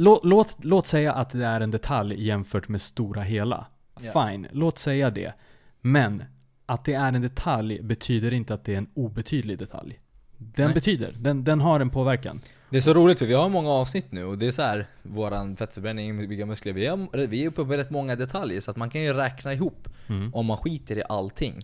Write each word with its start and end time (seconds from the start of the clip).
låt, 0.00 0.24
låt, 0.24 0.64
låt 0.64 0.86
säga 0.86 1.12
att 1.12 1.30
det 1.30 1.46
är 1.46 1.60
en 1.60 1.70
detalj 1.70 2.26
jämfört 2.26 2.68
med 2.68 2.80
stora 2.80 3.22
hela. 3.22 3.66
Ja. 4.00 4.26
Fine, 4.26 4.46
låt 4.52 4.78
säga 4.78 5.10
det. 5.10 5.32
Men 5.80 6.24
att 6.66 6.84
det 6.84 6.94
är 6.94 7.12
en 7.12 7.22
detalj 7.22 7.82
betyder 7.82 8.32
inte 8.32 8.54
att 8.54 8.64
det 8.64 8.74
är 8.74 8.78
en 8.78 8.90
obetydlig 8.94 9.58
detalj. 9.58 10.00
Den 10.36 10.64
Nej. 10.64 10.74
betyder, 10.74 11.14
den, 11.18 11.44
den 11.44 11.60
har 11.60 11.80
en 11.80 11.90
påverkan. 11.90 12.40
Det 12.70 12.76
är 12.76 12.82
så 12.82 12.94
roligt 12.94 13.18
för 13.18 13.26
vi 13.26 13.34
har 13.34 13.48
många 13.48 13.70
avsnitt 13.70 14.12
nu 14.12 14.24
och 14.24 14.38
det 14.38 14.46
är 14.46 14.50
så 14.50 14.62
här 14.62 14.86
våran 15.02 15.56
fettförbränning, 15.56 16.28
bygga 16.28 16.46
muskler, 16.46 16.72
vi, 16.72 16.86
har, 16.86 17.26
vi 17.26 17.44
är 17.44 17.48
uppe 17.48 17.64
på 17.64 17.72
rätt 17.72 17.90
många 17.90 18.16
detaljer 18.16 18.60
så 18.60 18.70
att 18.70 18.76
man 18.76 18.90
kan 18.90 19.02
ju 19.02 19.12
räkna 19.12 19.52
ihop 19.52 19.88
Mm. 20.08 20.34
om 20.34 20.46
man 20.46 20.56
skiter 20.56 20.98
i 20.98 21.02
allting. 21.08 21.58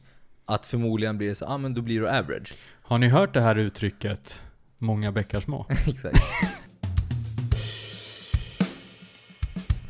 Att 0.44 0.66
förmodligen 0.66 1.18
blir 1.18 1.28
det 1.28 1.34
så, 1.34 1.44
ja 1.44 1.48
ah, 1.48 1.58
men 1.58 1.74
då 1.74 1.82
blir 1.82 2.00
du 2.00 2.08
average. 2.08 2.54
Har 2.82 2.98
ni 2.98 3.08
hört 3.08 3.34
det 3.34 3.40
här 3.40 3.56
uttrycket, 3.56 4.42
många 4.78 5.12
bäckar 5.12 5.40
små? 5.40 5.66
Exakt. 5.86 6.18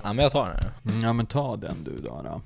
Ja 0.07 0.13
men 0.13 0.23
jag 0.23 0.33
tar 0.33 0.49
den. 0.49 0.93
Mm, 0.95 1.05
Ja 1.05 1.13
men 1.13 1.27
ta 1.27 1.57
den 1.57 1.85
du 1.85 1.97
då. 1.97 2.23
då. 2.25 2.43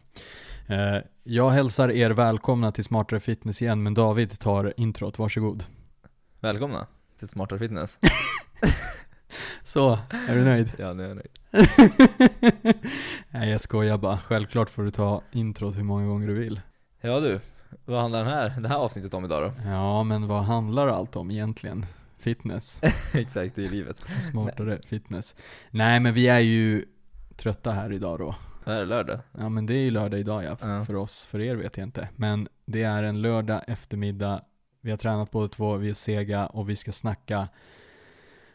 Eh, 0.74 1.02
jag 1.24 1.50
hälsar 1.50 1.90
er 1.90 2.10
välkomna 2.10 2.72
till 2.72 2.84
Smartare 2.84 3.20
Fitness 3.20 3.62
igen, 3.62 3.82
men 3.82 3.94
David 3.94 4.38
tar 4.38 4.74
introt, 4.76 5.18
varsågod. 5.18 5.64
Välkomna 6.40 6.86
till 7.18 7.28
Smartare 7.28 7.58
Fitness. 7.58 7.98
Så, 9.62 9.98
är 10.28 10.34
du 10.36 10.44
nöjd? 10.44 10.72
ja, 10.78 10.92
nu 10.92 11.04
är 11.04 11.08
jag 11.08 11.16
nöjd. 11.16 11.28
Nej 13.30 13.50
jag 13.50 13.60
skojar 13.60 13.98
bara, 13.98 14.18
självklart 14.18 14.70
får 14.70 14.82
du 14.82 14.90
ta 14.90 15.22
introt 15.32 15.76
hur 15.76 15.82
många 15.82 16.06
gånger 16.06 16.26
du 16.26 16.34
vill. 16.34 16.60
Ja 17.00 17.20
du, 17.20 17.40
vad 17.84 18.00
handlar 18.00 18.24
den 18.24 18.32
här, 18.32 18.60
det 18.60 18.68
här 18.68 18.76
avsnittet 18.76 19.14
om 19.14 19.24
idag 19.24 19.42
då? 19.42 19.70
Ja 19.70 20.02
men 20.02 20.26
vad 20.28 20.42
handlar 20.44 20.88
allt 20.88 21.16
om 21.16 21.30
egentligen? 21.30 21.86
Fitness, 22.18 22.80
Exakt, 23.14 23.54
det 23.56 23.64
är 23.66 23.70
livet. 23.70 23.98
smartare 24.30 24.78
fitness. 24.86 25.36
Nej 25.70 26.00
men 26.00 26.12
vi 26.14 26.28
är 26.28 26.40
ju 26.40 26.84
trötta 27.40 27.70
här 27.70 27.92
idag 27.92 28.18
då. 28.18 28.34
Det 28.64 28.70
här 28.70 28.80
är 28.80 28.86
lördag. 28.86 29.20
Ja 29.38 29.48
men 29.48 29.66
det 29.66 29.74
är 29.74 29.78
ju 29.82 29.90
lördag 29.90 30.20
idag 30.20 30.44
ja, 30.44 30.56
Ja. 30.60 30.84
för 30.84 30.96
oss, 30.96 31.24
för 31.26 31.40
er 31.40 31.56
vet 31.56 31.76
jag 31.76 31.86
inte. 31.86 32.08
Men 32.16 32.48
det 32.66 32.82
är 32.82 33.02
en 33.02 33.22
lördag 33.22 33.62
eftermiddag, 33.66 34.42
vi 34.80 34.90
har 34.90 34.98
tränat 34.98 35.30
båda 35.30 35.48
två, 35.48 35.76
vi 35.76 35.88
är 35.90 35.94
sega 35.94 36.46
och 36.46 36.70
vi 36.70 36.76
ska 36.76 36.92
snacka 36.92 37.48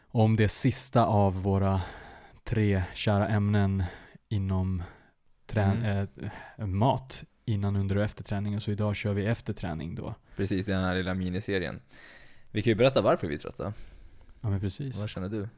om 0.08 0.36
det 0.36 0.48
sista 0.48 1.04
av 1.06 1.42
våra 1.42 1.82
tre 2.44 2.82
kära 2.94 3.28
ämnen 3.28 3.84
inom 4.28 4.82
trä- 5.46 6.06
eh, 6.58 6.66
mat 6.66 7.24
innan, 7.44 7.76
under 7.76 7.96
och 7.96 8.02
efter 8.04 8.24
träningen. 8.24 8.60
Så 8.60 8.70
idag 8.70 8.96
kör 8.96 9.12
vi 9.12 9.26
efter 9.26 9.52
träning 9.52 9.94
då. 9.94 10.14
Precis, 10.36 10.66
den 10.66 10.84
här 10.84 10.94
lilla 10.94 11.14
miniserien. 11.14 11.80
Vi 12.50 12.62
kan 12.62 12.70
ju 12.70 12.74
berätta 12.74 13.00
varför 13.02 13.26
vi 13.26 13.34
är 13.34 13.38
trötta. 13.38 13.72
Ja 14.40 14.50
men 14.50 14.60
precis. 14.60 15.00
Vad 15.00 15.08
känner 15.08 15.28
du? 15.28 15.48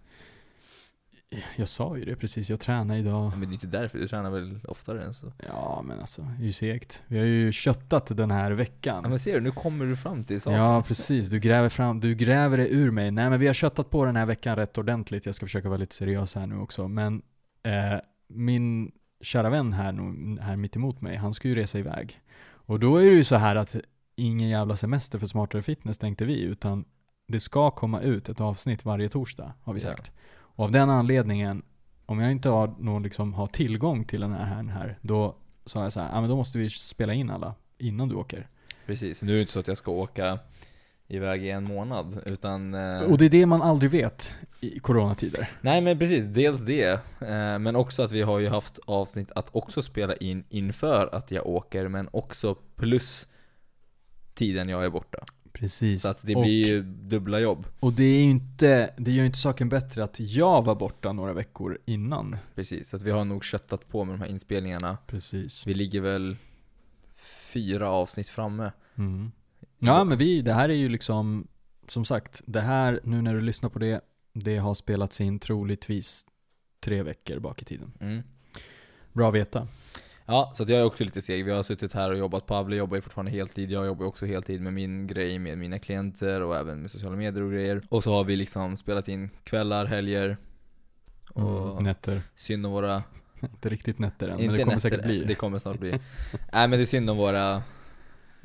Jag 1.57 1.69
sa 1.69 1.97
ju 1.97 2.05
det 2.05 2.17
precis, 2.17 2.51
jag 2.51 2.61
tränar 2.61 2.97
idag. 2.97 3.33
Men 3.37 3.41
det 3.41 3.47
är 3.47 3.53
inte 3.53 3.67
därför, 3.67 3.98
du 3.98 4.09
tränar 4.09 4.31
väl 4.31 4.61
oftare 4.69 5.05
än 5.05 5.15
så? 5.15 5.33
Ja 5.48 5.83
men 5.87 6.01
alltså, 6.01 6.23
det 6.23 6.43
är 6.43 6.47
ju 6.47 6.53
segt. 6.53 7.03
Vi 7.07 7.19
har 7.19 7.27
ju 7.27 7.53
köttat 7.53 8.17
den 8.17 8.31
här 8.31 8.51
veckan. 8.51 9.01
Ja 9.03 9.09
men 9.09 9.19
ser 9.19 9.34
du, 9.34 9.41
nu 9.41 9.51
kommer 9.51 9.87
du 9.87 9.97
fram 9.97 10.25
till 10.25 10.41
saken. 10.41 10.59
Ja, 10.59 10.83
precis. 10.83 11.29
Du 11.29 11.39
gräver, 11.39 11.69
fram, 11.69 12.01
du 12.01 12.15
gräver 12.15 12.56
det 12.56 12.69
ur 12.69 12.91
mig. 12.91 13.11
Nej, 13.11 13.31
men 13.31 13.41
vi 13.41 13.47
har 13.47 13.55
köttat 13.55 13.91
på 13.91 14.05
den 14.05 14.17
här 14.17 14.27
veckan 14.27 14.56
rätt 14.56 14.79
ordentligt. 14.79 15.27
Jag 15.27 15.34
ska 15.34 15.47
försöka 15.47 15.69
vara 15.69 15.79
lite 15.79 15.95
seriös 15.95 16.34
här 16.34 16.47
nu 16.47 16.59
också. 16.59 16.89
Men 16.89 17.23
eh, 17.62 18.01
min 18.29 18.93
kära 19.21 19.51
vän 19.51 19.73
här, 19.73 19.93
nu, 19.93 20.41
här 20.41 20.56
mitt 20.56 20.77
emot 20.77 21.01
mig, 21.01 21.17
han 21.17 21.34
ska 21.34 21.49
ju 21.49 21.55
resa 21.55 21.79
iväg. 21.79 22.21
Och 22.51 22.81
då 22.81 22.97
är 22.97 23.05
det 23.05 23.17
ju 23.17 23.25
så 23.25 23.37
här 23.37 23.56
att 23.56 23.77
ingen 24.17 24.49
jävla 24.49 24.77
semester 24.77 25.19
för 25.19 25.27
smartare 25.27 25.62
fitness 25.62 25.99
tänkte 25.99 26.25
vi, 26.25 26.43
utan 26.43 26.84
det 27.29 27.41
ska 27.41 27.71
komma 27.71 28.01
ut 28.01 28.29
ett 28.29 28.41
avsnitt 28.41 28.84
varje 28.84 29.09
torsdag, 29.09 29.53
har 29.62 29.73
vi 29.75 29.81
Ja. 29.81 29.95
Och 30.59 30.64
av 30.64 30.70
den 30.70 30.91
anledningen, 30.91 31.62
om 32.06 32.20
jag 32.20 32.33
inte 32.33 32.48
har, 32.48 32.75
någon, 32.78 33.03
liksom, 33.03 33.34
har 33.34 33.47
tillgång 33.47 34.05
till 34.05 34.20
den 34.20 34.33
här, 34.33 34.45
här, 34.45 34.62
här, 34.62 34.98
då 35.03 35.37
sa 35.65 35.83
jag 35.83 35.92
så 35.92 36.00
här, 36.00 36.09
ja 36.12 36.20
men 36.20 36.31
då 36.31 36.37
måste 36.37 36.59
vi 36.59 36.70
spela 36.70 37.15
in 37.15 37.31
alla 37.31 37.55
innan 37.78 38.09
du 38.09 38.15
åker. 38.15 38.48
Precis, 38.87 39.23
nu 39.23 39.33
är 39.33 39.34
det 39.34 39.41
inte 39.41 39.53
så 39.53 39.61
att 39.61 39.69
jag 39.69 39.77
ska 39.77 39.91
åka 39.91 40.38
iväg 41.09 41.44
i 41.44 41.50
en 41.50 41.65
månad, 41.65 42.22
utan... 42.27 42.75
Eh, 42.75 43.00
Och 43.00 43.19
det 43.19 43.25
är 43.25 43.31
det 43.31 43.47
man 43.47 43.62
aldrig 43.62 43.91
vet 43.91 44.34
i 44.60 44.78
coronatider. 44.78 45.50
Nej 45.60 45.81
men 45.81 45.99
precis, 45.99 46.25
dels 46.25 46.65
det, 46.65 46.91
eh, 47.21 47.59
men 47.59 47.77
också 47.77 48.03
att 48.03 48.12
vi 48.12 48.22
har 48.22 48.38
ju 48.38 48.49
haft 48.49 48.78
avsnitt 48.87 49.33
att 49.33 49.49
också 49.53 49.83
spela 49.83 50.16
in 50.16 50.44
inför 50.49 51.15
att 51.15 51.31
jag 51.31 51.47
åker, 51.47 51.88
men 51.88 52.09
också 52.12 52.54
plus 52.54 53.28
tiden 54.34 54.69
jag 54.69 54.84
är 54.84 54.91
borta. 54.91 55.19
Precis. 55.59 56.03
Så 56.03 56.09
att 56.09 56.27
det 56.27 56.37
och, 56.37 56.43
blir 56.43 56.67
ju 56.67 56.83
dubbla 56.83 57.41
jobb. 57.41 57.67
och 57.81 57.93
det 57.93 58.05
är 58.05 58.25
inte, 58.25 58.95
det 58.97 59.11
gör 59.11 59.21
ju 59.21 59.27
inte 59.27 59.39
saken 59.39 59.69
bättre 59.69 60.05
att 60.05 60.21
jag 60.21 60.65
var 60.65 60.75
borta 60.75 61.13
några 61.13 61.33
veckor 61.33 61.79
innan. 61.85 62.37
Precis, 62.55 62.89
så 62.89 62.97
att 62.97 63.03
vi 63.03 63.11
har 63.11 63.25
nog 63.25 63.45
köttat 63.45 63.89
på 63.89 64.05
med 64.05 64.15
de 64.15 64.21
här 64.21 64.29
inspelningarna. 64.29 64.99
Precis. 65.07 65.67
Vi 65.67 65.75
ligger 65.75 66.01
väl 66.01 66.37
fyra 67.53 67.91
avsnitt 67.91 68.29
framme. 68.29 68.73
Mm. 68.95 69.33
Ja 69.79 70.05
men 70.05 70.19
vi, 70.19 70.43
det 70.43 70.53
här 70.53 70.69
är 70.69 70.75
ju 70.75 70.89
liksom, 70.89 71.49
som 71.89 72.05
sagt, 72.05 72.43
det 72.47 72.61
här, 72.61 73.01
nu 73.05 73.23
när 73.23 73.35
du 73.35 73.41
lyssnar 73.41 73.71
på 73.71 73.79
det, 73.79 74.01
det 74.33 74.57
har 74.57 74.75
spelats 74.75 75.21
in 75.21 75.39
troligtvis 75.39 76.27
tre 76.81 77.03
veckor 77.03 77.39
bak 77.39 77.63
i 77.63 77.65
tiden. 77.65 77.93
Mm. 78.01 78.23
Bra 79.13 79.29
att 79.29 79.35
veta. 79.35 79.69
Ja, 80.31 80.53
så 80.55 80.62
jag 80.62 80.71
är 80.81 80.84
också 80.84 81.05
lite 81.05 81.22
seg. 81.22 81.44
Vi 81.44 81.50
har 81.50 81.62
suttit 81.62 81.93
här 81.93 82.11
och 82.11 82.19
jobbat. 82.19 82.47
Pavle 82.47 82.77
jobbar 82.77 82.97
ju 82.97 83.00
fortfarande 83.00 83.31
heltid. 83.31 83.71
Jag 83.71 83.87
jobbar 83.87 84.06
också 84.06 84.27
heltid 84.27 84.61
med 84.61 84.72
min 84.72 85.06
grej 85.06 85.39
med 85.39 85.59
mina 85.59 85.78
klienter 85.78 86.41
och 86.43 86.56
även 86.56 86.83
med 86.83 86.91
sociala 86.91 87.16
medier 87.16 87.43
och 87.44 87.50
grejer. 87.53 87.83
Och 87.89 88.03
så 88.03 88.12
har 88.15 88.25
vi 88.25 88.37
liksom 88.37 88.77
spelat 88.77 89.09
in 89.09 89.31
kvällar, 89.44 89.87
helger. 89.87 90.37
Och 91.34 91.71
Mm, 91.72 91.84
nätter. 91.84 92.22
synd 92.34 92.66
om 92.66 92.72
våra... 92.72 93.03
Inte 93.43 93.69
riktigt 93.69 93.99
nätter 93.99 94.28
än, 94.28 94.37
men 94.37 94.47
det 94.47 94.59
kommer 94.59 94.65
nätter, 94.66 94.78
säkert 94.78 95.03
bli. 95.05 95.25
Det 95.25 95.34
kommer 95.34 95.59
snart 95.59 95.78
bli. 95.78 95.91
Nej 96.53 96.69
men 96.69 96.71
det 96.71 96.81
är 96.81 96.87
synd 96.87 97.10
om 97.10 97.16
våra, 97.16 97.62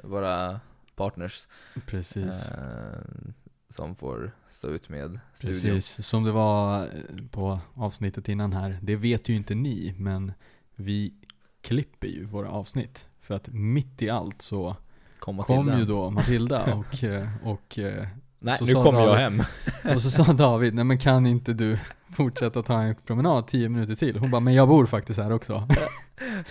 våra 0.04 0.60
partners. 0.96 1.48
Precis. 1.88 2.50
Eh, 2.52 3.00
som 3.70 3.96
får 3.96 4.32
stå 4.48 4.68
ut 4.68 4.90
med 4.90 5.20
studion. 5.34 5.62
Precis, 5.62 6.08
som 6.08 6.24
det 6.24 6.32
var 6.32 6.88
på 7.32 7.60
avsnittet 7.74 8.30
innan 8.30 8.54
här. 8.54 8.80
Det 8.82 8.96
vet 8.96 9.30
ju 9.30 9.36
inte 9.36 9.56
ni, 9.56 9.96
men 9.98 10.32
vi 10.76 11.14
klipper 11.64 12.08
ju 12.08 12.26
våra 12.26 12.50
avsnitt. 12.50 13.08
För 13.22 13.36
att 13.36 13.50
mitt 13.52 14.02
i 14.02 14.10
allt 14.10 14.42
så 14.42 14.76
kom 15.20 15.44
till 15.44 15.80
ju 15.80 15.86
då 15.86 16.10
Matilda 16.10 16.74
och, 16.74 17.04
eh, 17.04 17.28
och, 17.44 17.80
eh, 17.80 18.08
Nej, 18.40 18.58
så 18.58 18.66
nu 18.66 18.74
kommer 18.74 19.02
jag 19.02 19.16
hem. 19.16 19.44
och 19.96 20.02
så 20.02 20.10
sa 20.10 20.34
David, 20.34 20.74
nej 20.74 20.84
men 20.84 20.98
kan 20.98 21.26
inte 21.26 21.54
du 21.54 21.80
fortsätta 22.14 22.62
ta 22.62 22.82
en 22.82 22.96
promenad 22.96 23.48
10 23.48 23.70
minuter 23.70 23.96
till? 23.96 24.18
Hon 24.20 24.32
bara, 24.32 24.40
men 24.40 24.54
jag 24.54 24.68
bor 24.68 24.86
faktiskt 24.86 25.20
här 25.20 25.32
också. 25.32 25.68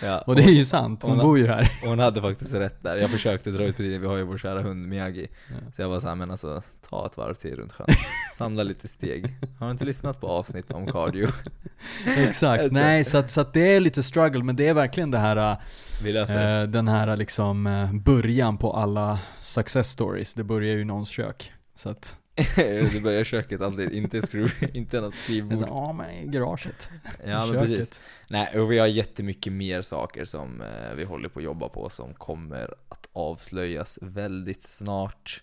Ja, 0.02 0.18
Och 0.26 0.36
det 0.36 0.42
är 0.42 0.48
ju 0.52 0.64
sant, 0.64 1.02
hon 1.02 1.10
hon- 1.10 1.20
bor 1.20 1.38
ju 1.38 1.46
här. 1.46 1.72
Hon 1.84 1.98
hade 1.98 2.20
faktiskt 2.20 2.54
rätt 2.54 2.82
där. 2.82 2.96
Jag 2.96 3.10
försökte 3.10 3.50
dra 3.50 3.64
ut 3.64 3.76
på 3.76 3.82
tiden, 3.82 4.00
vi 4.00 4.06
har 4.06 4.16
ju 4.16 4.22
vår 4.22 4.38
kära 4.38 4.62
hund 4.62 4.88
Miyagi. 4.88 5.26
Ja. 5.48 5.72
Så 5.76 5.82
jag 5.82 5.88
var 5.88 6.00
såhär, 6.00 6.14
men 6.14 6.30
alltså 6.30 6.62
ta 6.90 7.06
ett 7.06 7.16
varv 7.16 7.34
till 7.34 7.56
runt 7.56 7.72
sjön. 7.72 7.86
Samla 8.34 8.62
lite 8.62 8.88
steg. 8.88 9.36
Har 9.58 9.66
du 9.66 9.72
inte 9.72 9.84
lyssnat 9.84 10.20
på 10.20 10.26
avsnitt 10.28 10.70
om 10.70 10.86
cardio? 10.86 11.28
Exakt, 12.18 12.72
nej 12.72 13.04
så 13.04 13.18
att, 13.18 13.30
så 13.30 13.40
att 13.40 13.52
det 13.52 13.74
är 13.74 13.80
lite 13.80 14.02
struggle, 14.02 14.42
men 14.44 14.56
det 14.56 14.68
är 14.68 14.74
verkligen 14.74 15.10
det 15.10 15.18
här 15.18 15.56
Vi 16.04 16.12
löser. 16.12 16.62
Eh, 16.62 16.68
den 16.68 16.88
här 16.88 17.16
liksom 17.16 17.66
eh, 17.66 17.92
början 17.92 18.58
på 18.58 18.72
alla 18.72 19.18
success 19.40 19.90
stories, 19.90 20.34
det 20.34 20.44
börjar 20.44 20.74
ju 20.74 20.80
i 20.80 20.84
någons 20.84 21.08
kök. 21.08 21.52
Så 21.74 21.88
att, 21.88 22.16
det 22.56 23.02
börjar 23.02 23.20
i 23.20 23.24
köket 23.24 23.60
alltid, 23.60 23.92
inte, 23.92 24.22
skruv, 24.22 24.50
inte 24.74 25.00
något 25.00 25.14
skrivbord. 25.14 25.58
sa, 25.58 25.66
ja 25.66 25.92
men 25.92 26.10
i 26.10 26.26
garaget. 26.26 26.90
Ja 27.26 27.46
men 27.46 27.60
precis. 27.60 28.00
Nej, 28.28 28.60
och 28.60 28.72
vi 28.72 28.78
har 28.78 28.86
jättemycket 28.86 29.52
mer 29.52 29.82
saker 29.82 30.24
som 30.24 30.60
eh, 30.60 30.94
vi 30.96 31.04
håller 31.04 31.28
på 31.28 31.38
att 31.38 31.44
jobba 31.44 31.68
på 31.68 31.90
som 31.90 32.14
kommer 32.14 32.74
att 32.88 33.08
avslöjas 33.12 33.98
väldigt 34.02 34.62
snart. 34.62 35.42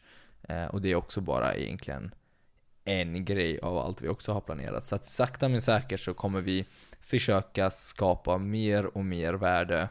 Eh, 0.50 0.66
och 0.66 0.82
det 0.82 0.92
är 0.92 0.96
också 0.96 1.22
bara 1.22 1.56
egentligen 1.56 2.12
en 2.86 3.26
grej 3.26 3.60
av 3.60 3.78
allt 3.78 4.02
vi 4.02 4.08
också 4.08 4.34
har 4.34 4.42
planerat. 4.42 4.86
Så 4.86 4.96
att 4.96 5.08
sakta 5.08 5.50
men 5.50 5.62
säkert 5.62 6.00
så 6.00 6.14
kommer 6.14 6.42
vi 6.42 6.66
försöka 7.02 7.72
skapa 7.72 8.38
mer 8.38 8.98
och 8.98 9.06
mer 9.06 9.34
värde. 9.34 9.90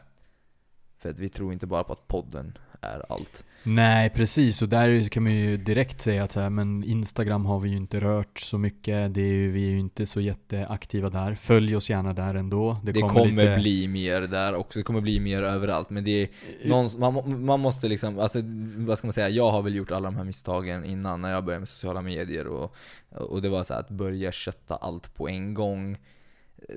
För 0.97 1.09
att 1.09 1.19
vi 1.19 1.29
tror 1.29 1.53
inte 1.53 1.67
bara 1.67 1.83
på 1.83 1.93
att 1.93 2.07
podden 2.07 2.57
är 2.81 3.05
allt. 3.09 3.43
Nej 3.63 4.09
precis, 4.09 4.61
och 4.61 4.69
där 4.69 5.09
kan 5.09 5.23
man 5.23 5.31
ju 5.31 5.57
direkt 5.57 6.01
säga 6.01 6.23
att 6.23 6.31
så 6.31 6.39
här, 6.39 6.49
men 6.49 6.83
Instagram 6.83 7.45
har 7.45 7.59
vi 7.59 7.69
ju 7.69 7.77
inte 7.77 7.99
rört 7.99 8.39
så 8.39 8.57
mycket, 8.57 9.13
det 9.13 9.21
är 9.21 9.33
ju, 9.33 9.51
vi 9.51 9.65
är 9.65 9.69
ju 9.69 9.79
inte 9.79 10.05
så 10.05 10.21
jätteaktiva 10.21 11.09
där. 11.09 11.35
Följ 11.35 11.75
oss 11.75 11.89
gärna 11.89 12.13
där 12.13 12.35
ändå. 12.35 12.77
Det, 12.83 13.01
kommer, 13.01 13.25
lite, 13.25 13.55
bli 13.59 13.87
mer 13.87 14.21
där 14.21 14.55
också, 14.55 14.79
det 14.79 14.83
kommer 14.83 15.01
bli 15.01 15.19
mer 15.19 15.43
överallt. 15.43 15.89
Men 15.89 16.03
det 16.03 16.23
är 16.23 16.29
någons, 16.65 16.97
man, 16.97 17.45
man 17.45 17.59
måste 17.59 17.87
liksom, 17.87 18.19
alltså 18.19 18.39
vad 18.75 18.97
ska 18.97 19.07
man 19.07 19.13
säga, 19.13 19.29
jag 19.29 19.51
har 19.51 19.61
väl 19.61 19.75
gjort 19.75 19.91
alla 19.91 20.09
de 20.09 20.15
här 20.15 20.23
misstagen 20.23 20.85
innan 20.85 21.21
när 21.21 21.31
jag 21.31 21.45
började 21.45 21.59
med 21.59 21.69
sociala 21.69 22.01
medier 22.01 22.47
och, 22.47 22.75
och 23.09 23.41
det 23.41 23.49
var 23.49 23.63
så 23.63 23.73
här 23.73 23.79
att 23.79 23.89
börja 23.89 24.31
kötta 24.31 24.75
allt 24.75 25.15
på 25.15 25.29
en 25.29 25.53
gång. 25.53 25.97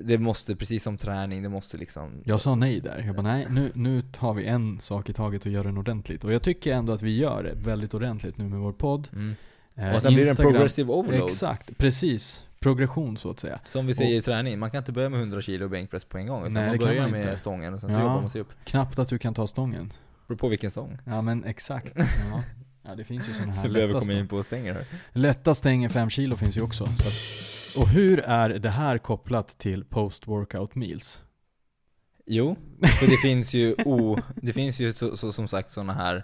Det 0.03 0.17
måste, 0.17 0.55
precis 0.55 0.83
som 0.83 0.97
träning, 0.97 1.43
det 1.43 1.49
måste 1.49 1.77
liksom 1.77 2.21
Jag 2.25 2.41
sa 2.41 2.55
nej 2.55 2.79
där. 2.79 3.03
Jag 3.05 3.15
bara 3.15 3.21
nej, 3.27 3.47
nu, 3.49 3.71
nu 3.75 4.01
tar 4.01 4.33
vi 4.33 4.45
en 4.45 4.79
sak 4.79 5.09
i 5.09 5.13
taget 5.13 5.45
och 5.45 5.51
gör 5.51 5.63
den 5.63 5.77
ordentligt. 5.77 6.23
Och 6.23 6.33
jag 6.33 6.41
tycker 6.41 6.73
ändå 6.73 6.93
att 6.93 7.01
vi 7.01 7.17
gör 7.17 7.43
det 7.43 7.53
väldigt 7.55 7.93
ordentligt 7.93 8.37
nu 8.37 8.43
med 8.49 8.59
vår 8.59 8.71
podd. 8.73 9.07
mm. 9.13 9.35
Eh, 9.75 9.95
Och 9.95 10.01
sen 10.01 10.13
blir 10.13 10.23
det 10.23 10.29
en 10.29 10.35
progressive 10.35 10.91
overload. 10.93 11.29
Exakt, 11.29 11.77
precis. 11.77 12.45
progression 12.59 13.17
så 13.17 13.29
att 13.29 13.39
säga. 13.39 13.59
Som 13.63 13.87
vi 13.87 13.93
säger 13.93 14.17
i 14.17 14.21
träning, 14.21 14.59
man 14.59 14.71
kan 14.71 14.77
inte 14.77 14.91
börja 14.91 15.09
med 15.09 15.19
100 15.19 15.41
kilo 15.41 15.69
bänkpress 15.69 16.05
på 16.05 16.17
en 16.17 16.27
gång. 16.27 16.41
Utan 16.41 16.53
Nej, 16.53 16.67
man 16.69 16.77
börjar 16.77 17.07
med 17.07 17.21
inte. 17.21 17.37
stången 17.37 17.73
och 17.73 17.79
sen 17.79 17.89
så 17.89 17.95
Ja. 17.95 18.01
jobbar 18.01 18.21
man 18.21 18.29
sig 18.29 18.41
upp. 18.41 18.49
Knappt 18.63 18.99
att 18.99 19.07
du 19.09 19.17
kan 19.17 19.33
ta 19.33 19.47
stången. 19.47 19.93
Beror 20.27 20.37
på 20.37 20.47
vilken 20.47 20.71
stång. 20.71 20.97
Ja 21.05 21.21
men 21.21 21.43
exakt. 21.43 21.93
Ja, 21.97 22.43
ja 22.83 22.95
det 22.95 23.03
finns 23.03 23.29
ju 23.29 23.33
sådana 23.33 23.53
här 23.53 23.67
lätta 23.69 24.01
stång. 24.01 24.15
in 24.15 24.27
på 24.27 24.43
stänger 24.43 24.73
här. 24.73 24.85
Lätta 25.11 25.55
stänger 25.55 25.89
5 25.89 26.09
kilo 26.09 26.35
finns 26.37 26.57
ju 26.57 26.61
också. 26.61 26.85
Så 26.85 26.91
att, 27.07 27.13
och 27.77 27.87
hur 27.89 28.19
är 28.19 28.49
det 28.49 28.69
här 28.69 28.97
kopplat 28.97 29.57
till 29.57 29.83
post-workout 29.83 30.75
meals? 30.75 31.21
Jo, 32.25 32.55
för 32.99 33.07
det 33.07 33.17
finns 33.17 33.53
ju, 33.53 33.75
o, 33.85 34.19
det 34.35 34.53
finns 34.53 34.79
ju 34.79 34.93
så, 34.93 35.17
så, 35.17 35.31
som 35.33 35.47
sagt 35.47 35.71
sådana 35.71 35.93
här 35.93 36.23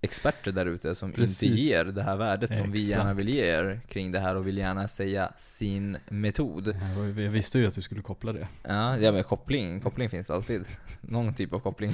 experter 0.00 0.52
där 0.52 0.66
ute 0.66 0.94
som 0.94 1.12
Precis. 1.12 1.42
inte 1.42 1.56
ger 1.62 1.84
det 1.84 2.02
här 2.02 2.16
värdet 2.16 2.54
som 2.54 2.72
vi 2.72 2.78
Exakt. 2.82 2.98
gärna 2.98 3.14
vill 3.14 3.28
ge 3.28 3.44
er 3.46 3.80
kring 3.88 4.12
det 4.12 4.18
här 4.18 4.36
och 4.36 4.46
vill 4.46 4.58
gärna 4.58 4.88
säga 4.88 5.32
sin 5.38 5.96
metod. 6.08 6.68
Jag 6.68 6.96
var- 6.96 7.22
Jag 7.22 7.30
visste 7.30 7.58
ju 7.58 7.66
att 7.66 7.74
du 7.74 7.82
skulle 7.82 8.02
koppla 8.02 8.32
det. 8.32 8.48
Ja, 8.62 8.96
ja 8.98 9.12
men 9.12 9.24
koppling, 9.24 9.80
koppling 9.80 10.10
finns 10.10 10.30
alltid. 10.30 10.64
Någon 11.00 11.34
typ 11.34 11.52
av 11.52 11.58
koppling. 11.60 11.92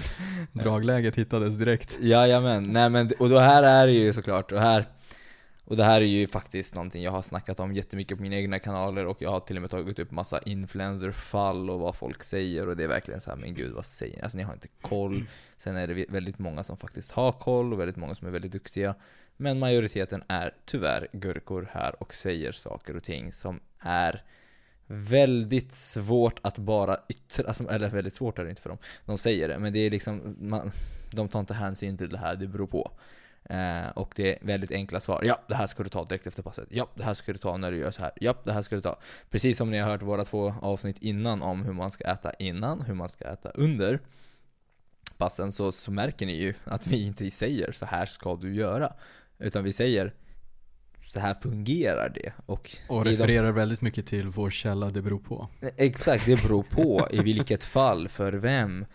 Dragläget 0.52 1.14
hittades 1.16 1.56
direkt. 1.56 1.98
Jajamän, 2.00 2.62
nej 2.72 2.90
men 2.90 3.12
och 3.18 3.28
då 3.28 3.38
här 3.38 3.62
är 3.62 3.86
det 3.86 3.92
ju 3.92 4.12
såklart, 4.12 4.52
och 4.52 4.60
här 4.60 4.84
och 5.70 5.76
det 5.76 5.84
här 5.84 6.00
är 6.00 6.06
ju 6.06 6.26
faktiskt 6.26 6.74
någonting 6.74 7.02
jag 7.02 7.10
har 7.10 7.22
snackat 7.22 7.60
om 7.60 7.74
jättemycket 7.74 8.16
på 8.16 8.22
mina 8.22 8.36
egna 8.36 8.58
kanaler 8.58 9.06
och 9.06 9.22
jag 9.22 9.30
har 9.30 9.40
till 9.40 9.56
och 9.56 9.62
med 9.62 9.70
tagit 9.70 9.98
upp 9.98 10.10
massa 10.10 10.38
influencerfall 10.38 11.70
och 11.70 11.80
vad 11.80 11.96
folk 11.96 12.22
säger 12.22 12.68
och 12.68 12.76
det 12.76 12.84
är 12.84 12.88
verkligen 12.88 13.20
så 13.20 13.30
här, 13.30 13.36
men 13.36 13.54
gud 13.54 13.72
vad 13.72 13.86
säger 13.86 14.16
ni? 14.16 14.22
Alltså 14.22 14.38
ni 14.38 14.44
har 14.44 14.52
inte 14.52 14.68
koll. 14.80 15.24
Sen 15.56 15.76
är 15.76 15.86
det 15.86 16.06
väldigt 16.08 16.38
många 16.38 16.64
som 16.64 16.76
faktiskt 16.76 17.12
har 17.12 17.32
koll 17.32 17.72
och 17.72 17.80
väldigt 17.80 17.96
många 17.96 18.14
som 18.14 18.26
är 18.26 18.30
väldigt 18.30 18.52
duktiga. 18.52 18.94
Men 19.36 19.58
majoriteten 19.58 20.22
är 20.28 20.54
tyvärr 20.64 21.08
gurkor 21.12 21.68
här 21.72 22.02
och 22.02 22.14
säger 22.14 22.52
saker 22.52 22.96
och 22.96 23.02
ting 23.02 23.32
som 23.32 23.60
är 23.80 24.22
väldigt 24.86 25.72
svårt 25.72 26.40
att 26.42 26.58
bara 26.58 26.96
yttra, 27.08 27.48
alltså, 27.48 27.68
eller 27.68 27.90
väldigt 27.90 28.14
svårt 28.14 28.38
är 28.38 28.44
det 28.44 28.50
inte 28.50 28.62
för 28.62 28.68
dem. 28.70 28.78
De 29.04 29.18
säger 29.18 29.48
det, 29.48 29.58
men 29.58 29.72
det 29.72 29.78
är 29.78 29.90
liksom, 29.90 30.36
man, 30.40 30.72
de 31.10 31.28
tar 31.28 31.40
inte 31.40 31.54
hänsyn 31.54 31.98
till 31.98 32.08
det 32.08 32.18
här, 32.18 32.36
det 32.36 32.46
beror 32.46 32.66
på. 32.66 32.92
Eh, 33.44 33.88
och 33.94 34.12
det 34.16 34.32
är 34.42 34.46
väldigt 34.46 34.72
enkla 34.72 35.00
svar. 35.00 35.22
Ja, 35.24 35.40
det 35.48 35.54
här 35.54 35.66
ska 35.66 35.82
du 35.82 35.88
ta 35.88 36.04
direkt 36.04 36.26
efter 36.26 36.42
passet. 36.42 36.68
Ja, 36.70 36.88
det 36.94 37.02
här 37.04 37.14
ska 37.14 37.32
du 37.32 37.38
ta 37.38 37.56
när 37.56 37.70
du 37.70 37.76
gör 37.76 37.90
så 37.90 38.02
här. 38.02 38.10
Ja, 38.20 38.34
det 38.44 38.52
här 38.52 38.62
ska 38.62 38.74
du 38.76 38.82
ta. 38.82 38.98
Precis 39.30 39.56
som 39.58 39.70
ni 39.70 39.78
har 39.78 39.90
hört 39.90 40.02
våra 40.02 40.24
två 40.24 40.54
avsnitt 40.62 40.98
innan 40.98 41.42
om 41.42 41.64
hur 41.64 41.72
man 41.72 41.90
ska 41.90 42.04
äta 42.04 42.32
innan, 42.38 42.80
hur 42.80 42.94
man 42.94 43.08
ska 43.08 43.24
äta 43.24 43.50
under 43.50 44.00
passen, 45.16 45.52
så, 45.52 45.72
så 45.72 45.90
märker 45.90 46.26
ni 46.26 46.32
ju 46.36 46.54
att 46.64 46.86
vi 46.86 47.02
inte 47.06 47.30
säger 47.30 47.72
så 47.72 47.86
här 47.86 48.06
ska 48.06 48.36
du 48.36 48.54
göra. 48.54 48.92
Utan 49.38 49.64
vi 49.64 49.72
säger 49.72 50.14
så 51.08 51.20
här 51.20 51.34
fungerar 51.34 52.08
det. 52.14 52.32
Och, 52.46 52.76
Och 52.88 53.00
i 53.00 53.04
de- 53.04 53.10
refererar 53.10 53.52
väldigt 53.52 53.80
mycket 53.80 54.06
till 54.06 54.28
vår 54.28 54.50
källa, 54.50 54.90
det 54.90 55.02
beror 55.02 55.18
på. 55.18 55.48
Exakt, 55.76 56.26
det 56.26 56.42
beror 56.42 56.62
på 56.62 57.08
i 57.10 57.18
vilket 57.22 57.64
fall, 57.64 58.08
för 58.08 58.32
vem, 58.32 58.86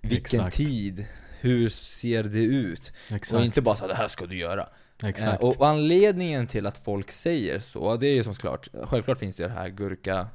vilken 0.00 0.40
Exakt. 0.40 0.56
tid, 0.56 1.06
hur 1.40 1.68
ser 1.68 2.22
det 2.22 2.44
ut? 2.44 2.92
Exakt. 3.10 3.38
Och 3.38 3.44
inte 3.44 3.62
bara 3.62 3.76
så 3.76 3.80
här, 3.82 3.88
det 3.88 3.94
här 3.94 4.08
ska 4.08 4.26
du 4.26 4.36
göra. 4.36 4.68
Exakt. 5.02 5.42
Eh, 5.42 5.48
och 5.48 5.68
anledningen 5.68 6.46
till 6.46 6.66
att 6.66 6.78
folk 6.78 7.10
säger 7.10 7.60
så, 7.60 7.96
det 7.96 8.06
är 8.06 8.14
ju 8.14 8.24
som 8.24 8.34
klart, 8.34 8.68
självklart 8.82 9.18
finns 9.18 9.36
det 9.36 9.42
ju 9.42 9.48
det 9.48 9.54
här 9.54 9.68
gurka 9.68 10.28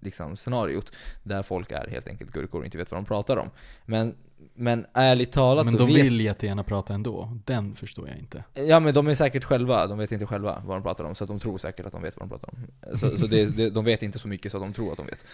liksom, 0.00 0.36
scenariot 0.36 0.92
där 1.22 1.42
folk 1.42 1.72
är 1.72 1.86
helt 1.90 2.08
enkelt 2.08 2.32
gurkor 2.32 2.58
och 2.58 2.64
inte 2.64 2.78
vet 2.78 2.90
vad 2.90 2.98
de 2.98 3.04
pratar 3.04 3.36
om. 3.36 3.50
Men, 3.84 4.14
men 4.54 4.86
ärligt 4.92 5.32
talat 5.32 5.64
men 5.64 5.72
så 5.72 5.78
de 5.78 5.94
vet 5.94 6.04
vill 6.04 6.20
jättegärna 6.20 6.64
prata 6.64 6.94
ändå. 6.94 7.38
Den 7.44 7.74
förstår 7.74 8.08
jag 8.08 8.18
inte. 8.18 8.44
Ja 8.54 8.80
men 8.80 8.94
de 8.94 9.06
är 9.06 9.14
säkert 9.14 9.44
själva, 9.44 9.86
de 9.86 9.98
vet 9.98 10.12
inte 10.12 10.26
själva 10.26 10.62
vad 10.66 10.76
de 10.76 10.82
pratar 10.82 11.04
om, 11.04 11.14
så 11.14 11.26
de 11.26 11.40
tror 11.40 11.58
säkert 11.58 11.86
att 11.86 11.92
de 11.92 12.02
vet 12.02 12.16
vad 12.16 12.28
de 12.28 12.30
pratar 12.30 12.48
om. 12.52 12.66
Så, 12.98 13.18
så 13.18 13.26
det, 13.26 13.46
det, 13.56 13.70
de 13.70 13.84
vet 13.84 14.02
inte 14.02 14.18
så 14.18 14.28
mycket 14.28 14.52
så 14.52 14.58
att 14.58 14.64
de 14.64 14.72
tror 14.72 14.92
att 14.92 14.98
de 14.98 15.06
vet. 15.06 15.24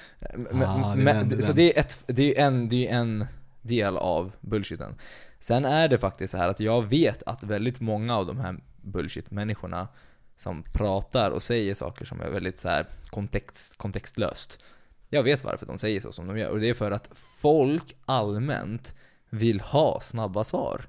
Men, 0.53 0.63
Ah, 0.63 0.95
men, 0.95 1.29
den, 1.29 1.43
så 1.43 1.47
den. 1.47 1.57
det 1.57 1.77
är, 1.77 1.81
ett, 1.81 2.05
det, 2.07 2.39
är 2.39 2.47
en, 2.47 2.69
det 2.69 2.89
är 2.89 2.99
en 2.99 3.27
del 3.69 3.97
av 3.97 4.33
bullshiten. 4.41 4.95
Sen 5.41 5.65
är 5.65 5.89
det 5.89 5.99
faktiskt 5.99 6.31
så 6.31 6.37
här 6.37 6.49
att 6.49 6.61
jag 6.61 6.83
vet 6.83 7.23
att 7.23 7.43
väldigt 7.43 7.81
många 7.81 8.17
av 8.17 8.27
de 8.27 8.41
här 8.41 8.57
bullshit-människorna 8.77 9.89
som 10.37 10.63
pratar 10.63 11.31
och 11.31 11.43
säger 11.43 11.75
saker 11.75 12.05
som 12.05 12.21
är 12.21 12.29
väldigt 12.29 12.59
så 12.59 12.69
här 12.69 12.87
kontext, 13.11 13.79
kontextlöst. 13.79 14.59
Jag 15.09 15.23
vet 15.23 15.45
varför 15.45 15.67
de 15.67 15.79
säger 15.79 16.01
så 16.01 16.13
som 16.13 16.27
de 16.27 16.39
gör, 16.39 16.51
och 16.51 16.61
det 16.61 16.69
är 16.69 16.75
för 16.75 16.91
att 16.91 17.11
folk 17.15 17.97
allmänt 18.05 18.95
vill 19.31 19.61
ha 19.61 20.01
snabba 20.01 20.45
svar. 20.45 20.85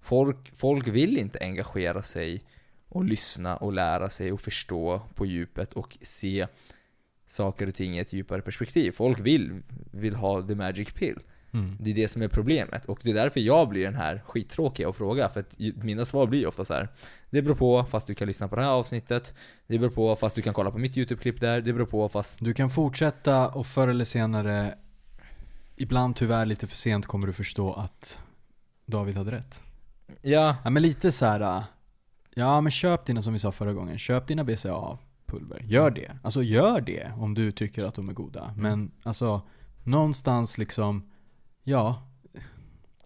Folk, 0.00 0.52
folk 0.54 0.88
vill 0.88 1.18
inte 1.18 1.38
engagera 1.40 2.02
sig 2.02 2.44
och 2.88 3.04
lyssna 3.04 3.56
och 3.56 3.72
lära 3.72 4.10
sig 4.10 4.32
och 4.32 4.40
förstå 4.40 5.00
på 5.14 5.26
djupet 5.26 5.72
och 5.72 5.98
se 6.02 6.46
saker 7.26 7.66
och 7.66 7.74
ting 7.74 7.96
i 7.96 7.98
ett 7.98 8.12
djupare 8.12 8.42
perspektiv. 8.42 8.92
Folk 8.92 9.20
vill, 9.20 9.62
vill 9.90 10.14
ha 10.14 10.42
the 10.42 10.54
magic 10.54 10.92
pill. 10.92 11.18
Mm. 11.52 11.76
Det 11.80 11.90
är 11.90 11.94
det 11.94 12.08
som 12.08 12.22
är 12.22 12.28
problemet. 12.28 12.84
Och 12.84 13.00
det 13.02 13.10
är 13.10 13.14
därför 13.14 13.40
jag 13.40 13.68
blir 13.68 13.84
den 13.84 13.94
här 13.94 14.22
skittråkiga 14.26 14.88
att 14.88 14.96
fråga. 14.96 15.28
För 15.28 15.40
att 15.40 15.54
ju- 15.58 15.74
mina 15.76 16.04
svar 16.04 16.26
blir 16.26 16.46
ofta 16.46 16.64
så 16.64 16.74
här. 16.74 16.88
Det 17.30 17.42
beror 17.42 17.54
på 17.54 17.84
fast 17.84 18.06
du 18.06 18.14
kan 18.14 18.26
lyssna 18.28 18.48
på 18.48 18.56
det 18.56 18.62
här 18.62 18.70
avsnittet. 18.70 19.34
Det 19.66 19.78
beror 19.78 19.90
på 19.90 20.16
fast 20.16 20.36
du 20.36 20.42
kan 20.42 20.54
kolla 20.54 20.70
på 20.70 20.78
mitt 20.78 20.96
YouTube-klipp 20.96 21.40
där. 21.40 21.60
Det 21.60 21.72
beror 21.72 21.86
på 21.86 22.08
fast... 22.08 22.38
Du 22.40 22.54
kan 22.54 22.70
fortsätta 22.70 23.48
och 23.48 23.66
förr 23.66 23.88
eller 23.88 24.04
senare, 24.04 24.74
ibland 25.76 26.16
tyvärr 26.16 26.46
lite 26.46 26.66
för 26.66 26.76
sent 26.76 27.06
kommer 27.06 27.26
du 27.26 27.32
förstå 27.32 27.72
att 27.72 28.18
David 28.86 29.16
hade 29.16 29.30
rätt. 29.30 29.62
Ja, 30.22 30.56
Ja 30.64 30.70
men 30.70 30.82
lite 30.82 31.12
så 31.12 31.26
här. 31.26 31.64
ja 32.34 32.60
men 32.60 32.70
köp 32.70 33.04
dina 33.06 33.22
som 33.22 33.32
vi 33.32 33.38
sa 33.38 33.52
förra 33.52 33.72
gången, 33.72 33.98
köp 33.98 34.26
dina 34.26 34.44
BCA-pulver. 34.44 35.62
Gör 35.66 35.90
det. 35.90 36.16
Alltså 36.22 36.42
gör 36.42 36.80
det 36.80 37.12
om 37.16 37.34
du 37.34 37.52
tycker 37.52 37.84
att 37.84 37.94
de 37.94 38.08
är 38.08 38.12
goda. 38.12 38.54
Men 38.56 38.90
alltså, 39.02 39.42
någonstans 39.84 40.58
liksom, 40.58 41.10
ja. 41.64 42.02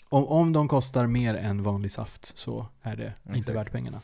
Om, 0.08 0.26
om 0.26 0.52
de 0.52 0.68
kostar 0.68 1.06
mer 1.06 1.34
än 1.34 1.62
vanlig 1.62 1.90
saft 1.90 2.38
så 2.38 2.66
är 2.82 2.96
det 2.96 3.12
inte 3.26 3.38
Exakt. 3.38 3.56
värt 3.56 3.72
pengarna. 3.72 4.00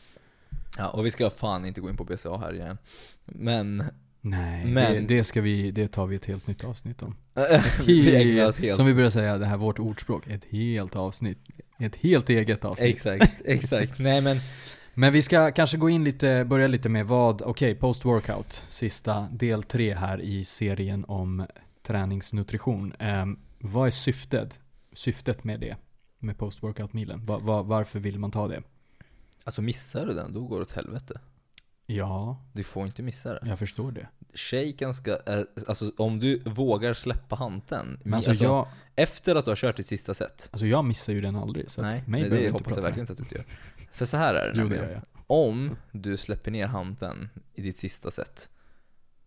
ja, 0.77 0.89
och 0.89 1.05
vi 1.05 1.11
ska 1.11 1.29
fan 1.29 1.65
inte 1.65 1.81
gå 1.81 1.89
in 1.89 1.97
på 1.97 2.03
BCA 2.03 2.37
här 2.37 2.53
igen. 2.53 2.77
Men... 3.25 3.83
Nej, 4.23 4.65
Men- 4.65 4.93
det, 4.93 5.15
det 5.15 5.23
ska 5.23 5.41
vi, 5.41 5.71
det 5.71 5.87
tar 5.87 6.07
vi 6.07 6.15
ett 6.15 6.25
helt 6.25 6.47
nytt 6.47 6.63
avsnitt 6.63 7.03
om. 7.03 7.15
vi 7.85 8.23
helt... 8.35 8.75
Som 8.75 8.85
vi 8.85 8.93
börjar 8.93 9.09
säga, 9.09 9.37
det 9.37 9.45
här 9.45 9.57
vårt 9.57 9.79
ordspråk, 9.79 10.27
ett 10.27 10.45
helt 10.45 10.95
avsnitt. 10.95 11.39
Ett 11.79 11.95
helt 11.95 12.29
eget 12.29 12.65
avsnitt. 12.65 12.95
Exakt, 12.95 13.41
exakt. 13.45 13.99
Nej 13.99 14.21
men... 14.21 14.39
Men 14.93 15.11
vi 15.11 15.21
ska 15.21 15.51
kanske 15.51 15.77
gå 15.77 15.89
in 15.89 16.03
lite, 16.03 16.45
börja 16.45 16.67
lite 16.67 16.89
med 16.89 17.07
vad, 17.07 17.41
okej, 17.41 17.75
post-workout, 17.75 18.63
sista 18.69 19.27
del 19.31 19.63
tre 19.63 19.95
här 19.95 20.21
i 20.21 20.45
serien 20.45 21.05
om 21.07 21.45
träningsnutrition. 21.87 22.93
Ehm, 22.99 23.39
vad 23.63 23.87
är 23.87 23.91
syftet, 23.91 24.59
syftet 24.93 25.43
med 25.43 25.59
det? 25.59 25.75
Med 26.19 26.37
post-workout-milen? 26.37 27.25
Va, 27.25 27.37
va, 27.39 27.61
varför 27.63 27.99
vill 27.99 28.19
man 28.19 28.31
ta 28.31 28.47
det? 28.47 28.61
Alltså 29.43 29.61
missar 29.61 30.05
du 30.05 30.13
den, 30.13 30.33
då 30.33 30.47
går 30.47 30.55
det 30.55 30.61
åt 30.61 30.71
helvete. 30.71 31.19
Ja, 31.85 32.43
Du 32.53 32.63
får 32.63 32.85
inte 32.85 33.03
missa 33.03 33.33
det. 33.33 33.39
jag 33.49 33.59
förstår 33.59 33.91
det. 33.91 34.07
Shaken 34.33 34.93
ska, 34.93 35.11
eh, 35.25 35.41
alltså 35.67 35.91
om 35.97 36.19
du 36.19 36.39
vågar 36.39 36.93
släppa 36.93 37.35
hanteln, 37.35 37.99
Men 38.03 38.13
alltså, 38.13 38.33
jag, 38.43 38.67
efter 38.95 39.35
att 39.35 39.45
du 39.45 39.51
har 39.51 39.55
kört 39.55 39.77
ditt 39.77 39.87
sista 39.87 40.13
set. 40.13 40.49
alltså 40.51 40.65
jag 40.65 40.85
missar 40.85 41.13
ju 41.13 41.21
den 41.21 41.35
aldrig. 41.35 41.71
Så 41.71 41.81
nej, 41.81 42.03
mig 42.07 42.21
nej 42.21 42.29
det 42.29 42.37
inte 42.39 42.51
hoppas 42.51 42.75
jag 42.75 42.83
verkligen 42.83 43.03
inte 43.03 43.13
att 43.13 43.17
du 43.17 43.23
inte 43.23 43.35
gör. 43.35 43.45
För 43.91 44.05
så 44.05 44.17
här 44.17 44.33
är 44.33 44.41
det. 44.45 44.47
Jo, 44.47 44.53
det 44.55 44.61
nämligen. 44.63 44.83
gör 44.85 44.91
jag. 44.93 45.01
Om 45.27 45.75
du 45.91 46.17
släpper 46.17 46.51
ner 46.51 46.67
hanteln 46.67 47.29
i 47.53 47.61
ditt 47.61 47.77
sista 47.77 48.11
set 48.11 48.49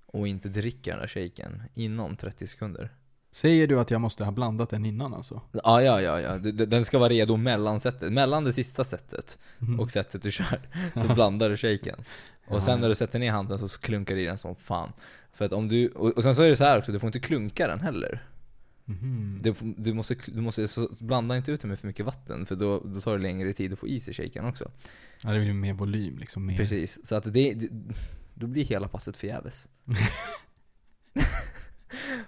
och 0.07 0.29
inte 0.29 0.49
dricker 0.49 0.91
den 0.91 1.00
där 1.00 1.09
shaken 1.09 1.62
inom 1.75 2.17
30 2.17 2.47
sekunder. 2.47 2.93
Säger 3.35 3.67
du 3.67 3.81
att 3.81 3.91
jag 3.91 4.00
måste 4.00 4.25
ha 4.25 4.33
blandat 4.33 4.71
den 4.71 4.87
innan 4.87 5.14
alltså? 5.14 5.41
Ja, 5.53 5.83
ja, 5.83 6.00
ja, 6.00 6.21
ja. 6.21 6.38
Den 6.53 6.85
ska 6.85 6.99
vara 6.99 7.09
redo 7.09 7.37
mellan 7.37 7.81
setet. 7.81 8.12
Mellan 8.12 8.45
det 8.45 8.53
sista 8.53 8.85
setet 8.85 9.38
Mhm. 9.59 9.81
och 9.81 9.91
setet 9.91 10.23
du 10.23 10.31
kör. 10.31 10.69
Så 10.95 11.14
blandar 11.14 11.50
du 11.50 11.57
shaken. 11.57 12.05
Och 12.47 12.62
sen 12.62 12.81
när 12.81 12.88
du 12.88 12.95
sätter 12.95 13.19
ner 13.19 13.31
handen 13.33 13.59
så 13.59 13.81
klunkar 13.81 14.14
du 14.14 14.23
i 14.23 14.25
den 14.25 14.38
som 14.38 14.57
fan. 14.57 14.93
För 15.33 15.45
att 15.45 15.53
om 15.53 15.69
du, 15.69 15.88
och 15.88 16.23
sen 16.23 16.35
så 16.35 16.43
är 16.43 16.49
det 16.49 16.57
så 16.57 16.64
här 16.64 16.79
också, 16.79 16.93
du 16.93 16.99
får 16.99 17.07
inte 17.07 17.21
klunka 17.21 17.67
den 17.67 17.81
heller. 17.81 18.23
Mhm. 18.85 19.41
Du, 19.43 19.55
du 19.61 19.93
måste, 19.95 20.17
du 20.26 20.41
måste 20.41 20.67
blanda 21.00 21.37
inte 21.37 21.53
ut 21.53 21.61
den 21.61 21.71
med 21.71 21.79
för 21.79 21.87
mycket 21.87 22.07
vatten 22.07 22.47
för 22.47 22.57
då, 22.57 22.81
då 22.85 23.00
tar 23.00 23.17
det 23.17 23.23
längre 23.23 23.53
tid 23.53 23.73
att 23.73 23.79
få 23.79 23.88
i 23.88 24.00
sig 24.00 24.14
shaken 24.14 24.45
också. 24.45 24.71
Ja, 25.23 25.31
det 25.31 25.41
blir 25.41 25.53
mer 25.53 25.73
volym 25.73 26.19
liksom. 26.19 26.47
Mer. 26.47 26.57
Precis, 26.57 27.07
så 27.07 27.14
att 27.14 27.25
det, 27.33 27.55
det 27.55 27.69
då 28.35 28.47
blir 28.47 28.64
hela 28.64 28.88
passet 28.88 29.17
förgäves. 29.17 29.69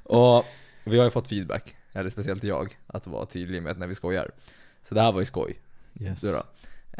och 0.02 0.44
vi 0.86 0.98
har 0.98 1.04
ju 1.04 1.10
fått 1.10 1.28
feedback, 1.28 1.74
eller 1.92 2.10
speciellt 2.10 2.44
jag, 2.44 2.78
att 2.86 3.06
vara 3.06 3.26
tydlig 3.26 3.62
med 3.62 3.72
att 3.72 3.78
när 3.78 3.86
vi 3.86 3.94
skojar. 3.94 4.30
Så 4.82 4.94
det 4.94 5.00
här 5.00 5.12
var 5.12 5.20
ju 5.20 5.26
skoj. 5.26 5.60
Yes. 6.00 6.20
Du 6.20 6.32
då. 6.32 6.42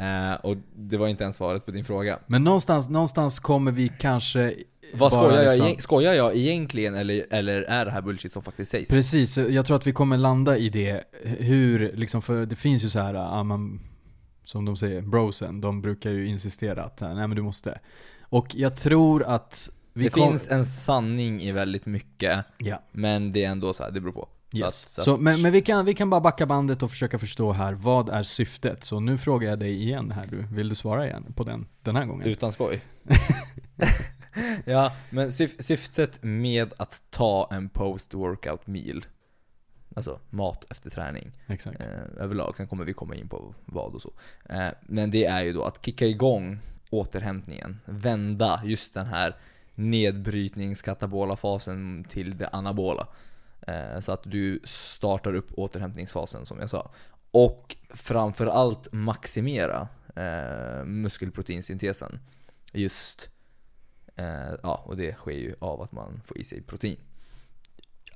Eh, 0.02 0.32
och 0.34 0.56
det 0.74 0.96
var 0.96 1.08
inte 1.08 1.22
ens 1.22 1.36
svaret 1.36 1.64
på 1.66 1.70
din 1.70 1.84
fråga. 1.84 2.18
Men 2.26 2.44
någonstans, 2.44 2.88
någonstans 2.88 3.40
kommer 3.40 3.72
vi 3.72 3.92
kanske 3.98 4.54
Vad 4.94 5.10
bara 5.12 5.24
skojar 5.24 5.42
jag, 5.42 5.52
liksom- 5.52 5.66
egent- 5.68 5.80
skojar 5.82 6.12
jag 6.12 6.36
egentligen 6.36 6.94
eller, 6.94 7.26
eller 7.30 7.62
är 7.62 7.84
det 7.84 7.90
här 7.90 8.02
bullshit 8.02 8.32
som 8.32 8.42
faktiskt 8.42 8.70
sägs? 8.70 8.90
Precis, 8.90 9.38
jag 9.38 9.66
tror 9.66 9.76
att 9.76 9.86
vi 9.86 9.92
kommer 9.92 10.18
landa 10.18 10.56
i 10.58 10.68
det. 10.68 11.04
Hur, 11.22 11.92
liksom, 11.92 12.22
för 12.22 12.46
det 12.46 12.56
finns 12.56 12.84
ju 12.84 12.88
så 12.88 12.98
här, 13.00 13.14
ja, 13.14 13.42
man, 13.42 13.80
som 14.44 14.64
de 14.64 14.76
säger, 14.76 15.02
brosen, 15.02 15.60
de 15.60 15.82
brukar 15.82 16.10
ju 16.10 16.26
insistera 16.26 16.84
att 16.84 17.00
nej 17.00 17.14
men 17.14 17.30
du 17.36 17.42
måste. 17.42 17.78
Och 18.20 18.46
jag 18.54 18.76
tror 18.76 19.22
att 19.22 19.70
det 20.04 20.10
kom- 20.10 20.28
finns 20.30 20.48
en 20.50 20.66
sanning 20.66 21.40
i 21.42 21.52
väldigt 21.52 21.86
mycket, 21.86 22.44
Ja. 22.58 22.82
men 22.92 23.32
det 23.32 23.44
är 23.44 23.48
ändå 23.50 23.74
så 23.74 23.82
här, 23.82 23.90
det 23.90 24.00
beror 24.00 24.12
på. 24.12 24.28
Så 24.50 24.56
Yes. 24.58 24.66
att- 24.66 24.72
så 24.92 25.02
Så, 25.02 25.16
men 25.16 25.42
men 25.42 25.52
vi, 25.52 25.62
kan, 25.62 25.84
vi 25.84 25.94
kan 25.94 26.10
bara 26.10 26.20
backa 26.20 26.46
bandet 26.46 26.82
och 26.82 26.90
försöka 26.90 27.18
förstå 27.18 27.52
här, 27.52 27.72
vad 27.72 28.08
är 28.08 28.22
syftet? 28.22 28.84
Så 28.84 29.00
nu 29.00 29.18
frågar 29.18 29.50
jag 29.50 29.58
dig 29.58 29.82
igen 29.82 30.10
här 30.10 30.26
du, 30.30 30.42
vill 30.56 30.68
du 30.68 30.74
svara 30.74 31.06
igen 31.06 31.32
på 31.36 31.44
den, 31.44 31.66
den 31.82 31.96
här 31.96 32.04
gången? 32.04 32.26
Utan 32.28 32.52
skoj. 32.52 32.80
ja, 34.64 34.92
men 35.10 35.32
syf 35.32 35.56
syftet 35.58 36.18
med 36.22 36.74
att 36.76 37.02
ta 37.10 37.48
en 37.52 37.68
post-workout 37.68 38.66
meal, 38.66 39.06
alltså 39.96 40.20
mat 40.30 40.66
efter 40.70 40.90
träning, 40.90 41.32
Exakt. 41.46 41.80
eh, 41.80 41.86
överlag, 42.24 42.56
sen 42.56 42.68
kommer 42.68 42.84
vi 42.84 42.92
komma 42.92 43.14
in 43.14 43.28
på 43.28 43.54
vad 43.64 43.94
och 43.94 44.02
så. 44.02 44.12
Eh, 44.48 44.68
men 44.82 45.10
det 45.10 45.24
är 45.24 45.44
ju 45.44 45.52
då 45.52 45.64
att 45.64 45.84
kicka 45.84 46.06
igång 46.06 46.58
återhämtningen, 46.90 47.80
vända 47.84 48.62
just 48.64 48.94
den 48.94 49.06
här 49.06 49.36
nedbrytningskatabola 49.76 51.36
fasen 51.36 52.04
till 52.08 52.38
det 52.38 52.48
anabola. 52.48 53.06
Eh, 53.66 54.00
så 54.00 54.12
att 54.12 54.22
du 54.24 54.60
startar 54.64 55.34
upp 55.34 55.52
återhämtningsfasen 55.52 56.46
som 56.46 56.60
jag 56.60 56.70
sa. 56.70 56.90
Och 57.30 57.76
framförallt 57.90 58.88
maximera 58.92 59.88
eh, 60.16 60.84
muskelproteinsyntesen. 60.84 62.18
Just, 62.72 63.30
eh, 64.16 64.26
ja 64.62 64.82
och 64.86 64.96
det 64.96 65.14
sker 65.14 65.32
ju 65.32 65.54
av 65.58 65.82
att 65.82 65.92
man 65.92 66.20
får 66.24 66.38
i 66.38 66.44
sig 66.44 66.62
protein. 66.62 66.98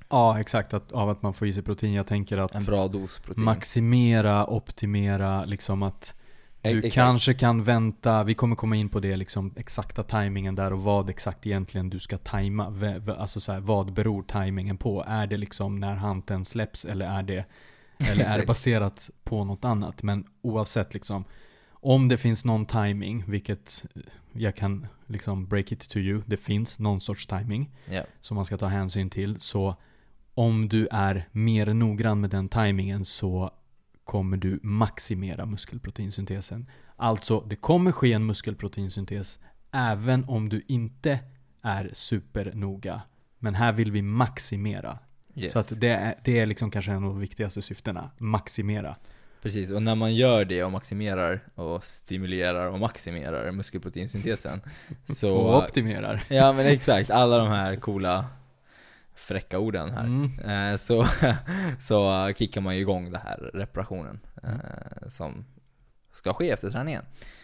Ja, 0.09 0.39
exakt. 0.39 0.73
Att, 0.73 0.91
av 0.91 1.09
att 1.09 1.21
man 1.21 1.33
får 1.33 1.47
i 1.47 1.53
sig 1.53 1.63
protein. 1.63 1.93
Jag 1.93 2.07
tänker 2.07 2.37
att 2.37 2.55
En 2.55 2.63
bra 2.63 2.87
dos 2.87 3.19
protein. 3.19 3.45
maximera, 3.45 4.47
optimera, 4.47 5.45
liksom 5.45 5.83
att 5.83 6.15
du 6.61 6.77
Exakt. 6.77 6.93
kanske 6.95 7.33
kan 7.33 7.63
vänta, 7.63 8.23
vi 8.23 8.33
kommer 8.33 8.55
komma 8.55 8.75
in 8.75 8.89
på 8.89 8.99
det 8.99 9.15
liksom 9.15 9.53
exakta 9.57 10.03
tajmingen 10.03 10.55
där 10.55 10.73
och 10.73 10.83
vad 10.83 11.09
exakt 11.09 11.47
egentligen 11.47 11.89
du 11.89 11.99
ska 11.99 12.17
tajma. 12.17 12.65
Alltså 13.17 13.39
så 13.39 13.51
här, 13.51 13.59
vad 13.59 13.93
beror 13.93 14.23
tajmingen 14.23 14.77
på? 14.77 15.03
Är 15.07 15.27
det 15.27 15.37
liksom 15.37 15.79
när 15.79 15.95
hanteln 15.95 16.45
släpps 16.45 16.85
eller 16.85 17.05
är 17.05 17.23
det, 17.23 17.45
eller 18.11 18.25
är 18.25 18.37
det 18.39 18.45
baserat 18.45 19.09
på 19.23 19.43
något 19.43 19.65
annat? 19.65 20.03
Men 20.03 20.25
oavsett 20.41 20.93
liksom, 20.93 21.23
om 21.71 22.07
det 22.07 22.17
finns 22.17 22.45
någon 22.45 22.65
timing, 22.65 23.23
vilket 23.27 23.85
jag 24.33 24.55
kan 24.55 24.87
liksom 25.07 25.47
break 25.47 25.71
it 25.71 25.89
to 25.89 25.97
you, 25.97 26.21
det 26.25 26.37
finns 26.37 26.79
någon 26.79 27.01
sorts 27.01 27.27
timing 27.27 27.69
Ja. 27.89 28.03
som 28.19 28.35
man 28.35 28.45
ska 28.45 28.57
ta 28.57 28.65
hänsyn 28.67 29.09
till. 29.09 29.39
Så 29.39 29.75
om 30.33 30.69
du 30.69 30.87
är 30.91 31.27
mer 31.31 31.73
noggrann 31.73 32.21
med 32.21 32.29
den 32.29 32.49
tajmingen 32.49 33.05
så 33.05 33.51
kommer 34.03 34.37
du 34.37 34.59
maximera 34.63 35.45
muskelproteinsyntesen. 35.45 36.69
Alltså, 36.95 37.39
det 37.39 37.55
kommer 37.55 37.91
ske 37.91 38.13
en 38.13 38.25
muskelproteinsyntes 38.25 39.39
även 39.71 40.25
om 40.25 40.49
du 40.49 40.65
inte 40.67 41.19
är 41.61 41.89
supernoga. 41.93 43.01
Men 43.39 43.55
här 43.55 43.73
vill 43.73 43.91
vi 43.91 44.01
maximera. 44.01 44.99
Yes. 45.35 45.51
Så 45.51 45.59
att 45.59 45.81
det 45.81 45.89
är, 45.89 46.15
det 46.23 46.39
är 46.39 46.45
liksom 46.45 46.71
kanske 46.71 46.91
en 46.91 46.97
av 46.97 47.03
de 47.03 47.19
viktigaste 47.19 47.61
syftena. 47.61 48.11
Maximera. 48.17 48.95
Precis, 49.41 49.71
och 49.71 49.81
när 49.81 49.95
man 49.95 50.15
gör 50.15 50.45
det 50.45 50.63
och 50.63 50.71
maximerar 50.71 51.43
och 51.55 51.83
stimulerar 51.83 52.67
och 52.71 52.79
maximerar 52.79 53.51
muskelproteinsyntesen 53.51 54.61
så... 55.05 55.35
Och 55.35 55.63
optimerar. 55.63 56.23
Ja 56.27 56.53
men 56.53 56.65
exakt, 56.65 57.09
alla 57.09 57.37
de 57.37 57.47
här 57.47 57.75
coola 57.75 58.25
fräcka 59.21 59.59
orden 59.59 59.91
här. 59.91 60.03
Mm. 60.03 60.39
Eh, 60.39 60.77
så, 60.77 61.05
så 61.79 62.31
kickar 62.37 62.61
man 62.61 62.75
ju 62.75 62.81
igång 62.81 63.11
den 63.11 63.21
här 63.21 63.51
reparationen 63.53 64.19
Mm. 64.43 64.55
eh, 64.59 65.07
som 65.07 65.45
ska 66.13 66.33
ske 66.33 66.49
efter 66.51 66.69
träningen. 66.69 67.03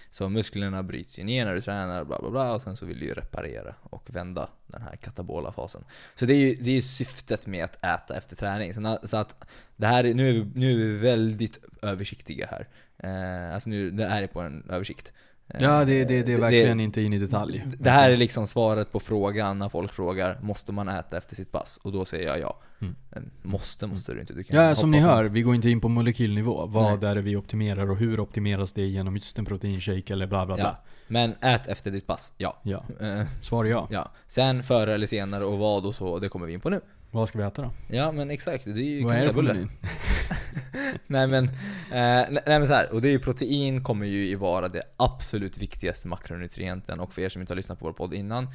Så 0.09 0.29
musklerna 0.29 0.83
bryts 0.83 1.19
ju 1.19 1.23
ner 1.23 1.45
när 1.45 1.53
du 1.53 1.61
tränar, 1.61 2.03
bla 2.03 2.19
bla 2.19 2.29
bla, 2.29 2.53
och 2.53 2.61
sen 2.61 2.75
så 2.75 2.85
vill 2.85 2.99
du 2.99 3.05
ju 3.05 3.13
reparera 3.13 3.75
och 3.83 4.09
vända 4.15 4.49
den 4.67 4.81
här 4.81 4.95
katabola 4.95 5.51
fasen. 5.51 5.83
Så 6.15 6.25
det 6.25 6.33
är 6.33 6.37
ju 6.37 6.55
det 6.55 6.71
är 6.77 6.81
syftet 6.81 7.45
med 7.47 7.65
att 7.65 7.75
äta 7.85 8.17
efter 8.17 8.35
träning. 8.35 8.73
Så, 9.03 9.17
att 9.17 9.47
det 9.75 9.87
här 9.87 10.03
är, 10.03 10.13
nu, 10.13 10.29
är 10.29 10.33
vi, 10.33 10.51
nu 10.55 10.71
är 10.71 10.75
vi 10.75 10.97
väldigt 10.97 11.59
översiktliga 11.81 12.47
här. 12.51 12.67
Eh, 12.97 13.53
alltså 13.53 13.69
nu, 13.69 13.91
det 13.91 14.05
är 14.05 14.27
på 14.27 14.41
en 14.41 14.69
översikt. 14.69 15.13
Eh, 15.49 15.63
Ja, 15.63 15.85
det, 15.85 16.05
det, 16.05 16.23
det 16.23 16.33
är 16.33 16.37
verkligen 16.37 16.79
inte 16.79 17.01
in 17.01 17.13
i 17.13 17.17
detalj. 17.19 17.63
det 17.79 17.89
här 17.89 18.11
är 18.11 18.17
liksom 18.17 18.47
svaret 18.47 18.91
på 18.91 18.99
frågan 18.99 19.59
när 19.59 19.69
folk 19.69 19.93
frågar 19.93 20.39
Måste 20.41 20.71
man 20.71 20.89
äta 20.89 21.17
efter 21.17 21.35
sitt 21.35 21.51
pass? 21.51 21.79
Och 21.83 21.91
då 21.91 22.05
säger 22.05 22.27
jag 22.27 22.39
ja. 22.39 22.59
Mm. 22.81 22.95
Men 23.09 23.31
Måste, 23.41 23.87
måste 23.87 24.13
du 24.13 24.19
inte. 24.19 24.33
Du 24.33 24.43
kan 24.43 24.57
Ja, 24.65 24.75
som 24.75 24.91
ni 24.91 24.99
hör, 24.99 25.25
vi 25.25 25.41
går 25.41 25.55
inte 25.55 25.69
in 25.69 25.81
på 25.81 25.89
molekylnivå. 25.89 26.65
Vad 26.65 27.01
Nej. 27.01 27.09
är 27.11 27.15
det 27.15 27.21
vi 27.21 27.35
optimerar 27.35 27.91
och 27.91 27.97
hur 27.97 28.19
optimeras 28.19 28.73
det 28.73 28.85
genom 28.85 29.15
just 29.15 29.39
en 29.39 29.45
proteinshake 29.45 30.13
eller 30.13 30.27
bla 30.27 30.45
bla 30.45 30.55
bla. 30.55 30.63
Ja. 30.65 30.83
Men 31.07 31.35
ät 31.41 31.67
efter 31.67 31.91
ditt 31.91 32.07
pass, 32.07 32.33
ja. 32.37 32.57
Ja, 32.63 32.83
Eh, 33.01 33.25
svar 33.41 33.65
ja. 33.65 33.87
ja. 33.91 34.11
Sen 34.27 34.63
före 34.63 34.93
eller 34.93 35.07
senare 35.07 35.43
och 35.45 35.57
vad 35.57 35.85
och 35.85 35.95
så, 35.95 36.19
det 36.19 36.29
kommer 36.29 36.45
vi 36.45 36.53
in 36.53 36.59
på 36.59 36.69
nu. 36.69 36.81
Vad 37.11 37.29
ska 37.29 37.37
vi 37.37 37.43
äta 37.43 37.61
då? 37.61 37.71
Ja 37.87 38.11
men 38.11 38.31
exakt, 38.31 38.65
det 38.65 38.71
är 38.71 38.75
ju 38.75 39.03
Vad 39.03 39.15
är 39.15 39.25
det 39.25 39.33
på 39.33 39.41
menyn? 39.41 39.71
Nej 41.07 41.27
men, 41.27 41.45
eh, 41.45 42.25
nej, 42.29 42.43
men 42.45 42.67
så 42.67 42.73
här, 42.73 42.93
och 42.93 43.01
det 43.01 43.07
är 43.07 43.11
ju 43.11 43.19
protein 43.19 43.83
kommer 43.83 44.05
ju 44.05 44.35
vara 44.35 44.67
det 44.67 44.81
absolut 44.97 45.57
viktigaste 45.57 46.07
makronutrienten 46.07 46.99
och 46.99 47.13
för 47.13 47.21
er 47.21 47.29
som 47.29 47.41
inte 47.41 47.53
har 47.53 47.55
lyssnat 47.55 47.79
på 47.79 47.85
vår 47.85 47.93
podd 47.93 48.13
innan 48.13 48.47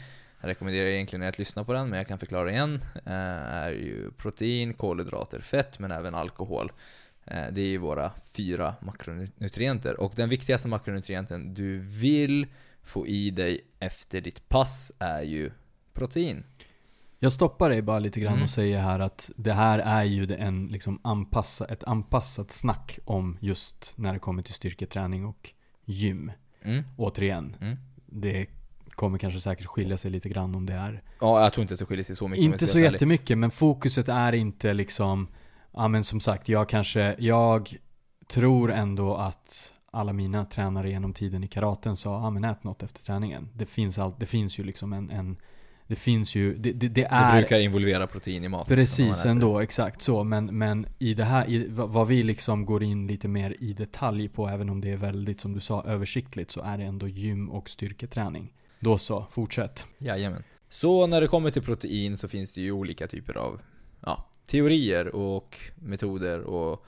jag 0.42 0.48
rekommenderar 0.48 0.86
egentligen 0.86 1.22
er 1.22 1.28
att 1.28 1.38
lyssna 1.38 1.64
på 1.64 1.72
den, 1.72 1.88
men 1.88 1.96
jag 1.96 2.08
kan 2.08 2.18
förklara 2.18 2.50
igen. 2.50 2.80
Eh, 3.06 3.12
är 3.12 3.70
ju 3.70 4.10
protein, 4.10 4.74
kolhydrater, 4.74 5.40
fett, 5.40 5.78
men 5.78 5.90
även 5.90 6.14
alkohol. 6.14 6.72
Eh, 7.24 7.44
det 7.52 7.60
är 7.60 7.66
ju 7.66 7.78
våra 7.78 8.12
fyra 8.32 8.74
makronutrienter. 8.80 10.00
Och 10.00 10.12
den 10.16 10.28
viktigaste 10.28 10.68
makronutrienten 10.68 11.54
du 11.54 11.78
vill 11.78 12.46
få 12.82 13.06
i 13.06 13.30
dig 13.30 13.60
efter 13.80 14.20
ditt 14.20 14.48
pass 14.48 14.92
är 14.98 15.22
ju 15.22 15.50
protein. 15.92 16.44
Jag 17.24 17.32
stoppar 17.32 17.70
dig 17.70 17.82
bara 17.82 17.98
lite 17.98 18.20
grann 18.20 18.32
Mm. 18.32 18.42
och 18.42 18.50
säger 18.50 18.80
här 18.80 18.98
att 19.00 19.30
det 19.36 19.52
här 19.52 19.78
är 19.78 20.04
ju 20.04 20.34
en 20.34 20.66
liksom 20.66 20.98
anpassa, 21.04 21.64
ett 21.64 21.84
anpassat 21.84 22.50
snack 22.50 22.98
om 23.04 23.38
just 23.40 23.94
när 23.96 24.12
det 24.12 24.18
kommer 24.18 24.42
till 24.42 24.54
styrketräning 24.54 25.26
och 25.26 25.50
gym. 25.84 26.32
Mm. 26.62 26.84
Återigen, 26.96 27.56
Mm. 27.60 27.76
det 28.06 28.46
kommer 28.90 29.18
kanske 29.18 29.40
säkert 29.40 29.66
skilja 29.66 29.96
sig 29.96 30.10
lite 30.10 30.28
grann 30.28 30.54
om 30.54 30.66
det 30.66 30.72
är 30.74 31.02
Ja, 31.20 31.42
jag 31.42 31.52
tror 31.52 31.62
inte 31.62 31.74
det 31.74 31.84
skiljer 31.86 32.04
sig 32.04 32.16
så 32.16 32.28
mycket 32.28 32.44
Inte 32.44 32.66
så 32.66 32.78
ärlig. 32.78 32.92
jättemycket, 32.92 33.38
men 33.38 33.50
fokuset 33.50 34.08
är 34.08 34.32
inte 34.32 34.74
liksom 34.74 35.28
Ja 35.72 35.88
men 35.88 36.04
som 36.04 36.20
sagt, 36.20 36.48
jag 36.48 36.68
kanske, 36.68 37.16
jag 37.18 37.76
tror 38.28 38.72
ändå 38.72 39.14
att 39.16 39.72
alla 39.90 40.12
mina 40.12 40.44
tränare 40.44 40.90
genom 40.90 41.12
tiden 41.12 41.44
i 41.44 41.48
karaten 41.48 41.96
sa, 41.96 42.10
ja 42.22 42.30
men 42.30 42.44
ät 42.44 42.64
något 42.64 42.82
efter 42.82 43.02
träningen. 43.02 43.48
Det 43.54 43.66
finns, 43.66 43.98
all, 43.98 44.12
det 44.18 44.26
finns 44.26 44.58
ju 44.58 44.64
liksom 44.64 44.92
en, 44.92 45.10
en 45.10 45.36
det 45.86 45.96
finns 45.96 46.34
ju, 46.34 46.54
det, 46.54 46.72
det, 46.72 46.88
det 46.88 46.88
Det 46.88 47.08
är 47.10 47.40
brukar 47.40 47.60
involvera 47.60 48.06
protein 48.06 48.44
i 48.44 48.48
maten. 48.48 48.76
Precis 48.76 49.24
ändå, 49.24 49.60
exakt 49.60 50.02
så. 50.02 50.24
Men, 50.24 50.58
men 50.58 50.86
i 50.98 51.14
det 51.14 51.24
här, 51.24 51.50
i, 51.50 51.66
vad 51.68 52.08
vi 52.08 52.22
liksom 52.22 52.66
går 52.66 52.82
in 52.82 53.06
lite 53.06 53.28
mer 53.28 53.56
i 53.60 53.72
detalj 53.72 54.28
på, 54.28 54.48
även 54.48 54.70
om 54.70 54.80
det 54.80 54.90
är 54.90 54.96
väldigt, 54.96 55.40
som 55.40 55.52
du 55.52 55.60
sa, 55.60 55.84
översiktligt, 55.84 56.50
så 56.50 56.60
är 56.60 56.78
det 56.78 56.84
ändå 56.84 57.08
gym 57.08 57.50
och 57.50 57.70
styrketräning. 57.70 58.52
Då 58.80 58.98
så, 58.98 59.26
fortsätt. 59.30 59.86
det. 59.98 60.06
Jajamän. 60.06 60.42
Så 60.68 61.06
när 61.06 61.20
det 61.20 61.28
kommer 61.28 61.50
till 61.50 61.62
protein 61.62 62.16
så 62.16 62.28
finns 62.28 62.54
det 62.54 62.60
ju 62.60 62.72
olika 62.72 63.06
typer 63.06 63.36
av 63.36 63.60
ja, 64.00 64.26
teorier 64.46 65.16
och 65.16 65.58
metoder 65.74 66.40
och 66.40 66.84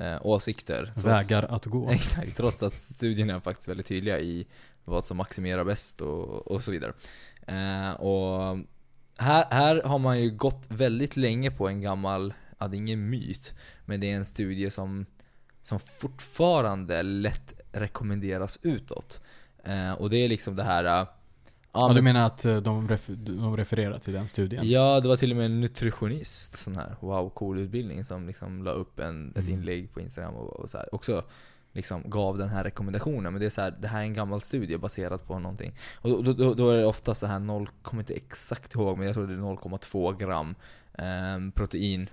eh, 0.00 0.26
åsikter. 0.26 0.92
Vägar 0.96 1.42
att 1.42 1.66
gå. 1.66 1.90
Exakt, 1.92 2.36
trots 2.36 2.62
att 2.62 2.78
studierna 2.78 3.34
är 3.34 3.40
faktiskt 3.40 3.68
väldigt 3.68 3.86
tydliga 3.86 4.20
i 4.20 4.46
vad 4.84 5.04
som 5.04 5.16
maximerar 5.16 5.64
bäst 5.64 6.00
och, 6.00 6.50
och 6.50 6.62
så 6.62 6.70
vidare. 6.70 6.92
Eh, 7.46 7.90
och 7.90 8.58
här, 9.18 9.44
här 9.50 9.82
har 9.82 9.98
man 9.98 10.20
ju 10.22 10.30
gått 10.30 10.64
väldigt 10.68 11.16
länge 11.16 11.50
på 11.50 11.68
en 11.68 11.80
gammal, 11.80 12.34
ja 12.58 12.68
det 12.68 12.76
är 12.76 12.78
ingen 12.78 13.10
myt, 13.10 13.54
men 13.84 14.00
det 14.00 14.10
är 14.12 14.16
en 14.16 14.24
studie 14.24 14.70
som, 14.70 15.06
som 15.62 15.80
fortfarande 15.80 17.02
lätt 17.02 17.60
rekommenderas 17.72 18.58
utåt. 18.62 19.20
Eh, 19.64 19.92
och 19.92 20.10
det 20.10 20.16
är 20.16 20.28
liksom 20.28 20.56
det 20.56 20.64
här... 20.64 20.84
eh, 21.02 21.08
Ja, 21.72 21.86
men- 21.86 21.96
du 21.96 22.02
menar 22.02 22.26
att 22.26 22.42
de, 22.42 22.88
refer, 22.88 23.12
de 23.14 23.56
refererar 23.56 23.98
till 23.98 24.12
den 24.12 24.28
studien? 24.28 24.68
Ja, 24.68 25.00
det 25.00 25.08
var 25.08 25.16
till 25.16 25.30
och 25.30 25.36
med 25.36 25.46
en 25.46 25.60
nutritionist, 25.60 26.56
sån 26.58 26.76
här 26.76 26.96
wow 27.00 27.30
cool 27.30 27.58
utbildning 27.58 28.04
som 28.04 28.26
liksom 28.26 28.62
la 28.64 28.70
upp 28.70 28.98
en, 29.00 29.30
ett 29.30 29.36
Mm. 29.36 29.52
inlägg 29.52 29.92
på 29.92 30.00
Instagram 30.00 30.34
och, 30.34 30.60
och 30.60 30.70
så 30.70 30.78
här, 30.78 30.94
också 30.94 31.24
liksom 31.76 32.02
gav 32.10 32.38
den 32.38 32.48
här 32.48 32.64
rekommendationen. 32.64 33.32
Men 33.32 33.40
det 33.40 33.46
är 33.46 33.50
så 33.50 33.60
här, 33.60 33.74
det 33.80 33.88
här 33.88 33.98
är 34.00 34.04
en 34.04 34.14
gammal 34.14 34.40
studie 34.40 34.76
baserad 34.78 35.26
på 35.26 35.38
någonting. 35.38 35.74
Och 35.94 36.24
då, 36.24 36.32
då- 36.32 36.54
då, 36.54 36.70
är 36.70 36.76
det 36.76 36.86
ofta 36.86 37.14
så 37.14 37.26
här 37.26 37.38
0, 37.38 37.68
kommer 37.82 38.02
inte 38.02 38.14
exakt 38.14 38.74
ihåg, 38.74 38.98
men 38.98 39.06
jag 39.06 39.14
tror 39.14 39.26
det 39.26 39.34
är 39.34 39.38
0,2 39.38 40.16
gram 40.18 40.54
eh, 40.98 41.52
protein 41.54 42.08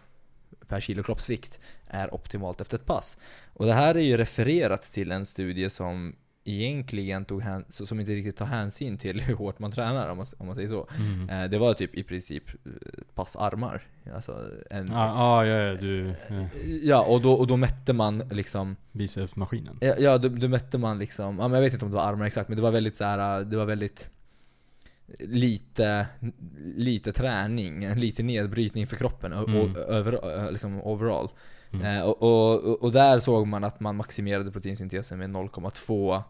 per 0.67 0.79
kilo 0.79 1.03
kroppsvikt 1.03 1.59
är 1.87 2.13
optimalt 2.13 2.61
efter 2.61 2.77
ett 2.77 2.85
pass. 2.85 3.17
Och 3.53 3.65
det 3.65 3.73
här 3.73 3.95
är 3.95 3.99
ju 4.01 4.17
refererat 4.17 4.81
till 4.83 5.11
en 5.11 5.25
studie 5.25 5.69
som 5.69 6.15
egentligen 6.45 7.25
tog 7.25 7.41
hän, 7.41 7.65
som 7.67 7.99
inte 7.99 8.11
riktigt 8.11 8.35
tar 8.37 8.45
hänsyn 8.45 8.97
till 8.97 9.21
hur 9.21 9.35
hårt 9.35 9.59
man 9.59 9.71
tränar 9.71 10.09
om 10.09 10.17
man, 10.17 10.25
om 10.37 10.45
man 10.47 10.55
säger 10.55 10.67
så. 10.67 10.87
Mm. 10.99 11.29
Eh, 11.29 11.49
Det 11.49 11.57
var 11.57 11.73
typ 11.73 11.95
i 11.95 12.03
princip 12.03 12.43
eh, 12.65 12.71
ett 13.01 13.15
pass 13.15 13.35
armar. 13.35 13.87
Alltså 14.15 14.49
en, 14.69 14.87
Ja, 14.87 14.93
ja, 14.93 15.45
ja, 15.45 15.55
ja, 15.63 15.73
du, 15.75 16.09
eh, 16.09 16.45
ja 16.83 17.01
och, 17.03 17.21
då, 17.21 17.33
och 17.33 17.47
då 17.47 17.57
mätte 17.57 17.93
man 17.93 18.23
liksom 18.31 18.75
bicepsmaskinen. 18.91 19.77
Ja, 19.81 19.95
ja 19.99 20.17
då, 20.17 20.29
då 20.29 20.47
mätte 20.47 20.77
man 20.77 20.99
liksom, 20.99 21.37
ja, 21.39 21.47
men 21.47 21.53
jag 21.55 21.61
vet 21.61 21.73
inte 21.73 21.85
om 21.85 21.91
det 21.91 21.97
var 21.97 22.03
armar 22.07 22.25
exakt 22.25 22.49
men 22.49 22.55
det 22.55 22.61
var 22.63 22.71
väldigt 22.71 22.95
så 22.95 23.03
här. 23.03 23.43
det 23.43 23.57
var 23.57 23.65
väldigt 23.65 24.09
lite, 25.19 26.07
lite 26.75 27.11
träning, 27.11 27.95
lite 27.95 28.23
nedbrytning 28.23 28.87
för 28.87 28.95
kroppen 28.95 29.33
och, 29.33 29.49
Mm. 29.49 29.61
och, 29.61 29.77
över, 29.77 30.51
liksom 30.51 30.81
overall. 30.81 31.29
Mm. 31.73 31.85
Eh, 31.97 32.01
och, 32.03 32.21
och, 32.23 32.83
och 32.83 32.91
där 32.91 33.19
såg 33.19 33.47
man 33.47 33.63
att 33.63 33.79
man 33.79 33.95
maximerade 33.95 34.51
proteinsyntesen 34.51 35.19
med 35.19 35.29
0,2 35.29 36.23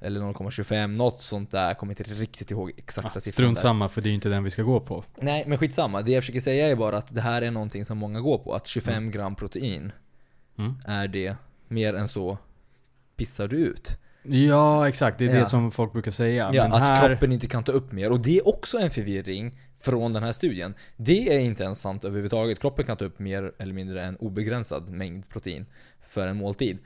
eller 0.00 0.20
0,25, 0.20 0.86
något 0.86 1.22
sånt 1.22 1.50
där. 1.50 1.66
Jag 1.66 1.78
kommer 1.78 1.92
inte 1.92 2.02
riktigt 2.14 2.50
ihåg 2.50 2.72
exakta 2.76 3.10
Ja, 3.14 3.20
siffran 3.20 3.32
strunt 3.32 3.58
samma 3.58 3.88
för 3.88 4.00
det 4.00 4.06
är 4.06 4.10
ju 4.10 4.14
inte 4.14 4.28
den 4.28 4.44
vi 4.44 4.50
ska 4.50 4.62
gå 4.62 4.80
på. 4.80 5.04
Nej, 5.16 5.44
men 5.46 5.58
skitsamma. 5.58 6.02
Det 6.02 6.12
jag 6.12 6.22
försöker 6.22 6.40
säga 6.40 6.68
är 6.68 6.76
bara 6.76 6.96
att 6.96 7.14
det 7.14 7.20
här 7.20 7.42
är 7.42 7.50
någonting 7.50 7.84
som 7.84 7.98
många 7.98 8.20
går 8.20 8.38
på. 8.38 8.54
Att 8.54 8.66
25 8.66 8.94
Mm. 8.94 9.10
gram 9.10 9.34
protein 9.34 9.92
Mm. 10.58 10.74
är 10.86 11.08
det. 11.08 11.36
Mer 11.68 11.94
än 11.94 12.08
så 12.08 12.38
pissar 13.16 13.48
du 13.48 13.56
ut. 13.56 13.98
Ja, 14.30 14.88
exakt. 14.88 15.18
Det 15.18 15.24
är 15.24 15.28
Ja. 15.34 15.38
det 15.38 15.46
som 15.46 15.70
folk 15.70 15.92
brukar 15.92 16.10
säga. 16.10 16.50
Ja, 16.54 16.62
Men 16.62 16.72
att 16.72 16.88
här... 16.88 17.08
kroppen 17.08 17.32
inte 17.32 17.46
kan 17.46 17.64
ta 17.64 17.72
upp 17.72 17.92
mer. 17.92 18.12
Och 18.12 18.20
det 18.20 18.38
är 18.38 18.48
också 18.48 18.78
en 18.78 18.90
förvirring 18.90 19.58
från 19.80 20.12
den 20.12 20.22
här 20.22 20.32
studien. 20.32 20.74
Det 20.96 21.34
är 21.34 21.38
inte 21.38 21.62
ens 21.62 21.80
sant 21.80 22.04
överhuvudtaget. 22.04 22.60
Kroppen 22.60 22.84
kan 22.86 22.96
ta 22.96 23.04
upp 23.04 23.18
mer 23.18 23.52
eller 23.58 23.72
mindre 23.74 24.04
en 24.04 24.16
obegränsad 24.16 24.88
mängd 24.90 25.28
protein 25.28 25.66
för 26.08 26.26
en 26.26 26.36
måltid. 26.36 26.78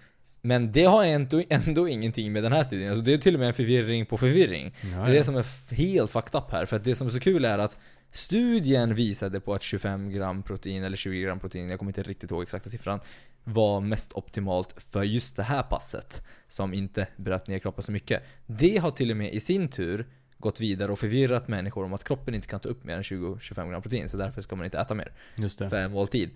Men 0.44 0.72
det 0.72 0.84
har 0.84 1.04
ändå, 1.04 1.42
ändå 1.48 1.88
ingenting 1.88 2.32
med 2.32 2.42
den 2.42 2.52
här 2.52 2.62
studien. 2.64 2.90
Alltså 2.90 3.04
det 3.04 3.12
är 3.12 3.18
till 3.18 3.34
och 3.34 3.40
med 3.40 3.48
en 3.48 3.54
förvirring 3.54 4.06
på 4.06 4.16
förvirring. 4.16 4.74
Ja, 4.82 4.88
Det 4.88 5.02
är 5.02 5.06
det 5.06 5.16
ja. 5.16 5.24
som 5.24 5.36
är 5.36 5.74
helt 5.74 6.10
fucked 6.10 6.34
up 6.40 6.50
här. 6.52 6.66
För 6.66 6.76
att 6.76 6.84
det 6.84 6.94
som 6.94 7.06
är 7.06 7.10
så 7.10 7.20
kul 7.20 7.44
är 7.44 7.58
att 7.58 7.78
studien 8.12 8.94
visade 8.94 9.40
på 9.40 9.54
att 9.54 9.62
25 9.62 10.10
gram 10.10 10.42
protein, 10.42 10.84
eller 10.84 10.96
20 10.96 11.22
gram 11.22 11.40
protein, 11.40 11.68
jag 11.68 11.78
kommer 11.78 11.90
inte 11.90 12.02
riktigt 12.02 12.30
ihåg 12.30 12.42
exakta 12.42 12.70
siffran, 12.70 13.00
var 13.44 13.80
mest 13.80 14.12
optimalt 14.12 14.74
för 14.90 15.02
just 15.02 15.36
det 15.36 15.42
här 15.42 15.62
passet. 15.62 16.22
Som 16.48 16.74
inte 16.74 17.06
bröt 17.16 17.48
ner 17.48 17.58
kroppen 17.58 17.82
så 17.82 17.92
mycket. 17.92 18.22
Det 18.46 18.76
har 18.76 18.90
till 18.90 19.10
och 19.10 19.16
med 19.16 19.34
i 19.34 19.40
sin 19.40 19.68
tur 19.68 20.06
gått 20.38 20.60
vidare 20.60 20.92
och 20.92 20.98
förvirrat 20.98 21.48
människor 21.48 21.84
om 21.84 21.92
att 21.92 22.04
kroppen 22.04 22.34
inte 22.34 22.48
kan 22.48 22.60
ta 22.60 22.68
upp 22.68 22.84
mer 22.84 22.96
än 22.96 23.02
20-25 23.02 23.70
gram 23.70 23.82
protein. 23.82 24.08
Så 24.08 24.16
därför 24.16 24.40
ska 24.40 24.56
man 24.56 24.64
inte 24.64 24.78
äta 24.78 24.94
mer 24.94 25.12
Just 25.36 25.58
det. 25.58 25.68
för 25.68 25.76
en 25.76 25.92
måltid. 25.92 26.30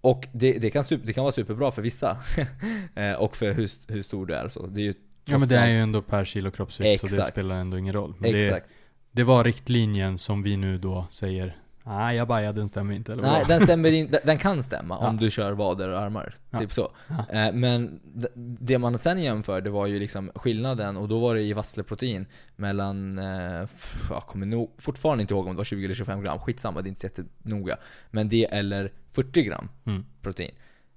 Och 0.00 0.28
det, 0.32 0.52
det, 0.52 0.70
kan, 0.70 0.84
det 1.04 1.12
kan 1.12 1.24
vara 1.24 1.32
superbra 1.32 1.72
för 1.72 1.82
vissa. 1.82 2.16
Eh, 2.94 3.12
och 3.12 3.36
för 3.36 3.52
hur, 3.52 3.92
hur 3.92 4.02
stor 4.02 4.26
du 4.26 4.34
är 4.34 4.48
så. 4.48 4.66
Det 4.66 4.80
är 4.80 4.84
ju 4.84 4.94
Ja 5.24 5.38
men 5.38 5.48
det 5.48 5.56
är 5.56 5.68
ju 5.68 5.76
ändå 5.76 6.02
per 6.02 6.24
kilo 6.24 6.50
kroppsvikt 6.50 7.00
så 7.00 7.06
det 7.06 7.24
spelar 7.24 7.54
ändå 7.54 7.78
ingen 7.78 7.92
roll. 7.92 8.14
Men 8.18 8.34
Exakt. 8.34 8.68
det 8.68 8.74
var 9.24 9.44
riktlinjen 9.44 10.18
som 10.18 10.42
vi 10.42 10.56
nu 10.56 10.78
då 10.78 11.06
säger 11.10 11.56
Nej 11.84 12.16
jag 12.16 12.28
bajar, 12.28 12.52
den 12.52 12.68
stämmer 12.68 12.94
inte 12.94 13.12
eller 13.12 13.22
Nej, 13.22 13.44
den 13.48 13.60
stämmer 13.60 13.92
in, 13.92 14.14
den- 14.24 14.38
kan 14.38 14.62
stämma 14.62 14.98
Ja. 15.00 15.08
om 15.08 15.16
du 15.16 15.30
kör 15.30 15.52
vader 15.52 15.88
och 15.88 16.00
armar. 16.00 16.34
Ja. 16.50 16.58
Typ 16.58 16.72
så. 16.72 16.92
Ja. 17.08 17.26
Eh, 17.46 17.52
Men 17.52 18.00
det 18.60 18.78
man 18.78 18.98
sen 18.98 19.22
jämförde 19.22 19.70
var 19.70 19.86
ju 19.86 19.98
liksom 19.98 20.30
skillnaden, 20.34 20.96
och 20.96 21.08
då 21.08 21.18
var 21.20 21.34
det 21.34 21.42
i 21.42 21.52
vassleprotein 21.52 22.26
mellan, 22.56 23.18
eh, 23.18 23.68
jag 24.10 24.22
kommer 24.26 24.46
nog 24.46 24.74
fortfarande 24.78 25.22
inte 25.22 25.34
ihåg 25.34 25.46
om 25.46 25.52
det 25.52 25.56
var 25.56 25.64
20 25.64 25.84
eller 25.84 25.94
25 25.94 26.22
gram, 26.22 26.38
skitsamma, 26.38 26.82
det 26.82 26.86
är 26.86 26.88
inte 26.88 27.00
så 27.00 27.06
jättenoga. 27.06 27.76
Men 28.10 28.28
det 28.28 28.44
eller 28.44 28.92
40 29.12 29.42
gram 29.42 29.68
Mm. 29.86 30.04
protein. 30.20 30.54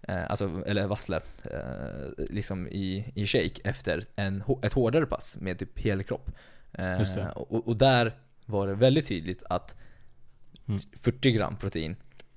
Eh, 0.07 0.29
alltså, 0.31 0.63
eller 0.65 0.87
vassle, 0.87 1.19
liksom 2.29 2.67
i, 2.67 3.11
i 3.15 3.25
shake 3.27 3.61
efter 3.63 4.03
en, 4.15 4.43
ett 4.61 4.73
hårdare 4.73 5.05
pass 5.05 5.37
med 5.39 5.59
typ 5.59 5.79
helkropp. 5.79 6.31
Eh, 6.77 7.27
och, 7.27 7.67
och 7.67 7.77
där 7.77 8.13
var 8.45 8.67
det 8.67 8.75
väldigt 8.75 9.07
tydligt 9.07 9.43
att 9.49 9.75
Mm. 10.67 10.79
40 11.01 11.31
gram 11.31 11.55
protein 11.55 11.95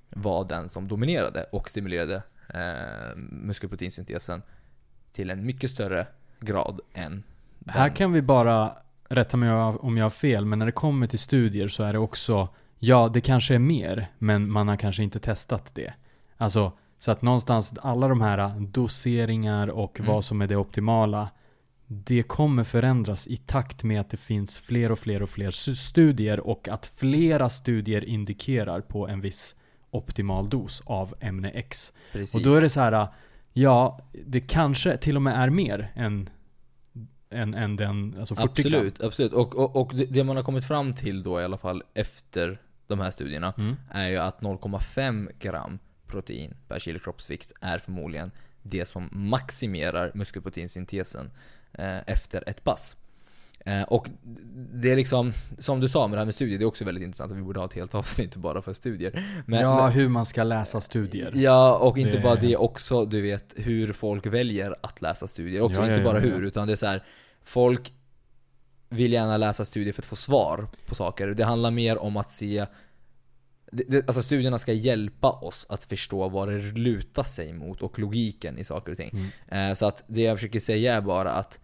var 0.09 0.45
den 0.45 0.69
som 0.69 0.87
dominerade 0.87 1.43
och 1.43 1.69
stimulerade 1.69 2.23
eh, 2.53 3.15
muskelproteinsyntesen 3.31 4.41
till 5.11 5.29
en 5.29 5.45
mycket 5.45 5.71
större 5.71 6.07
grad 6.39 6.79
än 6.93 7.23
den. 7.59 7.73
Här 7.73 7.89
kan 7.89 8.11
vi 8.11 8.21
bara 8.21 8.75
rätta 9.09 9.37
mig 9.37 9.51
om 9.51 9.97
jag 9.97 10.05
har 10.05 10.09
fel, 10.09 10.45
men 10.45 10.59
när 10.59 10.65
det 10.65 10.71
kommer 10.71 11.07
till 11.07 11.19
studier 11.19 11.67
så 11.67 11.83
är 11.83 11.93
det 11.93 11.99
också 11.99 12.49
Ja, 12.81 13.09
det 13.13 13.21
kanske 13.21 13.55
är 13.55 13.59
mer, 13.59 14.07
men 14.17 14.51
man 14.51 14.67
har 14.67 14.77
kanske 14.77 15.03
inte 15.03 15.19
testat 15.19 15.71
det. 15.75 15.93
Alltså, 16.37 16.71
så 16.97 17.11
att 17.11 17.21
någonstans 17.21 17.73
alla 17.81 18.07
de 18.07 18.21
här 18.21 18.59
doseringar 18.59 19.67
och 19.67 19.99
Mm. 19.99 20.11
vad 20.11 20.25
som 20.25 20.41
är 20.41 20.47
det 20.47 20.55
optimala 20.55 21.29
det 21.91 22.23
kommer 22.23 22.63
förändras 22.63 23.27
i 23.27 23.37
takt 23.37 23.83
med 23.83 24.01
att 24.01 24.09
det 24.09 24.17
finns 24.17 24.59
fler 24.59 24.91
och 24.91 24.99
fler 24.99 25.21
och 25.21 25.29
fler 25.29 25.51
studier 25.75 26.39
och 26.39 26.67
att 26.67 26.85
flera 26.95 27.49
studier 27.49 28.05
indikerar 28.05 28.81
på 28.81 29.07
en 29.07 29.21
viss 29.21 29.55
optimal 29.91 30.49
dos 30.49 30.81
av 30.85 31.15
ämne 31.19 31.49
X. 31.49 31.93
Precis. 32.11 32.35
Och 32.35 32.41
då 32.43 32.53
är 32.55 32.61
det 32.61 32.69
så 32.69 32.79
här, 32.81 33.07
ja, 33.53 33.99
det 34.25 34.39
kanske 34.41 34.97
till 34.97 35.15
och 35.15 35.21
med 35.21 35.35
är 35.43 35.49
mer 35.49 35.91
än, 35.95 36.29
än, 37.29 37.53
än 37.53 37.75
den, 37.75 38.15
alltså 38.19 38.35
40 38.35 38.61
gram. 38.63 38.73
Absolut, 38.73 39.01
absolut. 39.01 39.33
Och, 39.33 39.55
och, 39.55 39.75
och 39.75 39.95
det- 39.95 40.23
man 40.23 40.35
har 40.35 40.43
kommit 40.43 40.65
fram 40.65 40.93
till 40.93 41.23
då 41.23 41.41
i 41.41 41.43
alla 41.43 41.57
fall 41.57 41.83
efter 41.93 42.61
de 42.87 42.99
här 42.99 43.11
studierna 43.11 43.53
Mm. 43.57 43.75
är 43.91 44.09
ju 44.09 44.17
att 44.17 44.41
0,5 44.41 45.29
gram 45.39 45.79
protein 46.07 46.53
per 46.67 46.79
kilo 46.79 46.99
kroppsvikt 46.99 47.51
är 47.61 47.77
förmodligen 47.77 48.31
det 48.61 48.85
som 48.87 49.09
maximerar 49.11 50.11
muskelproteinsyntesen 50.15 51.31
efter 52.05 52.43
ett 52.49 52.63
pass. 52.63 52.95
Eh, 53.65 53.81
och 53.83 54.07
det 54.73 54.91
är 54.91 54.95
liksom, 54.95 55.33
som 55.57 55.79
du 55.79 55.89
sa 55.89 56.07
med 56.07 56.17
det 56.17 56.19
här 56.19 56.25
med 56.25 56.33
studier, 56.35 56.57
det 56.59 56.63
är 56.63 56.67
också 56.67 56.85
väldigt 56.85 57.03
intressant 57.03 57.31
och 57.31 57.37
vi 57.37 57.41
borde 57.41 57.59
ha 57.59 57.65
ett 57.67 57.73
helt 57.73 57.95
avsnitt 58.01 58.35
bara 58.35 58.61
för 58.61 58.73
studier. 58.73 59.23
Men, 59.45 59.61
ja, 59.61 59.83
men, 59.83 59.91
hur 59.91 60.09
man 60.09 60.25
ska 60.25 60.43
läsa 60.43 60.81
studier. 60.81 61.31
ja, 61.35 61.77
och 61.77 61.97
inte 61.97 62.11
Det- 62.17 62.23
bara 62.23 62.35
det 62.35 62.57
också, 62.57 63.05
du 63.05 63.21
vet 63.21 63.53
hur 63.55 63.93
folk 63.93 64.25
väljer 64.25 64.75
att 64.81 65.01
läsa 65.01 65.27
studier 65.27 65.61
också. 65.61 65.81
Ja, 65.81 65.87
ja, 65.87 65.91
inte 65.93 66.03
bara 66.03 66.17
ja. 66.17 66.23
hur, 66.23 66.41
utan 66.43 66.67
det 66.67 66.73
är 66.73 66.77
så 66.77 66.85
här. 66.85 67.03
folk 67.43 67.93
vill 68.89 69.13
gärna 69.13 69.37
läsa 69.37 69.65
studier 69.65 69.93
för 69.93 70.01
att 70.01 70.05
få 70.05 70.15
svar 70.15 70.67
på 70.87 70.95
saker. 70.95 71.27
Det 71.27 71.43
handlar 71.45 71.71
mer 71.71 71.97
om 71.97 72.17
att 72.17 72.31
se 72.31 72.65
det, 73.71 74.07
alltså 74.07 74.23
studierna 74.23 74.59
ska 74.59 74.73
hjälpa 74.73 75.31
oss 75.31 75.65
att 75.69 75.85
förstå 75.85 76.29
vad 76.29 76.49
det 76.49 76.57
lutar 76.57 77.23
sig 77.23 77.53
mot 77.53 77.81
och 77.81 77.99
logiken 77.99 78.57
i 78.57 78.63
saker 78.63 78.91
och 78.91 78.97
ting. 78.97 79.11
Mm. 79.47 79.69
Eh, 79.69 79.75
så 79.75 79.85
att 79.85 80.03
det 80.07 80.21
jag 80.21 80.37
försöker 80.37 80.59
säga 80.59 80.93
är 80.93 81.01
bara 81.01 81.31
att 81.31 81.59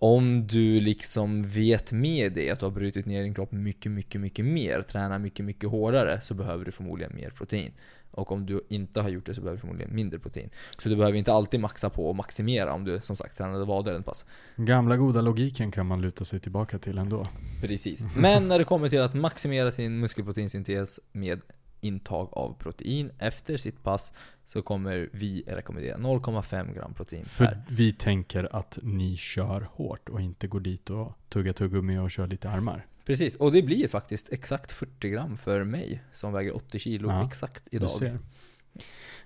om 0.00 0.46
du 0.46 0.80
liksom 0.80 1.42
vet 1.42 1.92
med 1.92 2.32
dig 2.32 2.50
att 2.50 2.60
du 2.60 2.66
har 2.66 2.70
brutit 2.70 3.06
ner 3.06 3.22
din 3.22 3.34
kropp 3.34 3.52
mycket, 3.52 3.92
mycket, 3.92 4.20
mycket 4.20 4.44
mer, 4.44 4.82
tränar 4.82 5.18
mycket, 5.18 5.44
mycket 5.44 5.70
hårdare, 5.70 6.20
så 6.20 6.34
behöver 6.34 6.64
du 6.64 6.72
förmodligen 6.72 7.14
mer 7.14 7.30
protein. 7.30 7.72
Och 8.10 8.32
om 8.32 8.46
du 8.46 8.60
inte 8.68 9.00
har 9.00 9.08
gjort 9.08 9.26
det 9.26 9.34
så 9.34 9.40
behöver 9.40 9.56
du 9.56 9.60
förmodligen 9.60 9.94
mindre 9.94 10.18
protein. 10.18 10.50
Så 10.78 10.88
du 10.88 10.96
behöver 10.96 11.18
inte 11.18 11.32
alltid 11.32 11.60
maxa 11.60 11.90
på 11.90 12.08
och 12.08 12.16
maximera 12.16 12.72
om 12.72 12.84
du 12.84 13.00
som 13.00 13.16
sagt 13.16 13.36
tränade 13.36 13.64
vader 13.64 13.92
en 13.92 14.02
pass. 14.02 14.26
Gamla 14.56 14.96
goda 14.96 15.20
logiken 15.20 15.70
kan 15.70 15.86
man 15.86 16.00
luta 16.00 16.24
sig 16.24 16.40
tillbaka 16.40 16.78
till 16.78 16.98
ändå. 16.98 17.26
Precis. 17.60 18.04
Men 18.16 18.48
när 18.48 18.58
det 18.58 18.64
kommer 18.64 18.88
till 18.88 19.00
att 19.00 19.14
maximera 19.14 19.70
sin 19.70 20.00
muskelproteinsyntes 20.00 21.00
med 21.12 21.40
intag 21.80 22.28
av 22.32 22.54
protein 22.58 23.10
efter 23.18 23.56
sitt 23.56 23.82
pass 23.82 24.12
så 24.44 24.62
kommer 24.62 25.08
vi 25.12 25.44
rekommendera 25.46 25.96
0,5 25.96 26.74
gram 26.74 26.94
protein 26.94 27.22
per. 27.22 27.28
För 27.28 27.62
vi 27.68 27.92
tänker 27.92 28.56
att 28.56 28.78
ni 28.82 29.16
kör 29.16 29.68
hårt 29.72 30.08
och 30.08 30.20
inte 30.20 30.46
går 30.46 30.60
dit 30.60 30.90
och 30.90 31.12
tuggar 31.28 31.52
tuggummi 31.52 31.98
och 31.98 32.10
kör 32.10 32.26
lite 32.26 32.50
armar. 32.50 32.86
Precis, 33.08 33.36
och 33.36 33.52
det 33.52 33.62
blir 33.62 33.88
faktiskt 33.88 34.32
exakt 34.32 34.72
40 34.72 35.08
gram 35.08 35.36
för 35.36 35.64
mig 35.64 36.02
som 36.12 36.32
väger 36.32 36.56
80 36.56 36.78
kilo 36.78 37.10
Ja, 37.10 37.26
exakt 37.26 37.68
idag. 37.70 37.90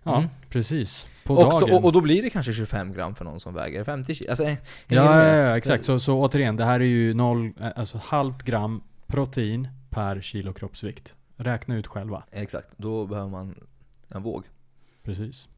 Ja, 0.03 0.16
Mm. 0.16 0.29
precis. 0.49 1.09
På 1.25 1.35
Och, 1.35 1.53
så, 1.53 1.61
dagen. 1.61 1.75
och, 1.75 1.85
och 1.85 1.92
då 1.92 2.01
blir 2.01 2.23
det 2.23 2.31
kanske 2.31 2.53
25 2.53 2.92
gram 2.92 3.14
för 3.14 3.25
någon 3.25 3.40
som 3.40 3.55
väger 3.55 3.85
50 3.85 4.14
kilo. 4.14 4.31
Alltså, 4.31 4.45
ja, 4.45 4.57
ja, 4.88 5.27
ja, 5.27 5.57
exakt. 5.57 5.85
Så, 5.85 6.01
så 6.01 6.18
återigen, 6.21 6.57
det 6.57 6.64
här 6.64 6.81
är 6.81 6.85
ju 6.85 7.14
noll, 7.14 7.53
eh, 7.61 7.68
alltså 7.77 7.99
halvt 8.05 8.42
gram 8.42 8.83
protein 9.07 9.68
per 9.90 10.21
kilo 10.21 10.53
kroppsvikt. 10.53 11.14
Räkna 11.37 11.77
ut 11.77 11.87
själva. 11.87 12.23
Exakt, 12.31 12.68
då 12.77 13.07
behöver 13.07 13.31
man 13.31 13.55
en 14.09 14.23
våg. 14.23 14.45
Precis. 15.03 15.49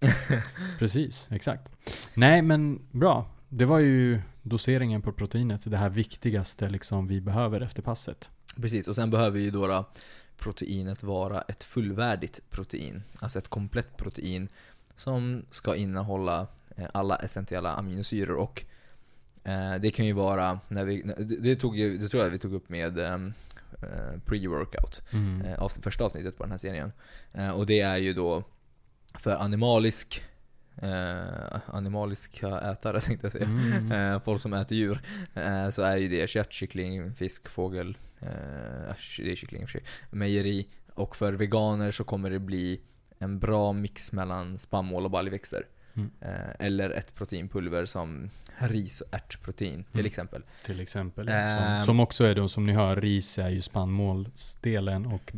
Precis, 0.78 1.28
exakt. 1.30 1.68
Nej 2.14 2.42
men 2.42 2.82
bra. 2.90 3.26
Det 3.48 3.64
var 3.64 3.78
ju 3.78 4.20
doseringen 4.48 5.02
på 5.02 5.12
proteinet, 5.12 5.60
det 5.64 5.76
här 5.76 5.88
viktigaste 5.88 6.68
liksom 6.68 7.06
vi 7.06 7.20
behöver 7.20 7.60
efter 7.60 7.82
passet. 7.82 8.30
Precis, 8.56 8.88
och 8.88 8.94
sen 8.94 9.10
behöver 9.10 9.38
ju 9.38 9.50
då, 9.50 9.84
proteinet 10.38 11.02
vara 11.02 11.40
ett 11.40 11.64
fullvärdigt 11.64 12.40
protein. 12.50 13.02
Alltså 13.18 13.38
ett 13.38 13.48
komplett 13.48 13.96
protein 13.96 14.48
som 14.96 15.44
ska 15.50 15.76
innehålla 15.76 16.46
eh, 16.76 16.86
alla 16.92 17.16
essentiella 17.16 17.72
aminosyror 17.72 18.36
och 18.36 18.64
eh, 19.44 19.74
det 19.74 19.90
kan 19.90 20.06
ju 20.06 20.12
vara, 20.12 20.60
när 20.68 20.84
vi, 20.84 21.02
det, 21.40 21.56
tog 21.56 21.76
ju, 21.76 21.98
det 21.98 22.08
tror 22.08 22.22
jag 22.22 22.30
vi 22.30 22.38
tog 22.38 22.54
upp 22.54 22.68
med 22.68 22.98
ehm, 22.98 23.32
eh, 23.82 24.20
pre-workout. 24.26 25.02
Mm. 25.12 25.54
av, 25.58 25.68
första 25.68 26.04
avsnittet 26.04 26.36
på 26.36 26.42
den 26.42 26.50
här 26.50 26.58
serien. 26.58 26.92
Och 27.54 27.66
det 27.66 27.80
är 27.80 27.96
ju 27.96 28.14
då 28.14 28.44
för 29.14 29.30
animalisk 29.30 30.22
eh, 30.82 31.60
animaliska 31.66 32.60
ätare 32.60 33.00
tänkte 33.06 33.24
jag 33.24 33.32
säga. 33.32 33.44
Mm. 33.44 33.92
Eh, 33.92 34.22
folk 34.22 34.40
som 34.42 34.52
äter 34.52 34.78
djur. 34.78 35.00
Eh, 35.34 35.68
så 35.70 35.82
är 35.82 35.96
ju 35.96 36.08
det 36.08 36.30
kött, 36.30 36.52
kyckling, 36.52 37.14
fisk, 37.14 37.48
fågel. 37.48 37.96
Eh, 38.20 38.28
det 39.18 39.32
är 39.32 39.36
kyckling 39.36 39.62
i 39.62 39.64
och 39.64 39.68
för 39.68 39.78
sig. 39.78 39.88
Mejeri. 40.10 40.68
Och 40.94 41.16
för 41.16 41.32
veganer 41.32 41.90
så 41.90 42.04
kommer 42.04 42.30
det 42.30 42.38
bli 42.38 42.80
en 43.18 43.38
bra 43.38 43.72
mix 43.72 44.12
mellan 44.12 44.58
spannmål 44.58 45.04
och 45.04 45.10
baljväxter. 45.10 45.66
Mm. 45.94 46.10
Eh, 46.20 46.66
eller 46.66 46.90
ett 46.90 47.14
proteinpulver 47.14 47.84
som 47.84 48.30
ris 48.58 49.00
och 49.00 49.14
ärtprotein 49.14 49.84
till 49.84 50.00
Mm. 50.00 50.06
exempel. 50.06 50.42
Till 50.64 50.80
exempel. 50.80 51.28
Ehm. 51.28 51.76
Som, 51.76 51.84
som 51.84 52.00
också 52.00 52.24
är 52.24 52.34
då, 52.34 52.48
som 52.48 52.64
ni 52.64 52.72
hör, 52.72 52.96
ris 52.96 53.38
är 53.38 53.48
ju 53.48 53.60
spannmålsdelen 53.60 55.06
och 55.06 55.32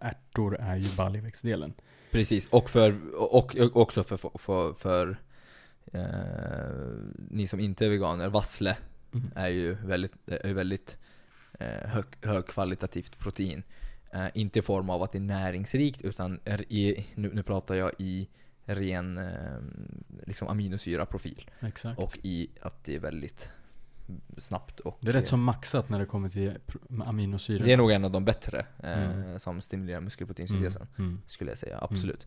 ärtor 0.00 0.56
är 0.60 0.76
ju 0.76 0.88
baljväxtdelen. 0.96 1.74
Precis, 2.12 2.48
och, 2.48 2.70
för, 2.70 3.14
och, 3.14 3.56
och 3.56 3.76
också 3.76 4.04
för, 4.04 4.16
för, 4.16 4.30
för, 4.38 4.72
för 4.72 5.16
eh, 5.92 6.02
ni 7.30 7.46
som 7.46 7.60
inte 7.60 7.86
är 7.86 7.90
veganer, 7.90 8.28
vassle 8.28 8.76
Mm. 9.14 9.30
är 9.34 9.48
ju 9.48 9.74
väldigt, 9.74 10.12
är 10.26 10.52
väldigt 10.52 10.98
eh, 11.58 11.88
hög, 11.88 12.04
högkvalitativt 12.22 13.18
protein. 13.18 13.62
Eh, 14.12 14.26
inte 14.34 14.58
i 14.58 14.62
form 14.62 14.90
av 14.90 15.02
att 15.02 15.12
det 15.12 15.18
är 15.18 15.20
näringsrikt, 15.20 16.02
utan 16.02 16.40
är 16.44 16.72
i, 16.72 17.06
nu, 17.14 17.30
nu 17.34 17.42
pratar 17.42 17.74
jag 17.74 17.92
i 17.98 18.28
ren 18.64 19.18
eh, 19.18 19.58
liksom 20.26 20.48
aminosyraprofil. 20.48 21.50
Exakt. 21.60 21.98
Och 21.98 22.18
i 22.22 22.48
att 22.60 22.84
det 22.84 22.94
är 22.94 23.00
väldigt 23.00 23.50
snabbt 24.38 24.80
och... 24.80 24.98
det 25.00 25.08
är 25.08 25.12
rätt 25.12 25.28
så 25.28 25.36
maxat 25.36 25.88
när 25.88 25.98
det 25.98 26.06
kommer 26.06 26.28
till 26.28 26.58
aminosyror. 27.06 27.64
Det 27.64 27.72
är 27.72 27.76
nog 27.76 27.90
en 27.92 28.04
av 28.04 28.10
de 28.10 28.24
bättre 28.24 28.66
eh, 28.82 29.02
Mm. 29.02 29.38
som 29.38 29.60
stimulerar 29.60 30.00
muskelproteinsyntesen. 30.00 30.86
Mm, 30.98 31.10
mm. 31.10 31.22
Skulle 31.26 31.50
jag 31.50 31.58
säga, 31.58 31.78
absolut. 31.80 32.26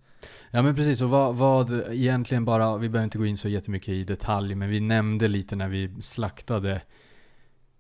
Ja 0.52 0.62
men 0.62 0.76
precis, 0.76 1.02
och 1.02 1.10
vad, 1.10 1.36
vad 1.36 1.72
egentligen 1.92 2.46
bara, 2.46 2.78
vi 2.78 2.90
behöver 2.90 3.04
inte 3.04 3.18
gå 3.18 3.26
in 3.26 3.38
så 3.38 3.50
jättemycket 3.50 3.90
i 3.90 4.04
detalj, 4.04 4.56
men 4.56 4.70
vi 4.70 4.80
nämnde 4.80 5.28
lite 5.28 5.56
när 5.56 5.68
vi 5.68 5.96
slaktade, 6.02 6.82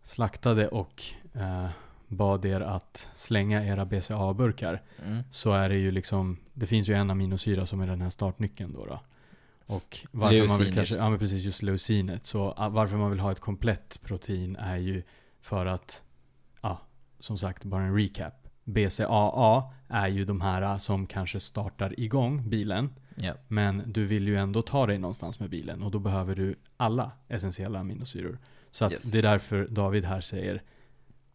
slaktade 0.03 0.67
och 0.67 1.03
eh, 1.33 1.67
bad 2.07 2.45
er 2.45 2.61
att 2.61 3.09
slänga 3.13 3.65
era 3.65 3.85
BCA-burkar. 3.85 4.81
Mm. 5.05 5.23
Så 5.31 5.51
är 5.51 5.69
det 5.69 5.75
ju 5.75 5.91
liksom, 5.91 6.37
det 6.53 6.65
finns 6.65 6.87
ju 6.89 6.93
en 6.93 7.09
aminosyra 7.09 7.65
som 7.65 7.81
är 7.81 7.87
den 7.87 8.01
här 8.01 8.09
startnyckeln 8.09 8.73
då. 8.73 8.85
då. 8.85 8.99
Och 9.65 9.97
varför 10.11 10.37
man 10.37 10.47
Leucin 10.47 10.65
vill 10.65 10.73
kanske, 10.73 10.95
ja 10.95 11.09
men 11.09 11.19
precis 11.19 11.43
just 11.43 11.61
leucinet. 11.63 12.25
Så 12.25 12.53
ah, 12.57 12.69
varför 12.69 12.97
man 12.97 13.11
vill 13.11 13.19
ha 13.19 13.31
ett 13.31 13.39
komplett 13.39 14.01
protein 14.01 14.55
är 14.55 14.77
ju 14.77 15.03
för 15.41 15.65
att, 15.65 16.03
ja, 16.61 16.81
som 17.19 17.37
sagt, 17.37 17.63
bara 17.63 17.83
en 17.83 17.95
recap. 17.97 18.33
BCAA 18.63 19.63
är 19.87 20.07
ju 20.07 20.25
de 20.25 20.41
här 20.41 20.61
ah, 20.61 20.79
som 20.79 21.07
kanske 21.07 21.39
startar 21.39 21.99
igång 21.99 22.49
bilen. 22.49 22.89
Ja. 23.15 23.33
Men 23.47 23.83
du 23.85 24.05
vill 24.05 24.27
ju 24.27 24.37
ändå 24.37 24.61
ta 24.61 24.85
dig 24.87 24.97
någonstans 24.97 25.39
med 25.39 25.49
bilen 25.49 25.83
och 25.83 25.91
då 25.91 25.99
behöver 25.99 26.35
du 26.35 26.55
alla 26.77 27.11
essentiella 27.27 27.79
aminosyror. 27.79 28.39
Så 28.71 28.91
Yes. 28.91 29.03
det 29.03 29.17
är 29.17 29.21
därför 29.21 29.67
David 29.67 30.05
här 30.05 30.21
säger 30.21 30.61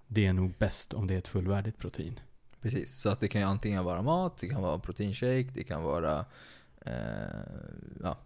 det 0.07 0.27
är 0.27 0.33
nog 0.33 0.55
bäst 0.59 0.95
om 0.95 1.07
det 1.07 1.15
är 1.15 1.19
ett 1.19 1.29
fullvärdigt 1.29 1.79
protein. 1.79 2.21
Precis, 2.61 2.95
så 2.95 3.09
att 3.09 3.21
det 3.21 3.29
kan 3.29 3.41
ju 3.41 3.47
antingen 3.47 3.85
vara 3.85 4.03
mat, 4.03 4.39
det 4.39 4.49
kan 4.49 4.63
vara 4.63 4.79
proteinshake, 4.79 5.49
det 5.55 5.65
kan 5.65 5.83
vara... 5.83 6.25
Eh, 6.87 6.93
ja. 8.03 8.17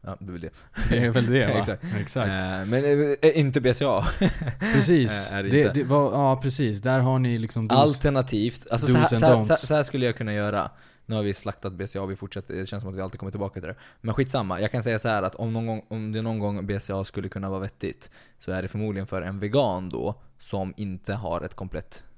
Ja, 0.00 0.16
det 0.20 0.30
är 0.30 0.32
väl 0.32 0.40
det. 0.40 0.50
Det 0.90 0.98
är 0.98 1.10
väl 1.10 1.26
det 1.26 1.46
va? 1.46 1.52
Exakt. 1.58 1.84
Exakt. 1.96 2.42
Eh, 2.42 2.66
men 2.66 3.14
eh, 3.22 3.38
inte 3.38 3.60
BCA. 3.60 4.06
Precis. 4.74 5.32
är 5.32 5.42
det 5.42 5.50
det, 5.50 5.60
inte. 5.60 5.72
det 5.72 5.84
var, 5.84 6.12
ja 6.12 6.40
precis. 6.42 6.80
Där 6.80 6.98
har 6.98 7.18
ni 7.18 7.38
liksom 7.38 7.68
dos. 7.68 7.78
Alternativt, 7.78 8.66
alltså 8.70 8.86
så 8.86 8.98
här, 8.98 9.06
så, 9.06 9.26
här, 9.26 9.42
så, 9.42 9.48
här, 9.48 9.56
så 9.56 9.74
här 9.74 9.82
skulle 9.82 10.06
jag 10.06 10.16
kunna 10.16 10.34
göra. 10.34 10.70
Nu 11.06 11.14
har 11.14 11.22
vi 11.22 11.34
slaktat 11.34 11.72
BCA, 11.72 12.06
vi 12.06 12.16
fortsätter, 12.16 12.54
det 12.54 12.66
känns 12.66 12.80
som 12.80 12.90
att 12.90 12.96
vi 12.96 13.02
alltid 13.02 13.20
kommer 13.20 13.30
tillbaka 13.30 13.60
till 13.60 13.68
det. 13.68 13.74
Men 14.00 14.14
skitsamma, 14.14 14.60
jag 14.60 14.70
kan 14.70 14.82
säga 14.82 14.98
så 14.98 15.08
här 15.08 15.22
att 15.22 15.34
om, 15.34 15.52
någon 15.52 15.66
gång, 15.66 15.82
om 15.88 16.12
det 16.12 16.22
någon 16.22 16.38
gång 16.38 16.66
BCA 16.66 17.04
skulle 17.04 17.28
kunna 17.28 17.50
vara 17.50 17.60
vettigt, 17.60 18.10
så 18.38 18.52
är 18.52 18.62
det 18.62 18.68
förmodligen 18.68 19.06
för 19.06 19.22
en 19.22 19.38
vegan 19.38 19.88
då, 19.88 20.14
som 20.38 20.74
inte 20.76 21.14
har 21.14 21.40
ett 21.40 21.54
komplett 21.54 22.04
eh, 22.04 22.15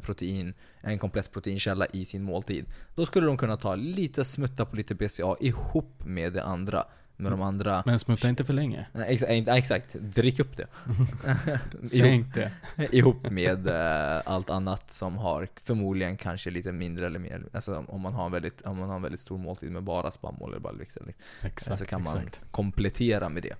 protein, 0.00 0.54
en 0.80 0.98
komplett 0.98 1.32
proteinkälla 1.32 1.86
i 1.92 2.04
sin 2.04 2.22
måltid. 2.22 2.64
Då 2.94 3.06
skulle 3.06 3.26
de 3.26 3.36
kunna 3.36 3.56
ta 3.56 3.74
lite 3.74 4.24
smutta 4.24 4.64
på 4.64 4.76
lite 4.76 4.94
BCA 4.94 5.36
ihop 5.40 6.04
med 6.04 6.32
det 6.32 6.44
andra. 6.44 6.84
Med 7.16 7.32
de 7.32 7.42
andra... 7.42 7.82
Men 7.86 7.98
smutta 7.98 8.28
inte 8.28 8.44
för 8.44 8.52
länge. 8.52 8.86
Nej, 8.92 9.12
Exakt, 9.14 9.32
exakt, 9.48 9.92
drick 9.94 10.38
upp 10.38 10.56
det. 10.56 10.66
Sänk 11.88 12.34
det. 12.34 12.50
ihop 12.96 13.30
med 13.30 13.66
eh, 13.68 14.22
allt 14.24 14.50
annat 14.50 14.90
som 14.92 15.16
har 15.16 15.48
förmodligen 15.62 16.16
kanske 16.16 16.50
lite 16.50 16.72
mindre 16.72 17.06
eller 17.06 17.18
mer. 17.18 17.44
Alltså 17.52 17.84
om 17.88 18.00
man 18.00 18.14
har 18.14 18.26
en 18.26 18.32
väldigt, 18.32 18.60
om 18.62 18.78
man 18.78 18.88
har 18.88 18.96
en 18.96 19.02
väldigt 19.02 19.20
stor 19.20 19.38
måltid 19.38 19.70
med 19.72 19.82
bara 19.82 20.10
spannmål 20.10 20.50
eller 20.50 20.60
baljväxter. 20.60 21.00
eller- 21.02 21.14
Exakt. 21.42 21.78
så 21.78 21.84
kan 21.84 22.02
man 22.02 22.16
exakt. 22.18 22.40
komplettera 22.50 23.28
med 23.28 23.42
det. 23.42 23.54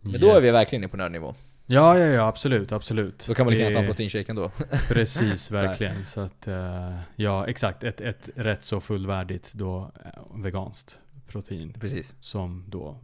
Men 0.00 0.20
då 0.20 0.30
är 0.30 0.40
vi 0.40 0.46
Yes. 0.46 0.54
verkligen 0.56 0.88
på 0.90 0.96
nördnivå. 0.96 1.34
Ja, 1.68 1.98
ja, 1.98 2.06
ja, 2.06 2.26
absolut, 2.28 2.72
absolut. 2.72 3.24
Då 3.28 3.34
kan 3.34 3.46
man 3.46 3.52
lika 3.54 3.64
gärna 3.70 3.80
ta 3.80 3.86
proteinshaken 3.86 4.36
då. 4.36 4.48
Precis, 4.88 5.50
verkligen. 5.50 6.04
Så 6.04 6.20
att, 6.20 6.48
eh, 6.48 6.98
ja 7.16 7.46
exakt. 7.46 7.84
Ett, 7.84 8.00
ett 8.00 8.28
rätt 8.34 8.64
så 8.64 8.80
fullvärdigt 8.80 9.52
då 9.54 9.90
eh, 10.04 10.10
veganskt 10.42 10.98
protein. 11.26 11.72
Precis, 11.80 12.14
Som 12.20 12.64
då, 12.68 12.98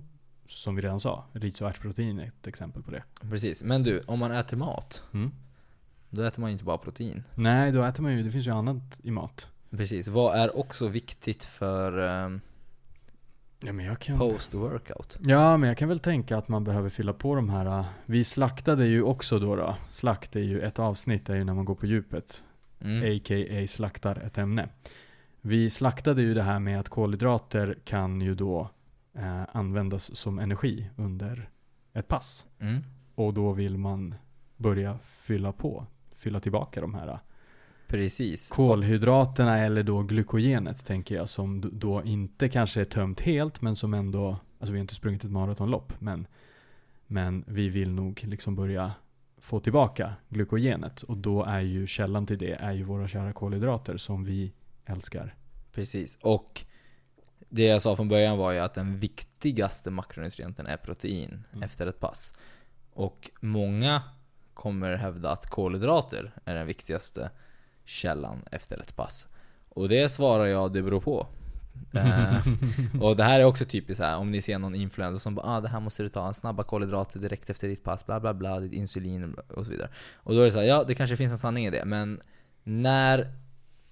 som 0.48 0.76
vi 0.76 0.82
redan 0.82 1.00
sa, 1.00 1.24
ris 1.32 1.60
och 1.60 1.68
ärtprotein 1.68 2.18
är 2.18 2.26
ett 2.26 2.46
exempel 2.46 2.82
på 2.82 2.90
det. 2.90 3.02
precis. 3.30 3.62
Men 3.62 3.82
du, 3.82 4.02
om 4.06 4.18
man 4.18 4.32
äter 4.32 4.56
mat, 4.56 5.02
Mm. 5.12 5.30
då 6.10 6.22
äter 6.22 6.40
man 6.40 6.50
ju 6.50 6.52
inte 6.52 6.64
bara 6.64 6.78
protein. 6.78 7.22
Nej, 7.34 7.72
då 7.72 7.82
äter 7.82 8.02
man 8.02 8.16
ju, 8.16 8.22
det 8.22 8.30
finns 8.30 8.46
ju 8.46 8.50
annat 8.50 9.00
i 9.02 9.10
mat. 9.10 9.48
Precis. 9.70 10.08
Vad 10.08 10.36
är 10.38 10.56
också 10.58 10.88
viktigt 10.88 11.44
för 11.44 11.98
um, 11.98 12.40
Ja, 13.64 13.72
men 13.72 13.84
jag 13.84 13.98
kan... 13.98 14.18
post-workout? 14.18 15.18
Ja, 15.20 15.56
men 15.56 15.68
jag 15.68 15.78
kan 15.78 15.88
väl 15.88 15.98
tänka 15.98 16.36
att 16.36 16.48
man 16.48 16.64
behöver 16.64 16.88
fylla 16.88 17.12
på 17.12 17.34
de 17.34 17.48
här. 17.48 17.66
äh, 17.78 17.84
Vi 18.06 18.24
slaktade 18.24 18.86
ju 18.86 19.02
också 19.02 19.38
då. 19.38 19.56
då. 19.56 19.76
Slakt 19.88 20.36
är 20.36 20.40
ju 20.40 20.60
ett 20.60 20.78
avsnitt, 20.78 21.28
är 21.28 21.34
ju 21.34 21.44
när 21.44 21.54
man 21.54 21.64
går 21.64 21.74
på 21.74 21.86
djupet. 21.86 22.44
Mm. 22.80 23.16
A.k.a. 23.16 23.66
slaktar 23.66 24.16
ett 24.16 24.38
ämne. 24.38 24.68
Vi 25.40 25.70
slaktade 25.70 26.22
ju 26.22 26.34
det 26.34 26.42
här 26.42 26.58
med 26.58 26.80
att 26.80 26.88
kolhydrater 26.88 27.78
kan 27.84 28.20
ju 28.20 28.34
då 28.34 28.70
eh, 29.14 29.42
användas 29.52 30.16
som 30.16 30.38
energi 30.38 30.90
under 30.96 31.48
ett 31.92 32.08
pass. 32.08 32.46
Mm. 32.60 32.82
Och 33.14 33.34
då 33.34 33.52
vill 33.52 33.78
man 33.78 34.14
börja 34.56 34.98
fylla 35.02 35.52
på, 35.52 35.86
fylla 36.14 36.40
tillbaka 36.40 36.80
de 36.80 36.94
här 36.94 37.08
äh, 37.08 37.18
Precis. 37.92 38.50
kolhydraterna 38.50 39.58
eller 39.58 39.82
då 39.82 40.02
glykogenet 40.02 40.86
tänker 40.86 41.14
jag 41.14 41.28
som 41.28 41.70
då 41.72 42.02
inte 42.04 42.48
kanske 42.48 42.80
är 42.80 42.84
tömt 42.84 43.20
helt 43.20 43.62
men 43.62 43.76
som 43.76 43.94
ändå, 43.94 44.36
alltså 44.58 44.72
vi 44.72 44.78
har 44.78 44.82
inte 44.82 44.94
sprungit 44.94 45.24
ett 45.24 45.30
maratonlopp 45.30 45.92
men, 45.98 46.26
men 47.06 47.44
vi 47.46 47.68
vill 47.68 47.90
nog 47.90 48.24
liksom 48.24 48.56
börja 48.56 48.92
få 49.40 49.60
tillbaka 49.60 50.14
glykogenet 50.28 51.02
och 51.02 51.16
då 51.16 51.44
är 51.44 51.60
ju 51.60 51.86
källan 51.86 52.26
till 52.26 52.38
det 52.38 52.52
är 52.52 52.72
ju 52.72 52.82
våra 52.82 53.08
kära 53.08 53.32
kolhydrater 53.32 53.96
som 53.96 54.24
vi 54.24 54.52
älskar. 54.84 55.34
Precis. 55.72 56.18
Och 56.20 56.64
det 57.48 57.64
jag 57.64 57.82
sa 57.82 57.96
från 57.96 58.08
början 58.08 58.38
var 58.38 58.52
ju 58.52 58.58
att 58.58 58.74
den 58.74 58.98
viktigaste 58.98 59.90
makronutrienten 59.90 60.66
är 60.66 60.76
protein 60.76 61.44
Mm. 61.52 61.62
efter 61.62 61.86
ett 61.86 62.00
pass. 62.00 62.34
Och 62.92 63.30
många 63.40 64.02
kommer 64.54 64.94
hävda 64.94 65.30
att 65.30 65.46
kolhydrater 65.50 66.32
är 66.44 66.54
den 66.54 66.66
viktigaste 66.66 67.30
källan 67.84 68.42
efter 68.50 68.80
ett 68.80 68.96
pass. 68.96 69.28
Och 69.68 69.88
det 69.88 70.08
svarar 70.08 70.46
jag, 70.46 70.72
det 70.72 70.82
beror 70.82 71.00
på. 71.00 71.26
Eh, 71.94 72.40
och 73.00 73.16
det 73.16 73.24
här 73.24 73.40
är 73.40 73.44
också 73.44 73.64
typiskt 73.64 73.96
så 73.96 74.04
här, 74.04 74.16
om 74.16 74.30
ni 74.30 74.42
ser 74.42 74.58
någon 74.58 74.74
influencer 74.74 75.18
som 75.18 75.34
bara 75.34 75.46
ah, 75.46 75.60
det 75.60 75.68
här 75.68 75.80
måste 75.80 76.02
du 76.02 76.08
ta, 76.08 76.34
snabba 76.34 76.62
kolhydrater 76.62 77.18
direkt 77.18 77.50
efter 77.50 77.68
ditt 77.68 77.84
pass, 77.84 78.06
bla 78.06 78.20
bla 78.20 78.34
bla, 78.34 78.60
ditt 78.60 78.72
insulin 78.72 79.34
och 79.34 79.64
så 79.64 79.70
vidare. 79.70 79.90
Och 80.14 80.34
då 80.34 80.40
är 80.40 80.44
det 80.44 80.50
så 80.50 80.58
här, 80.58 80.64
ja 80.64 80.84
det 80.84 80.94
kanske 80.94 81.16
finns 81.16 81.32
en 81.32 81.38
sanning 81.38 81.66
i 81.66 81.70
det, 81.70 81.84
men 81.84 82.20
när 82.64 83.32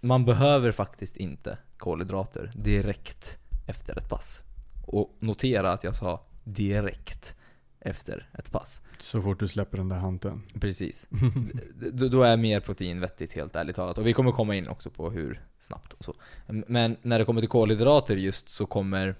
man 0.00 0.24
behöver 0.24 0.72
faktiskt 0.72 1.16
inte 1.16 1.58
kolhydrater 1.76 2.50
direkt 2.54 3.38
efter 3.66 3.98
ett 3.98 4.08
pass. 4.08 4.42
Och 4.86 5.16
notera 5.18 5.72
att 5.72 5.84
jag 5.84 5.94
sa 5.94 6.26
direkt 6.44 7.36
efter 7.80 8.28
ett 8.38 8.50
pass. 8.50 8.80
Så 8.98 9.22
fort 9.22 9.40
du 9.40 9.48
släpper 9.48 9.76
den 9.76 9.88
där 9.88 9.96
handen. 9.96 10.42
Precis. 10.60 11.08
Då 12.10 12.22
är 12.22 12.36
mer 12.36 12.60
protein 12.60 13.00
vettigt 13.00 13.32
helt 13.32 13.56
ärligt 13.56 13.76
talat. 13.76 13.98
Och 13.98 14.06
vi 14.06 14.12
kommer 14.12 14.32
komma 14.32 14.54
in 14.54 14.68
också 14.68 14.90
på 14.90 15.10
hur 15.10 15.44
snabbt 15.58 15.92
och 15.92 16.04
så. 16.04 16.14
Men 16.46 16.96
när 17.02 17.18
det 17.18 17.24
kommer 17.24 17.40
till 17.40 17.48
kolhydrater 17.48 18.16
just 18.16 18.48
så 18.48 18.66
kommer 18.66 19.14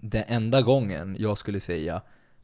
den 0.00 0.24
enda 0.26 0.62
gången 0.62 1.16
jag 1.18 1.38
skulle 1.38 1.60
säga 1.60 2.02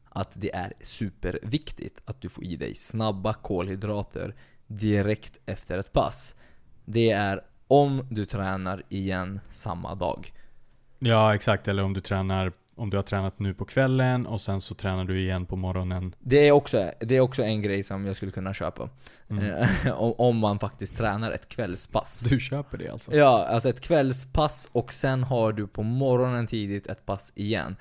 att 0.09 0.31
det 0.33 0.55
är 0.55 0.73
superviktigt 0.81 2.01
att 2.05 2.21
du 2.21 2.29
får 2.29 2.43
i 2.43 2.55
dig 2.55 2.75
snabba 2.75 3.33
kolhydrater 3.33 4.35
direkt 4.67 5.39
efter 5.45 5.77
ett 5.77 5.93
pass. 5.93 6.35
Det 6.85 7.11
är 7.11 7.41
om 7.67 8.07
du 8.09 8.25
tränar 8.25 8.83
igen 8.89 9.39
samma 9.49 9.95
dag. 9.95 10.33
Ja 10.99 11.35
exakt, 11.35 11.67
eller 11.67 11.83
om 11.83 11.93
du 11.93 12.01
tränar, 12.01 12.51
om 12.79 12.89
du 12.89 12.97
har 12.97 13.03
tränat 13.03 13.39
nu 13.39 13.53
på 13.53 13.65
kvällen 13.65 14.25
och 14.25 14.41
sen 14.41 14.61
så 14.61 14.75
tränar 14.75 15.05
du 15.05 15.21
igen 15.21 15.45
på 15.45 15.55
morgonen. 15.55 16.15
Det 16.19 16.47
är 16.47 16.51
också, 16.51 16.91
det 16.99 17.15
är 17.15 17.19
också 17.19 17.43
en 17.43 17.61
grej 17.61 17.83
som 17.83 18.05
jag 18.05 18.15
skulle 18.15 18.31
kunna 18.31 18.53
köpa. 18.53 18.89
Mm. 19.29 19.45
Eh, 19.45 19.91
om, 19.97 20.37
man 20.37 20.59
faktiskt 20.59 20.97
tränar 20.97 21.31
ett 21.31 21.49
kvällspass. 21.49 22.19
Du 22.29 22.39
köper 22.39 22.77
det 22.77 22.89
alltså? 22.89 23.15
Ja, 23.15 23.45
alltså 23.45 23.69
ett 23.69 23.81
kvällspass 23.81 24.69
och 24.71 24.93
sen 24.93 25.23
har 25.23 25.53
du 25.53 25.67
på 25.67 25.83
morgonen 25.83 26.47
tidigt 26.47 26.87
ett 26.87 27.05
pass 27.05 27.31
igen. 27.35 27.75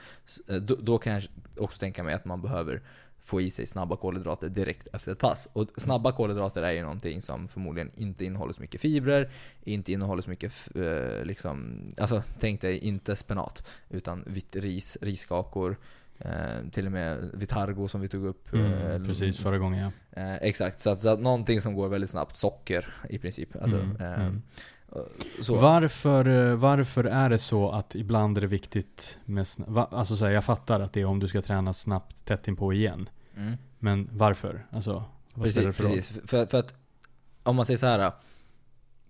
Eh, 0.49 0.57
Då, 0.57 0.77
då 0.81 0.99
kan 0.99 1.13
jag 1.13 1.23
också 1.59 1.79
tänka 1.79 2.03
mig 2.03 2.15
att 2.15 2.25
man 2.25 2.43
behöver 2.43 2.83
få 3.29 3.41
i 3.41 3.51
sig 3.51 3.67
snabba 3.67 3.97
kolhydrater 3.97 4.49
direkt 4.49 4.88
efter 4.93 5.12
ett 5.12 5.19
pass. 5.19 5.49
Och 5.53 5.69
snabba 5.77 6.12
kolhydrater 6.12 6.62
är 6.62 6.73
ju 6.73 6.83
någonting 6.83 7.23
som 7.23 7.49
förmodligen 7.49 7.91
inte 7.97 8.25
innehåller 8.25 8.53
så 8.53 8.61
mycket 8.61 8.81
fibrer, 8.81 9.31
inte 9.64 9.93
innehåller 9.93 10.23
så 10.23 10.31
mycket, 10.31 10.53
eh, 10.75 11.25
liksom, 11.25 11.83
alltså 11.99 12.23
tänk 12.41 12.61
dig 12.61 12.79
inte 12.79 13.17
spenat, 13.17 13.69
utan 13.91 14.25
vitt 14.27 14.57
ris, 14.57 14.99
riskakor, 15.01 15.77
eh, 16.19 16.69
till 16.73 16.87
och 16.87 16.93
med 16.93 17.31
vitargo 17.35 17.88
som 17.88 18.01
vi 18.01 18.09
tog 18.09 18.25
upp. 18.25 18.53
Mm, 18.53 18.73
eh, 18.73 19.07
precis, 19.07 19.38
förra 19.38 19.59
gången 19.59 19.93
ja. 20.14 20.23
Eh, 20.23 20.37
exakt, 20.37 20.81
så 20.81 20.91
att, 20.91 21.01
så 21.01 21.09
att 21.09 21.21
någonting 21.21 21.61
som 21.61 21.75
går 21.75 21.88
väldigt 21.88 22.11
snabbt. 22.11 22.37
Socker 22.37 22.95
i 23.09 23.19
princip. 23.19 23.57
Alltså, 23.62 23.77
Mm, 23.77 23.97
eh, 23.97 24.21
mm. 24.21 24.43
Så. 25.41 25.55
Varför, 25.55 26.29
eh, 26.29 26.57
varför 26.57 27.05
är 27.05 27.31
det 27.31 27.38
så 27.38 27.71
att 27.71 27.95
ibland 27.95 28.37
är 28.37 28.41
det 28.41 28.47
viktigt 28.47 29.19
med 29.25 29.47
va, 29.67 29.88
Alltså 29.93 30.17
så 30.17 30.25
här, 30.25 30.33
jag 30.33 30.45
fattar 30.45 30.81
att 30.81 30.93
det 30.93 31.01
är 31.01 31.05
om 31.05 31.19
du 31.19 31.29
ska 31.29 31.43
träna 31.43 31.73
snabbt 31.73 32.25
tätt 32.25 32.49
inpå 32.49 32.73
igen. 32.73 33.09
Mm. 33.38 33.57
Men 33.79 34.09
varför? 34.12 34.66
Alltså, 34.70 35.05
vad 35.35 35.48
spelar 35.48 35.66
det 35.66 35.72
Precis, 35.72 35.77
för 35.77 35.85
roll? 35.85 35.96
precis. 35.96 36.31
För, 36.31 36.46
för 36.46 36.59
att 36.59 36.74
om 37.42 37.57
man 37.57 37.66
säger 37.66 37.79
så 37.79 37.87
här. 37.87 38.12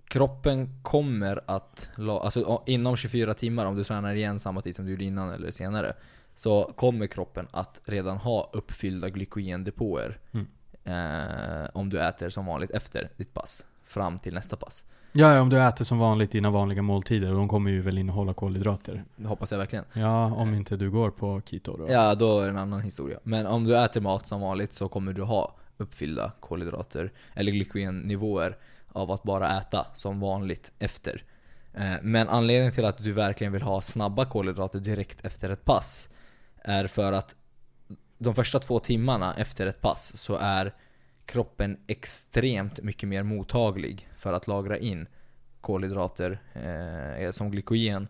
Kroppen 0.09 0.83
kommer 0.83 1.41
att, 1.47 1.91
alltså 1.99 2.63
inom 2.67 2.97
24 2.97 3.35
timmar 3.35 3.67
om 3.67 3.77
du 3.77 3.85
tränar 3.85 4.15
igen 4.15 4.39
samma 4.41 4.63
tid 4.63 4.77
som 4.77 4.85
du 4.85 4.91
gjorde 4.91 5.05
innan 5.05 5.31
eller 5.31 5.51
senare. 5.51 5.93
Så 6.35 6.73
kommer 6.77 7.07
kroppen 7.07 7.47
att 7.51 7.81
redan 7.85 8.17
ha 8.17 8.51
uppfyllda 8.53 9.09
glykogendepåer. 9.09 10.19
Mm. 10.33 10.47
Eh, 10.85 11.69
om 11.73 11.89
du 11.89 12.01
äter 12.01 12.29
som 12.29 12.47
vanligt 12.47 12.71
efter 12.71 13.11
ditt 13.17 13.35
pass. 13.35 13.67
Fram 13.85 14.19
till 14.19 14.35
nästa 14.35 14.57
pass. 14.57 14.85
Ja, 15.13 15.41
om 15.41 15.49
du 15.49 15.63
äter 15.63 15.85
som 15.85 15.99
vanligt 15.99 16.33
dina 16.33 16.51
vanliga 16.51 16.83
måltider, 16.83 17.31
och 17.31 17.37
de 17.37 17.49
kommer 17.49 17.71
ju 17.71 17.81
väl 17.81 17.99
innehålla 17.99 18.35
kolhydrater. 18.35 19.05
Det 19.17 19.29
hoppas 19.29 19.51
jag 19.51 19.59
verkligen. 19.59 19.85
Ja, 19.93 20.25
om 20.25 20.55
inte 20.55 20.77
du 20.77 20.91
går 20.91 21.11
på 21.11 21.43
keto 21.45 21.77
då. 21.77 21.87
Ja, 21.89 22.15
då 22.15 22.41
är 22.41 22.45
det 22.45 22.51
en 22.51 22.59
annan 22.59 22.81
historia. 22.81 23.19
Men 23.23 23.47
om 23.47 23.65
du 23.65 23.79
äter 23.79 24.01
mat 24.01 24.27
som 24.27 24.41
vanligt 24.41 24.73
så 24.73 24.89
kommer 24.89 25.13
du 25.13 25.23
ha 25.23 25.55
uppfyllda 25.77 26.33
kolhydrater, 26.41 27.13
eller 27.35 27.53
glykogennivåer, 27.53 28.57
av 28.93 29.11
att 29.11 29.23
bara 29.23 29.59
äta 29.59 29.87
som 29.95 30.21
vanligt 30.21 30.73
efter. 30.79 31.23
Eh, 31.75 31.93
Men 32.03 32.29
anledningen 32.29 32.73
till 32.73 32.85
att 32.85 32.99
du 32.99 33.13
verkligen 33.13 33.53
vill 33.53 33.63
ha 33.63 33.81
snabba 33.81 34.25
kolhydrater 34.25 34.79
direkt 34.79 35.27
efter 35.27 35.51
ett 35.51 35.65
pass 35.65 36.09
är 36.65 36.87
för 36.87 37.13
att 37.13 37.35
de 38.19 38.35
första 38.35 38.59
två 38.59 38.79
timmarna 38.79 39.35
efter 39.35 39.67
ett 39.67 39.81
pass 39.81 40.17
så 40.17 40.37
är 40.37 40.75
kroppen 41.29 41.77
extremt 41.87 42.83
mycket 42.83 43.09
mer 43.09 43.23
mottaglig 43.23 44.09
för 44.17 44.33
att 44.33 44.47
lagra 44.47 44.79
in 44.79 45.07
kolhydrater 45.61 46.43
eh, 46.55 47.31
som 47.31 47.51
glykogen 47.51 48.09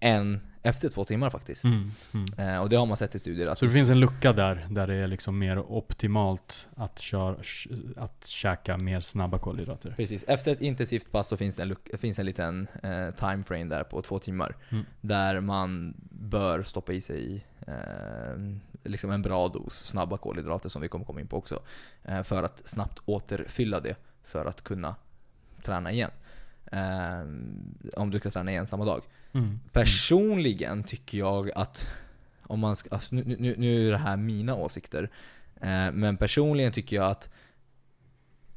än 0.00 0.40
efter 0.62 0.88
två 0.88 1.04
timmar 1.04 1.30
faktiskt. 1.30 1.64
Mm, 1.64 1.90
mm. 2.14 2.54
Eh, 2.54 2.62
och 2.62 2.68
det 2.68 2.76
har 2.76 2.86
man 2.86 2.96
sett 2.96 3.14
i 3.14 3.18
studier. 3.18 3.46
Att 3.46 3.58
Så 3.58 3.64
det 3.64 3.70
finns 3.70 3.90
en 3.90 4.00
lucka 4.00 4.32
där, 4.32 4.66
där 4.70 4.86
det 4.86 4.94
är 4.94 5.06
liksom 5.06 5.38
mer 5.38 5.58
optimalt 5.58 6.68
att, 6.76 6.98
köra, 6.98 7.36
att 7.96 8.26
käka 8.26 8.76
mer 8.76 9.00
snabba 9.00 9.38
kolhydrater. 9.38 9.94
Precis, 9.96 10.24
efter 10.28 10.52
ett 10.52 10.60
intensivt 10.60 11.12
pass 11.12 11.28
så 11.28 11.36
finns 11.36 11.56
det 11.56 11.62
en, 11.62 11.68
luck- 11.72 11.98
finns 11.98 12.18
en 12.18 12.26
liten 12.26 12.68
eh, 12.82 13.10
time 13.14 13.44
frame 13.44 13.64
där 13.64 13.84
på 13.84 14.02
två 14.02 14.18
timmar. 14.18 14.56
Mm. 14.68 14.84
Där 15.00 15.40
man 15.40 15.94
bör 16.10 16.62
stoppa 16.62 16.92
i 16.92 17.00
sig 17.00 17.44
eh, 17.66 17.74
liksom 18.84 19.10
en 19.10 19.22
bra 19.22 19.48
dos 19.48 19.74
snabba 19.74 20.18
kolhydrater 20.18 20.68
som 20.68 20.82
vi 20.82 20.88
kommer 20.88 21.04
komma 21.04 21.20
in 21.20 21.26
på 21.26 21.36
också. 21.36 21.62
Eh, 22.04 22.22
för 22.22 22.42
att 22.42 22.62
snabbt 22.64 22.98
återfylla 23.04 23.80
det 23.80 23.96
för 24.24 24.46
att 24.46 24.64
kunna 24.64 24.94
träna 25.62 25.92
igen. 25.92 26.10
Eh, 26.72 27.20
om 27.96 28.10
du 28.10 28.18
ska 28.18 28.30
träna 28.30 28.50
igen 28.50 28.66
samma 28.66 28.84
dag. 28.84 29.02
Mm. 29.32 29.60
Personligen 29.72 30.84
tycker 30.84 31.18
jag 31.18 31.50
att, 31.54 31.88
om 32.42 32.60
man 32.60 32.76
ska, 32.76 32.90
alltså 32.90 33.14
nu, 33.14 33.36
nu, 33.38 33.54
nu 33.58 33.86
är 33.86 33.90
det 33.90 33.98
här 33.98 34.16
mina 34.16 34.54
åsikter, 34.54 35.10
eh, 35.60 35.92
men 35.92 36.16
personligen 36.16 36.72
tycker 36.72 36.96
jag 36.96 37.06
att 37.06 37.30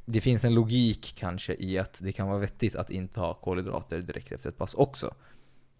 det 0.05 0.21
finns 0.21 0.45
en 0.45 0.53
logik 0.53 1.13
kanske 1.17 1.55
i 1.59 1.77
att 1.79 1.99
det 2.01 2.11
kan 2.11 2.27
vara 2.27 2.39
vettigt 2.39 2.75
att 2.75 2.89
inta 2.89 3.33
kolhydrater 3.33 4.01
direkt 4.01 4.31
efter 4.31 4.49
ett 4.49 4.57
pass 4.57 4.73
också. 4.73 5.13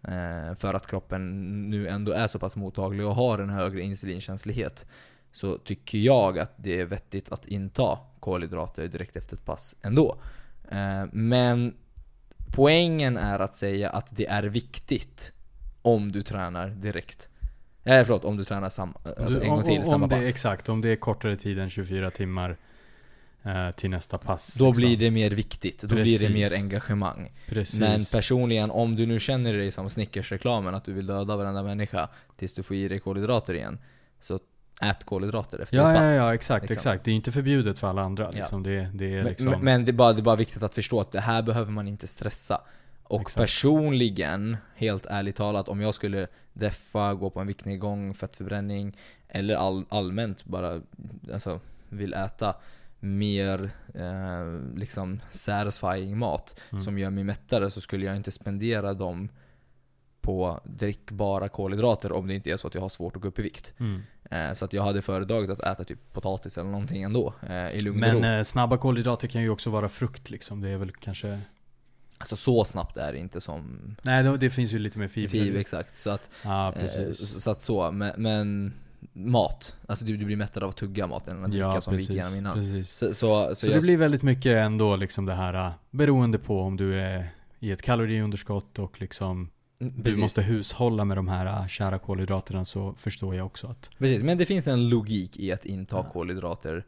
Eh, 0.04 0.56
för 0.56 0.74
att 0.74 0.88
kroppen 0.88 1.52
nu 1.70 1.88
ändå 1.88 2.12
är 2.12 2.28
så 2.28 2.40
pass 2.40 2.56
mottaglig 2.56 3.06
och 3.06 3.16
har 3.16 3.40
en 3.40 3.50
högre 3.50 3.82
insulinkänslighet. 3.82 4.86
Så 5.32 5.58
tycker 5.58 5.98
jag 5.98 6.40
att 6.40 6.54
det 6.58 6.80
är 6.80 6.86
vettigt 6.86 7.32
att 7.32 7.48
inta 7.48 8.00
kolhydrater 8.20 8.88
direkt 8.88 9.16
efter 9.16 9.36
ett 9.36 9.46
pass 9.46 9.76
ändå. 9.82 10.18
Eh, 10.70 11.06
men 11.12 11.74
poängen 12.52 13.18
är 13.18 13.40
att 13.40 13.56
säga 13.56 13.90
att 13.90 14.08
det 14.16 14.28
är 14.28 14.44
viktigt 14.44 15.32
om 15.82 16.12
du 16.12 16.24
tränar 16.24 16.70
direkt. 16.70 17.30
Eh, 17.84 18.04
förlåt, 18.06 18.24
om 18.26 18.38
du 18.38 18.46
tränar 18.46 18.70
sam, 18.70 18.94
alltså 19.04 19.40
Du- 19.40 19.42
en 19.44 19.50
gång 19.50 19.64
till, 19.64 19.80
om, 19.80 19.86
samma 19.86 20.04
om 20.04 20.10
det, 20.10 20.16
pass. 20.16 20.26
Exakt, 20.26 20.70
om 20.70 20.82
det 20.82 20.90
är 20.90 20.96
kortare 20.96 21.36
tid 21.36 21.60
än 21.60 21.70
24 21.70 22.12
timmar 22.12 22.58
eh, 23.44 23.72
till 23.72 23.90
nästa 23.90 24.18
pass. 24.18 24.54
Då 24.54 24.68
liksom. 24.68 24.82
blir 24.82 24.98
det 24.98 25.12
mer 25.12 25.32
viktigt, 25.32 25.82
då 25.82 25.96
blir 25.96 26.20
det 26.20 26.30
mer 26.30 26.46
Precis. 26.46 26.64
engagemang. 26.64 27.32
Precis. 27.48 27.80
Men 27.80 28.00
personligen, 28.14 28.72
om 28.72 28.96
du 28.96 29.06
nu 29.06 29.20
känner 29.20 29.54
dig 29.54 29.72
som 29.72 29.90
Snickers-reklamen, 29.90 30.76
att 30.76 30.86
du 30.86 30.94
vill 30.94 31.06
döda 31.06 31.36
varenda 31.36 31.64
människa 31.64 32.10
tills 32.38 32.54
du 32.54 32.64
får 32.64 32.76
i 32.76 32.88
dig 32.88 33.00
kolhydrater 33.00 33.54
igen. 33.54 33.80
Så 34.20 34.40
ät 34.82 35.04
kolhydrater 35.04 35.60
efter 35.60 35.78
ja, 35.78 35.92
ett 35.92 35.98
pass. 35.98 36.08
ja, 36.08 36.14
ja, 36.14 36.34
exakt, 36.34 36.62
liksom. 36.62 36.74
exakt. 36.74 37.06
Det 37.06 37.12
är 37.12 37.16
inte 37.16 37.32
förbjudet 37.32 37.80
för 37.80 37.88
alla 37.88 38.02
andra. 38.02 38.24
Ja. 38.24 38.32
Liksom. 38.32 38.64
Det, 38.64 38.90
det 38.94 39.14
är 39.14 39.24
liksom... 39.24 39.50
men, 39.50 39.64
men 39.64 39.86
det, 39.86 39.92
är 39.92 39.94
bara, 39.94 40.14
det 40.14 40.20
är 40.20 40.24
bara 40.24 40.36
viktigt 40.36 40.64
att 40.64 40.76
förstå 40.76 41.02
att 41.02 41.12
det 41.12 41.20
här 41.22 41.42
behöver 41.42 41.72
man 41.72 41.88
inte 41.88 42.08
stressa. 42.08 42.62
Och 43.04 43.22
Exakt. 43.22 43.38
personligen, 43.38 44.58
helt 44.76 45.06
ärligt 45.06 45.36
talat, 45.36 45.70
om 45.70 45.82
jag 45.82 45.94
skulle 45.94 46.28
deffa, 46.54 47.14
gå 47.14 47.30
på 47.30 47.40
en 47.40 47.48
viktnedgång, 47.48 48.14
fettförbränning, 48.14 48.98
eller 49.28 49.56
all, 49.56 49.86
allmänt 49.90 50.46
bara 50.46 50.82
alltså, 51.34 51.60
vill 51.90 52.14
äta 52.14 52.56
mer 53.00 53.70
eh, 53.94 54.76
liksom 54.76 55.22
satisfying 55.32 56.18
mat 56.18 56.60
Mm. 56.72 56.84
som 56.84 57.00
gör 57.00 57.10
mig 57.10 57.24
mättare 57.24 57.72
så 57.72 57.82
skulle 57.82 58.06
jag 58.06 58.16
inte 58.16 58.32
spendera 58.32 58.94
dem 58.94 59.30
på 60.22 60.60
drickbara 60.64 61.50
kolhydrater 61.50 62.12
om 62.12 62.28
det 62.28 62.36
inte 62.36 62.52
är 62.52 62.58
så 62.58 62.68
att 62.68 62.74
jag 62.74 62.82
har 62.82 62.90
svårt 62.90 63.16
att 63.16 63.22
gå 63.22 63.28
upp 63.28 63.40
i 63.40 63.42
vikt. 63.42 63.74
mm. 63.80 64.02
Eh, 64.32 64.54
så 64.54 64.66
att 64.66 64.74
jag 64.74 64.84
hade 64.84 65.02
föredragit 65.02 65.50
att 65.50 65.62
äta 65.62 65.84
typ 65.84 66.14
potatis 66.14 66.58
eller 66.58 66.70
någonting 66.70 67.04
ändå, 67.04 67.34
eh, 67.50 67.70
i 67.70 67.80
lugn. 67.80 68.00
Men 68.00 68.24
eh, 68.24 68.44
snabba 68.44 68.78
kolhydrater 68.78 69.28
kan 69.28 69.42
ju 69.42 69.50
också 69.50 69.70
vara 69.70 69.90
frukt 69.90 70.30
liksom. 70.30 70.62
Det 70.62 70.70
är 70.70 70.78
väl 70.78 70.92
kanske... 70.92 71.40
Alltså 72.18 72.36
så 72.36 72.66
snabbt 72.66 72.98
är 72.98 73.12
det 73.14 73.20
inte 73.20 73.42
som 73.42 73.96
Nej, 74.02 74.24
det, 74.24 74.38
det 74.38 74.50
finns 74.50 74.72
ju 74.72 74.80
lite 74.80 75.00
mer 75.00 75.08
fiber. 75.08 75.30
fiber, 75.30 75.60
exakt. 75.60 75.96
Så 75.96 76.10
att, 76.10 76.30
Ja, 76.44 76.68
eh, 76.68 76.74
precis. 76.82 77.42
så, 77.44 77.52
att 77.52 77.62
så, 77.62 77.92
men, 77.92 78.12
men 78.18 78.74
mat. 79.14 79.76
Alltså 79.88 80.06
du, 80.06 80.18
du 80.18 80.26
blir 80.26 80.36
mättad 80.36 80.64
av 80.64 80.70
att 80.70 80.78
tugga 80.78 81.08
mat 81.08 81.28
än 81.28 81.46
att 81.46 81.52
dricka 81.52 81.66
ja, 81.68 81.82
som 81.82 81.94
vi 81.96 82.02
gick 82.02 82.10
igenom 82.10 82.36
innan. 82.36 82.58
precis. 82.58 82.90
Så, 82.90 83.06
så, 83.06 83.14
så, 83.14 83.56
Så, 83.56 83.66
det 83.66 83.72
jag, 83.74 83.82
blir 83.82 83.98
väldigt 83.98 84.24
mycket 84.24 84.56
ändå 84.58 84.96
liksom 84.96 85.26
det 85.26 85.34
här 85.34 85.54
äh, 85.54 85.72
beroende 85.92 86.38
på 86.40 86.62
om 86.62 86.78
du 86.78 87.00
är 87.00 87.30
i 87.60 87.72
ett 87.72 87.82
kaloriunderskott 87.82 88.80
och 88.80 89.02
liksom 89.02 89.50
du 89.82 90.04
precis, 90.04 90.20
måste 90.20 90.42
hushålla 90.42 91.06
med 91.06 91.18
de 91.18 91.28
här 91.28 91.46
äh, 91.46 91.68
kära 91.68 92.00
kolhydraterna 92.00 92.66
så 92.66 92.94
förstår 92.94 93.36
jag 93.36 93.46
också 93.46 93.68
att 93.68 93.90
precis, 93.98 94.24
men 94.24 94.38
det 94.38 94.46
finns 94.46 94.68
en 94.68 94.90
logik 94.90 95.38
i 95.38 95.52
att 95.52 95.66
inta 95.66 95.96
Ja. 95.96 96.04
kolhydrater. 96.04 96.86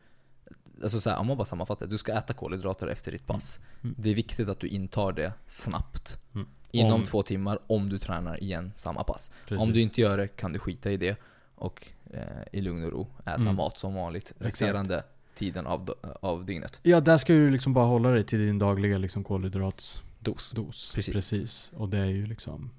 Alltså 0.84 1.02
så 1.02 1.10
här, 1.10 1.18
om 1.18 1.28
man 1.28 1.38
bara 1.38 1.46
sammanfattar, 1.46 1.88
du 1.88 1.98
ska 1.98 2.12
äta 2.14 2.34
kolhydrater 2.34 2.88
efter 2.88 3.12
ditt 3.12 3.28
pass. 3.28 3.60
Mm. 3.84 3.96
Det 4.00 4.10
är 4.10 4.16
viktigt 4.16 4.50
att 4.50 4.60
du 4.60 4.68
intar 4.68 5.12
det 5.14 5.34
snabbt. 5.48 6.18
Mm. 6.36 6.48
Inom 6.72 6.94
Om- 6.94 7.04
två 7.04 7.24
timmar 7.24 7.60
om 7.68 7.90
du 7.90 8.00
tränar 8.00 8.44
igen 8.44 8.72
samma 8.76 9.04
pass. 9.04 9.32
precis. 9.48 9.64
Om 9.68 9.74
du 9.74 9.82
inte 9.82 10.02
gör 10.02 10.18
det 10.18 10.28
kan 10.28 10.54
du 10.54 10.60
skita 10.60 10.92
i 10.92 10.98
det 10.98 11.18
och 11.56 11.88
eh, 12.14 12.22
i 12.52 12.62
lugn 12.62 12.86
och 12.86 12.92
ro 12.92 13.08
äta 13.22 13.36
Mm. 13.36 13.56
mat 13.56 13.78
som 13.78 13.94
vanligt 13.96 14.34
resterande 14.40 15.04
tiden 15.36 15.68
av, 15.68 15.94
av 16.22 16.46
dygnet. 16.46 16.80
Ja, 16.84 17.00
där 17.02 17.18
ska 17.18 17.34
du 17.34 17.50
liksom 17.52 17.74
bara 17.74 17.86
hålla 17.86 18.10
dig 18.10 18.24
till 18.26 18.40
din 18.40 18.60
dagliga 18.60 18.98
liksom 18.98 19.24
kolhydratsdos. 19.24 20.52
Dos. 20.52 20.92
Precis. 20.96 21.14
Precis. 21.16 21.72
Och 21.76 21.90
det 21.90 21.98
är 21.98 22.06
ju 22.06 22.26
liksom, 22.26 22.70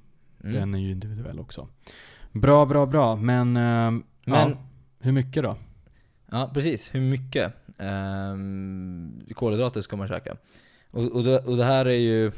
Mm. 0.44 0.54
den 0.54 0.74
är 0.74 0.78
ju 0.78 0.90
individuell 0.90 1.40
också. 1.40 1.68
Bra, 2.32 2.66
bra, 2.66 2.86
bra. 2.86 3.16
Men, 3.16 3.56
ähm, 3.56 4.04
Men- 4.24 4.50
ja, 4.50 4.56
hur 4.98 5.12
mycket 5.12 5.42
då? 5.42 5.56
Ja, 6.30 6.50
precis. 6.54 6.94
Hur 6.94 7.00
mycket 7.00 7.52
um, 7.78 9.22
kolhydrater 9.34 9.80
ska 9.80 9.96
man 9.96 10.08
käka? 10.08 10.36
Och, 10.90 11.02
och, 11.16 11.24
det, 11.24 11.38
och 11.38 11.56
det 11.56 11.64
här 11.64 11.86
är 11.86 11.98
ju 11.98 12.32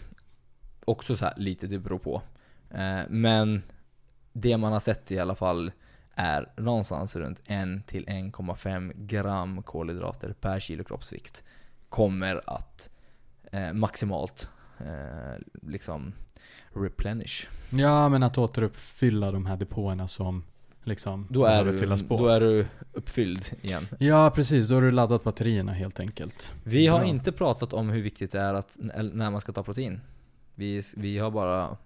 också 0.84 1.16
så 1.16 1.24
här, 1.24 1.34
lite 1.36 1.66
det 1.66 1.78
beror 1.78 1.98
på. 1.98 2.22
Eh, 2.70 3.00
men 3.08 3.62
det 4.32 4.56
man 4.56 4.72
har 4.72 4.80
sett 4.80 5.12
i 5.12 5.18
alla 5.18 5.34
fall 5.34 5.72
är 6.14 6.52
någonstans 6.56 7.16
runt 7.16 7.40
1 7.44 7.86
till 7.86 8.06
1,5 8.06 8.92
gram 8.96 9.62
kolhydrater 9.62 10.32
per 10.32 10.60
kilo 10.60 10.84
kroppsvikt. 10.84 11.44
Kommer 11.88 12.40
att 12.46 12.90
eh, 13.52 13.72
maximalt 13.72 14.48
eh, 14.78 15.42
liksom 15.62 16.12
replenish. 16.72 17.48
Ja, 17.70 18.08
men 18.08 18.22
att 18.22 18.38
återuppfylla 18.38 19.32
de 19.32 19.46
här 19.46 19.56
depåerna 19.56 20.08
som 20.08 20.44
liksom 20.84 21.26
Då 21.30 21.44
är, 21.44 21.64
du, 21.64 21.78
fyllas 21.78 22.02
på. 22.02 22.18
då 22.18 22.28
är 22.28 22.40
du 22.40 22.66
uppfylld 22.92 23.44
igen. 23.62 23.88
Ja, 23.98 24.32
precis. 24.34 24.66
Då 24.66 24.74
har 24.74 24.82
du 24.82 24.90
laddat 24.90 25.24
batterierna 25.24 25.72
helt 25.72 26.00
enkelt. 26.00 26.52
Vi 26.64 26.86
har 26.86 26.98
Bra. 26.98 27.08
inte 27.08 27.32
pratat 27.32 27.72
om 27.72 27.90
hur 27.90 28.02
viktigt 28.02 28.32
det 28.32 28.40
är 28.40 28.54
att, 28.54 28.76
när 29.12 29.30
man 29.30 29.40
ska 29.40 29.52
ta 29.52 29.62
protein. 29.62 30.00
Vi, 30.54 30.82
vi 30.96 31.18
har 31.18 31.30
bara 31.30 31.76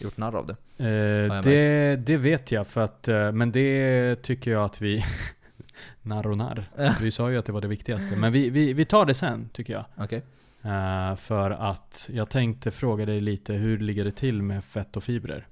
gjort 0.00 0.16
narr 0.16 0.34
av 0.36 0.46
det. 0.46 0.84
Eh, 0.84 1.40
det, 1.42 1.96
det 2.06 2.16
vet 2.16 2.52
jag 2.52 2.66
för 2.66 2.80
att, 2.80 3.08
eh, 3.08 3.32
men 3.32 3.52
det 3.52 4.22
tycker 4.22 4.50
jag 4.50 4.64
att 4.64 4.80
vi 4.80 5.04
Narr 6.02 6.26
och 6.26 6.38
narr. 6.38 6.70
Vi 7.00 7.10
sa 7.10 7.30
ju 7.30 7.38
att 7.38 7.44
det 7.44 7.52
var 7.52 7.60
det 7.60 7.68
viktigaste. 7.68 8.16
Men 8.16 8.32
vi, 8.32 8.50
vi, 8.50 8.72
vi 8.72 8.84
tar 8.84 9.06
det 9.06 9.14
sen, 9.14 9.48
tycker 9.52 9.72
jag. 9.72 9.84
Okej. 9.96 10.22
Eh, 10.64 11.16
för 11.16 11.50
att 11.50 12.08
jag 12.12 12.30
tänkte 12.30 12.70
fråga 12.70 13.06
dig 13.06 13.20
lite, 13.20 13.52
hur 13.52 13.78
ligger 13.78 14.04
det 14.04 14.12
till 14.12 14.42
med 14.42 14.64
fett 14.64 14.96
och 14.96 15.04
fibrer? 15.04 15.46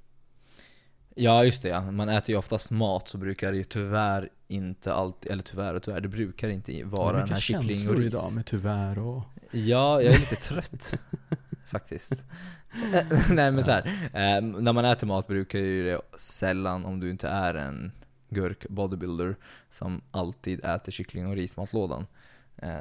Ja 1.15 1.45
just 1.45 1.63
det, 1.63 1.69
ja. 1.69 1.91
man 1.91 2.09
äter 2.09 2.31
ju 2.31 2.37
oftast 2.37 2.71
mat 2.71 3.09
så 3.09 3.19
brukar 3.19 3.53
det 3.53 3.59
ju 3.59 3.65
tyvärr 3.65 4.29
inte 4.49 4.93
alltid, 4.93 5.33
eller 5.33 5.43
tyvärr 5.43 5.75
och 5.75 5.83
tyvärr, 5.83 6.01
det 6.01 6.09
brukar 6.09 6.49
inte 6.49 6.85
vara 6.85 7.17
är 7.17 7.21
den 7.21 7.29
här 7.29 7.41
kyckling 7.41 7.89
och 7.89 7.97
ris. 7.97 8.15
idag 8.15 8.35
med 8.35 8.47
tyvärr 8.47 8.99
och... 8.99 9.23
Ja, 9.51 10.03
jag 10.03 10.15
är 10.15 10.19
lite 10.19 10.37
trött 10.37 10.95
faktiskt. 11.67 12.25
Nej 13.31 13.51
men 13.51 13.65
så 13.65 13.71
här, 13.71 13.87
eh, 14.13 14.43
när 14.43 14.73
man 14.73 14.85
äter 14.85 15.07
mat 15.07 15.27
brukar 15.27 15.59
ju 15.59 15.85
det 15.85 16.01
sällan, 16.19 16.85
om 16.85 17.01
du 17.01 17.11
inte 17.11 17.29
är 17.29 17.55
en 17.55 17.93
gurk 18.29 18.69
bodybuilder 18.69 19.37
som 19.71 20.03
alltid 20.11 20.65
äter 20.65 20.93
kyckling 20.93 21.27
och 21.27 21.35
rismatlådan, 21.35 22.07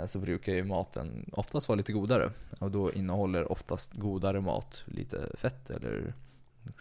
så 0.06 0.20
brukar 0.20 0.54
ju 0.54 0.63
maten 0.63 1.30
oftast 1.32 1.68
vara 1.68 1.76
lite 1.76 1.94
godare. 1.94 2.30
Och 2.60 2.72
då 2.72 2.94
innehåller 2.94 3.52
oftast 3.52 3.94
godare 3.94 4.42
mat 4.42 4.84
lite 4.86 5.30
fett 5.38 5.70
eller 5.70 6.13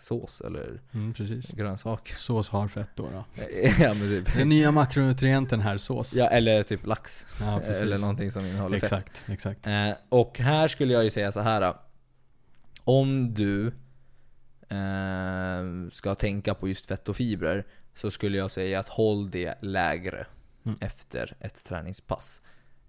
sås 0.00 0.40
eller 0.40 0.80
Mm, 0.94 1.14
precis. 1.14 1.50
grönsak. 1.50 2.08
Sås 2.16 2.48
har 2.48 2.68
fett 2.68 2.88
då. 2.94 3.10
då. 3.10 3.24
ja, 3.78 3.94
men 3.94 4.08
typ. 4.08 4.34
Den 4.36 4.48
nya 4.48 4.70
makronutrienten 4.70 5.60
här, 5.60 5.76
sås. 5.76 6.14
ja, 6.14 6.28
eller 6.28 6.62
typ 6.62 6.86
lax. 6.86 7.26
Ja, 7.40 7.60
precis. 7.64 7.82
eller 7.82 7.98
någonting 7.98 8.30
som 8.30 8.46
innehåller 8.46 8.78
fett. 8.78 8.92
Exakt, 8.92 9.22
exakt. 9.28 9.66
Eh, 9.66 9.90
och 10.08 10.38
här 10.38 10.68
skulle 10.68 10.92
jag 10.92 11.04
ju 11.04 11.10
säga 11.10 11.32
så 11.32 11.40
här. 11.40 11.74
Om 12.84 13.34
du 13.34 13.66
eh, 14.68 15.90
ska 15.92 16.14
tänka 16.14 16.54
på 16.54 16.68
just 16.68 16.86
fett 16.86 17.08
och 17.08 17.16
fibrer 17.16 17.66
så 17.94 18.10
skulle 18.10 18.38
jag 18.38 18.50
säga 18.50 18.80
att 18.80 18.88
håll 18.88 19.30
det 19.30 19.54
lägre 19.62 20.26
Mm. 20.66 20.78
efter 20.80 21.36
ett 21.40 21.64
träningspass. 21.64 22.42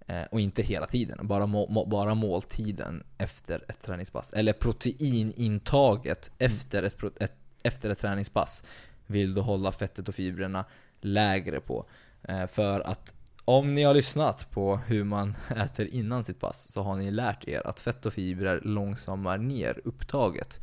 Eh, 0.08 0.24
och 0.32 0.39
inte 0.39 0.62
hela 0.62 0.88
tiden, 0.88 1.28
bara, 1.28 1.46
må, 1.46 1.67
må, 1.70 1.86
bara 1.86 2.13
måltiden 2.13 3.04
efter 3.17 3.65
ett 3.67 3.82
träningspass. 3.82 4.34
Eller 4.34 4.54
proteinintaget 4.54 6.32
efter 6.38 6.84
ett, 6.84 7.04
ett, 7.22 7.34
efter 7.63 7.89
ett 7.89 8.00
träningspass 8.00 8.63
vill 9.08 9.34
du 9.34 9.41
hålla 9.41 9.72
fettet 9.72 10.10
och 10.10 10.15
fibrerna 10.15 10.65
lägre 11.02 11.60
på. 11.60 11.86
Eh, 12.24 12.48
för 12.48 12.80
att 12.80 13.13
om 13.46 13.76
ni 13.76 13.84
har 13.84 13.93
lyssnat 13.93 14.52
på 14.52 14.78
hur 14.78 15.04
man 15.04 15.36
äter 15.56 15.88
innan 15.88 16.24
sitt 16.24 16.39
pass 16.39 16.72
så 16.72 16.82
har 16.82 16.96
ni 16.96 17.12
lärt 17.12 17.48
er 17.48 17.67
att 17.67 17.80
fett 17.80 18.06
och 18.06 18.13
fibrer 18.13 18.62
långsammar 18.63 19.38
ner 19.38 19.82
upptaget 19.84 20.60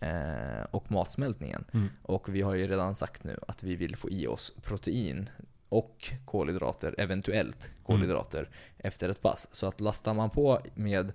eh, 0.00 0.62
och 0.70 0.90
matsmältningen. 0.90 1.64
Mm. 1.72 1.88
Och 2.02 2.34
vi 2.34 2.42
har 2.42 2.54
ju 2.54 2.66
redan 2.66 2.94
sagt 2.94 3.24
nu 3.24 3.38
att 3.48 3.62
vi 3.62 3.76
vill 3.76 3.96
få 3.96 4.10
i 4.10 4.26
oss 4.26 4.52
protein 4.62 5.28
och 5.74 6.12
kolhydrater, 6.24 6.94
eventuellt 6.98 7.70
kolhydrater, 7.82 8.48
efter 8.78 9.08
ett 9.08 9.22
pass. 9.22 9.48
Så 9.52 9.66
att 9.66 9.80
lastar 9.80 10.14
man 10.14 10.30
på 10.30 10.60
med 10.74 11.12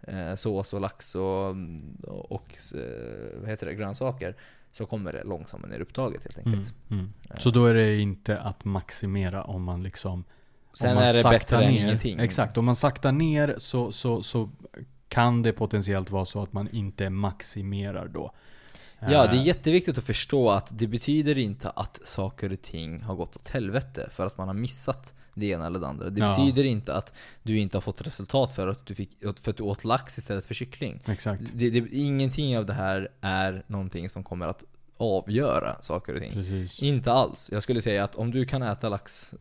eh, 0.00 0.34
sås 0.34 0.72
och 0.72 0.80
lax 0.80 1.14
och, 1.14 1.50
och 2.08 2.56
eh, 2.74 3.40
vad 3.40 3.48
heter 3.50 3.66
det, 3.66 3.74
grönsaker 3.74 4.36
så 4.72 4.86
kommer 4.86 5.12
det 5.12 5.24
långsammare 5.24 5.70
ner 5.70 5.80
upptaget 5.80 6.24
helt 6.24 6.38
Mm, 6.46 6.58
enkelt. 6.58 6.74
mm. 6.90 7.12
Så 7.38 7.50
då 7.50 7.66
är 7.66 7.74
det 7.74 7.96
inte 8.00 8.38
att 8.38 8.64
maximera 8.64 9.44
om 9.44 9.62
man 9.62 9.82
liksom 9.82 10.24
Sen 10.74 10.90
om 10.90 10.94
man 10.94 11.04
är 11.04 11.12
det 11.12 11.30
bättre 11.30 11.64
än 11.64 11.72
ner, 11.74 11.82
ingenting. 11.84 12.18
Exakt, 12.18 12.56
om 12.56 12.64
man 12.64 12.76
saktar 12.76 13.12
ner 13.12 13.54
så, 13.58 13.92
så, 13.92 14.22
så 14.22 14.50
kan 15.08 15.42
det 15.42 15.52
potentiellt 15.52 16.10
vara 16.10 16.24
så 16.24 16.42
att 16.42 16.52
man 16.52 16.68
inte 16.68 17.10
maximerar 17.10 18.08
då. 18.08 18.32
Ja, 19.10 19.26
det 19.26 19.36
är 19.36 19.40
Eh, 19.40 19.46
jätteviktigt 19.46 19.98
att 19.98 20.04
förstå 20.04 20.50
att 20.50 20.68
det 20.78 20.86
betyder 20.86 21.38
inte 21.38 21.70
att 21.70 22.00
saker 22.04 22.52
och 22.52 22.62
ting 22.62 23.02
har 23.02 23.14
gått 23.14 23.36
åt 23.36 23.48
helvete 23.48 24.08
för 24.12 24.26
att 24.26 24.38
man 24.38 24.46
har 24.48 24.54
missat 24.54 25.14
det 25.34 25.46
ena 25.46 25.66
eller 25.66 25.78
det 25.80 25.86
andra. 25.86 26.10
Det 26.10 26.20
Ja. 26.20 26.36
betyder 26.36 26.64
inte 26.64 26.94
att 26.94 27.14
du 27.42 27.58
inte 27.58 27.76
har 27.76 27.80
fått 27.82 28.00
resultat 28.06 28.52
för 28.52 28.68
att 28.68 28.86
du, 28.86 28.94
fick, 28.94 29.10
för 29.42 29.50
att 29.50 29.56
du 29.56 29.62
åt 29.62 29.84
lax 29.84 30.18
istället 30.18 30.46
för 30.46 30.54
kyckling. 30.54 31.00
Exakt, 31.06 31.42
Det, 31.54 31.70
det, 31.70 31.88
ingenting 31.92 32.58
av 32.58 32.66
det 32.66 32.72
här 32.72 33.08
är 33.20 33.64
någonting 33.66 34.08
som 34.08 34.22
kommer 34.24 34.46
att 34.46 34.64
avgöra 34.96 35.82
saker 35.82 36.14
och 36.14 36.20
ting. 36.20 36.32
precis. 36.32 36.82
Inte 36.82 37.12
alls. 37.12 37.50
Jag 37.52 37.62
skulle 37.62 37.82
säga 37.82 38.04
att 38.04 38.14
om 38.14 38.30
du 38.30 38.44
kan 38.44 38.62
äta 38.62 38.88
lax, 38.88 39.34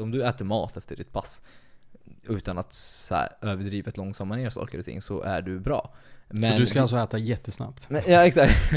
om 0.00 0.10
du 0.10 0.24
äter 0.26 0.44
mat 0.44 0.76
efter 0.76 0.96
ditt 0.96 1.12
pass 1.12 1.42
utan 2.28 2.58
att 2.58 2.72
så 2.72 3.14
här, 3.14 3.28
överdrivet 3.40 3.96
långsamma 3.96 4.36
ner 4.36 4.50
saker 4.50 4.78
och 4.78 4.84
ting 4.84 5.02
så 5.02 5.22
är 5.22 5.42
du 5.42 5.58
bra. 5.60 5.94
Så 6.32 6.58
du 6.58 6.66
ska 6.66 6.80
alltså 6.80 6.96
äta 6.96 7.18
jättesnabbt? 7.18 7.90
Men, 7.90 8.02
ja 8.06 8.26
exakt. 8.26 8.72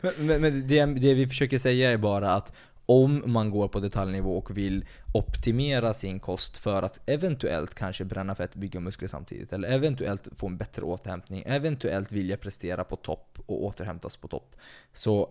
men 0.18 0.40
men 0.40 0.66
det, 0.66 0.86
det 0.86 1.14
vi 1.14 1.26
försöker 1.28 1.58
säga 1.58 1.90
är 1.90 1.96
bara 1.96 2.34
att 2.34 2.52
om 2.86 3.22
man 3.26 3.50
går 3.50 3.68
på 3.68 3.80
detaljnivå 3.80 4.38
och 4.38 4.56
vill 4.56 4.84
optimera 5.12 5.94
sin 5.94 6.20
kost 6.20 6.58
för 6.58 6.82
att 6.82 7.00
eventuellt 7.06 7.74
kanske 7.74 8.04
bränna 8.04 8.34
fett, 8.34 8.54
bygga 8.54 8.80
muskler 8.80 9.08
samtidigt, 9.08 9.52
eller 9.52 9.68
eventuellt 9.68 10.28
få 10.36 10.46
en 10.46 10.56
bättre 10.56 10.82
återhämtning, 10.82 11.42
eventuellt 11.46 12.12
vilja 12.12 12.36
prestera 12.36 12.84
på 12.84 12.96
topp 12.96 13.38
och 13.46 13.64
återhämtas 13.64 14.16
på 14.16 14.28
topp, 14.28 14.56
så 14.92 15.30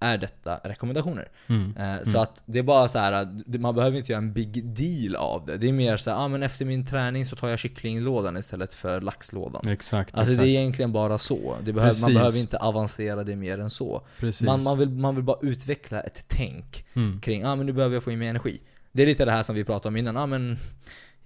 är 0.00 0.18
detta 0.18 0.56
rekommendationer. 0.64 1.28
Mm. 1.46 1.76
Eh, 1.76 2.02
Så 2.04 2.18
att 2.18 2.42
det 2.46 2.58
är 2.58 2.62
bara 2.62 2.88
så 2.88 2.98
här, 2.98 3.28
man 3.58 3.74
behöver 3.74 3.98
inte 3.98 4.12
göra 4.12 4.22
en 4.22 4.32
big 4.32 4.64
deal 4.64 5.16
av 5.16 5.46
det. 5.46 5.56
Det 5.56 5.68
är 5.68 5.72
mer 5.72 5.96
så 5.96 6.10
här, 6.10 6.16
ah, 6.18 6.28
men 6.28 6.42
efter 6.42 6.64
min 6.64 6.86
träning 6.86 7.26
så 7.26 7.36
tar 7.36 7.48
jag 7.48 7.58
kycklinglådan 7.58 8.36
istället 8.36 8.74
för 8.74 9.00
laxlådan. 9.00 9.68
Exakt, 9.68 10.14
Alltså 10.14 10.32
exakt. 10.32 10.44
det 10.44 10.48
är 10.48 10.60
egentligen 10.60 10.92
bara 10.92 11.18
så. 11.18 11.56
Det 11.64 11.72
behöver, 11.72 12.00
man 12.00 12.14
behöver 12.14 12.38
inte 12.38 12.56
avancera 12.56 13.24
det 13.24 13.36
mer 13.36 13.58
än 13.58 13.70
så. 13.70 14.06
Precis. 14.20 14.46
Man, 14.46 14.62
man, 14.62 14.78
vill, 14.78 14.90
man 14.90 15.14
vill 15.14 15.24
bara 15.24 15.38
utveckla 15.42 16.00
ett 16.00 16.24
tänk 16.28 16.84
mm. 16.94 17.20
kring, 17.20 17.44
ah, 17.44 17.56
men 17.56 17.66
nu 17.66 17.72
behöver 17.72 17.96
jag 17.96 18.02
få 18.02 18.12
in 18.12 18.18
mer 18.18 18.30
energi. 18.30 18.60
Det 18.92 19.02
är 19.02 19.06
lite 19.06 19.24
det 19.24 19.32
här 19.32 19.42
som 19.42 19.54
vi 19.54 19.64
pratade 19.64 19.88
om 19.88 19.96
innan, 19.96 20.16
ah, 20.16 20.26
men, 20.26 20.58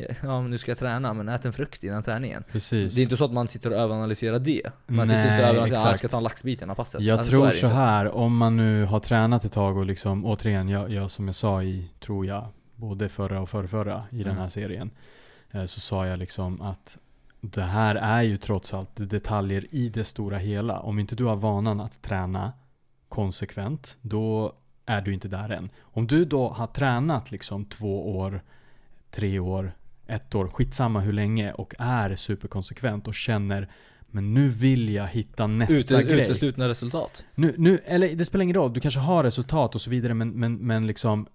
ja, 0.22 0.40
men 0.42 0.50
nu 0.50 0.58
ska 0.58 0.70
jag 0.70 0.78
träna, 0.78 1.14
men 1.14 1.28
ät 1.28 1.44
en 1.44 1.52
frukt 1.52 1.84
innan 1.84 2.02
träningen. 2.02 2.44
Precis. 2.52 2.94
Det 2.94 3.00
är 3.00 3.02
inte 3.02 3.16
så 3.16 3.24
att 3.24 3.32
man 3.32 3.48
sitter 3.48 3.70
och 3.70 3.76
överanalyserar 3.76 4.38
det. 4.38 4.62
Man 4.86 5.06
sitter 5.06 5.20
inte 5.20 5.30
Nej, 5.32 5.42
och 5.42 5.48
överanalyserar, 5.48 5.84
ah, 5.86 5.88
jag 5.88 5.98
ska 5.98 6.08
ta 6.08 6.16
en 6.16 6.22
laxbit 6.22 6.62
innan 6.62 6.76
passet. 6.76 7.00
Jag 7.00 7.18
Alltså, 7.18 7.30
tror 7.30 7.50
så 7.50 7.66
inte. 7.66 7.76
här, 7.76 8.08
om 8.10 8.36
man 8.36 8.56
nu 8.56 8.84
har 8.84 9.00
tränat 9.00 9.44
ett 9.44 9.52
tag 9.52 9.76
och 9.76 9.86
liksom, 9.86 10.24
återigen, 10.26 10.68
jag, 10.68 10.90
jag 10.92 11.10
som 11.10 11.26
jag 11.28 11.34
sa 11.34 11.62
i, 11.62 11.90
tror 12.00 12.26
jag, 12.26 12.46
både 12.76 13.08
förra 13.08 13.40
och 13.40 13.48
förrförra 13.48 14.04
i 14.10 14.16
den 14.22 14.32
här 14.32 14.38
Mm. 14.38 14.50
serien, 14.50 14.90
eh, 15.50 15.64
så 15.64 15.80
sa 15.80 16.06
jag 16.06 16.18
liksom 16.18 16.62
att 16.62 16.98
det 17.40 17.62
här 17.62 17.94
är 17.94 18.22
ju 18.22 18.36
trots 18.36 18.74
allt 18.74 18.90
detaljer 18.94 19.66
i 19.70 19.88
det 19.88 20.04
stora 20.04 20.38
hela. 20.38 20.80
Om 20.80 20.98
inte 20.98 21.16
du 21.16 21.24
har 21.24 21.36
vanan 21.36 21.80
att 21.80 22.02
träna 22.02 22.52
konsekvent, 23.08 23.96
då 24.00 24.52
är 24.86 25.00
du 25.00 25.14
inte 25.14 25.28
där 25.28 25.48
än. 25.50 25.70
Om 25.80 26.06
du 26.06 26.24
då 26.24 26.48
har 26.48 26.66
tränat 26.66 27.30
liksom 27.30 27.64
två 27.64 28.16
år, 28.18 28.42
tre 29.10 29.38
år, 29.38 29.72
ett 30.10 30.34
år, 30.34 30.48
skitsamma 30.48 31.00
hur 31.00 31.12
länge 31.12 31.52
och 31.52 31.74
är 31.78 32.14
superkonsekvent 32.14 33.08
och 33.08 33.14
känner 33.14 33.68
men 34.12 34.34
nu 34.34 34.48
vill 34.48 34.90
jag 34.94 35.06
hitta 35.06 35.46
nästa 35.46 36.00
Ute, 36.00 36.12
grej. 36.12 36.22
uteslutna 36.22 36.68
resultat. 36.68 37.24
Nu, 37.34 37.54
nu, 37.58 37.78
eller 37.84 38.14
det 38.16 38.24
spelar 38.24 38.42
ingen 38.42 38.54
roll, 38.56 38.72
du 38.72 38.80
kanske 38.80 39.00
har 39.00 39.24
resultat 39.24 39.74
och 39.74 39.80
så 39.80 39.90
vidare 39.90 40.14
men, 40.14 40.30
men, 40.30 40.54
men 40.54 40.86
liksom 40.86 41.26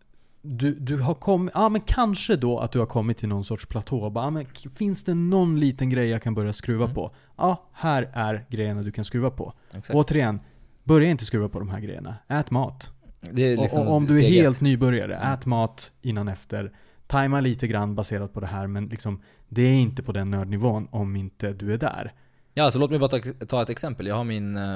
du, 0.42 0.74
du 0.74 0.98
har 1.02 1.14
kommit, 1.14 1.52
ja 1.56 1.70
men 1.70 1.82
kanske 1.82 2.36
då 2.36 2.60
att 2.60 2.72
du 2.72 2.80
har 2.80 2.86
kommit 2.86 3.18
till 3.18 3.30
någon 3.30 3.44
sorts 3.46 3.66
platå. 3.66 4.10
Bara, 4.10 4.30
men 4.30 4.46
k- 4.46 4.70
finns 4.76 5.04
det 5.04 5.14
någon 5.14 5.60
liten 5.60 5.90
grej 5.90 6.08
jag 6.10 6.22
kan 6.22 6.34
börja 6.36 6.54
skruva 6.54 6.84
Mm. 6.86 6.96
på? 6.96 7.12
Ja, 7.38 7.70
här 7.74 8.10
är 8.14 8.46
grejerna 8.50 8.82
du 8.84 8.92
kan 8.92 9.06
skruva 9.06 9.30
på. 9.30 9.54
Exakt. 9.76 9.96
Återigen, 9.96 10.40
börja 10.84 11.10
inte 11.10 11.26
skruva 11.26 11.50
på 11.50 11.60
de 11.60 11.70
här 11.70 11.80
grejerna. 11.80 12.16
Ät 12.28 12.52
mat. 12.52 12.92
Liksom 13.32 13.82
och, 13.82 13.88
och 13.88 13.94
om 13.96 14.06
du 14.06 14.20
är 14.20 14.30
helt 14.30 14.56
ett. 14.56 14.62
nybörjare, 14.62 15.16
Mm. 15.16 15.34
ät 15.34 15.46
mat 15.46 15.92
innan 16.02 16.28
efter. 16.28 16.72
Tajma 17.08 17.40
lite 17.40 17.68
grann 17.68 17.96
baserat 17.96 18.34
på 18.34 18.40
det 18.40 18.48
här 18.48 18.68
men 18.68 18.86
liksom 18.86 19.22
det 19.50 19.62
är 19.62 19.74
inte 19.76 20.04
på 20.04 20.12
den 20.12 20.32
nördnivån 20.32 20.88
om 20.92 21.16
inte 21.16 21.54
du 21.54 21.74
är 21.74 21.78
där. 21.78 22.14
Ja, 22.54 22.72
så 22.72 22.80
låt 22.80 22.90
mig 22.90 23.00
bara 23.00 23.10
ta, 23.10 23.20
ta 23.48 23.62
ett 23.62 23.70
exempel. 23.70 24.08
Jag 24.08 24.16
har 24.16 24.24
min, 24.24 24.58
eh, 24.58 24.76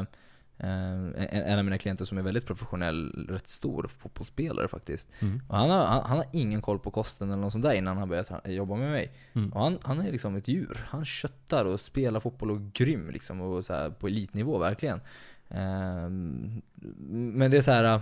eh, 0.57 1.51
en, 1.51 1.59
av 1.59 1.65
mina 1.65 1.77
klienter 1.77 2.05
som 2.05 2.17
är 2.17 2.21
väldigt 2.21 2.45
professionell, 2.45 3.27
rätt 3.29 3.47
stor 3.47 3.89
fotbollsspelare 3.97 4.67
faktiskt. 4.67 5.09
Mm. 5.21 5.41
Och 5.47 5.57
han, 5.57 5.69
har, 5.69 5.85
han, 5.85 6.03
han 6.03 6.17
har 6.17 6.25
ingen 6.33 6.61
koll 6.61 6.79
på 6.79 6.91
kosten 6.91 7.31
eller 7.31 7.41
något 7.41 7.51
sånt 7.53 7.65
där 7.65 7.73
innan 7.73 7.97
han 7.97 8.09
började 8.09 8.53
jobba 8.53 8.75
med 8.75 8.91
mig. 8.91 9.11
Mm. 9.33 9.53
Och 9.53 9.61
han, 9.61 9.77
han 9.81 9.99
är 9.99 10.11
liksom 10.11 10.35
ett 10.35 10.47
djur. 10.47 10.77
Han 10.87 11.05
köttar 11.05 11.65
och 11.65 11.79
spelar 11.79 12.19
fotboll 12.19 12.51
och 12.51 12.57
är 12.57 12.71
grym 12.73 13.09
liksom. 13.09 13.41
Och 13.41 13.65
så 13.65 13.73
här, 13.73 13.89
på 13.89 14.07
elitnivå 14.07 14.57
verkligen. 14.57 15.01
Ehm, 15.49 16.61
men 17.09 17.51
det 17.51 17.57
är 17.57 17.61
så 17.61 17.71
här. 17.71 17.83
eh, 17.83 18.01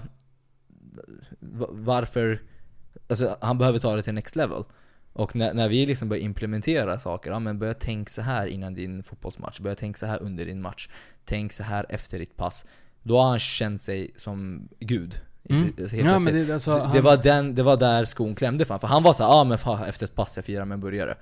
va- 1.39 1.69
Varför... 1.71 2.41
Alltså 3.09 3.37
han 3.41 3.57
behöver 3.57 3.79
ta 3.79 3.95
det 3.95 4.03
till 4.03 4.13
next 4.13 4.35
level. 4.35 4.63
Och 5.13 5.35
när, 5.35 5.53
när 5.53 5.69
vi 5.69 5.85
liksom 5.85 6.09
börjar 6.09 6.23
implementera 6.23 6.99
saker, 6.99 7.31
ja 7.31 7.39
men 7.39 7.59
börja 7.59 7.73
tänk 7.73 8.09
så 8.09 8.21
här 8.21 8.47
innan 8.47 8.73
din 8.73 9.03
fotbollsmatch, 9.03 9.59
börja 9.59 9.75
tänk 9.75 9.97
så 9.97 10.05
här 10.05 10.21
under 10.21 10.45
din 10.45 10.61
match, 10.61 10.89
tänk 11.25 11.53
så 11.53 11.63
här 11.63 11.85
efter 11.89 12.19
ditt 12.19 12.35
pass. 12.35 12.65
Då 13.03 13.17
har 13.21 13.29
han 13.29 13.39
känt 13.39 13.81
sig 13.81 14.11
som 14.17 14.67
gud. 14.79 15.21
Mm. 15.49 15.73
Alltså, 15.81 15.95
Ja, 15.95 16.19
det, 16.19 16.53
alltså, 16.53 16.71
det, 16.75 16.79
han- 16.81 16.95
det, 16.95 17.01
var 17.01 17.17
den, 17.17 17.55
det 17.55 17.63
var 17.63 17.77
där 17.77 18.05
skon 18.05 18.35
klämde 18.35 18.65
för 18.65 18.73
han. 18.73 18.79
För 18.79 18.87
han 18.87 19.03
var 19.03 19.13
så 19.13 19.23
ja 19.23 19.27
ah, 19.27 19.43
men 19.43 19.57
fan, 19.57 19.83
efter 19.83 20.05
ett 20.05 20.15
pass 20.15 20.35
jag 20.35 20.45
firar 20.45 20.65
med 20.65 20.75
en 20.75 20.81
burgare. 20.81 21.15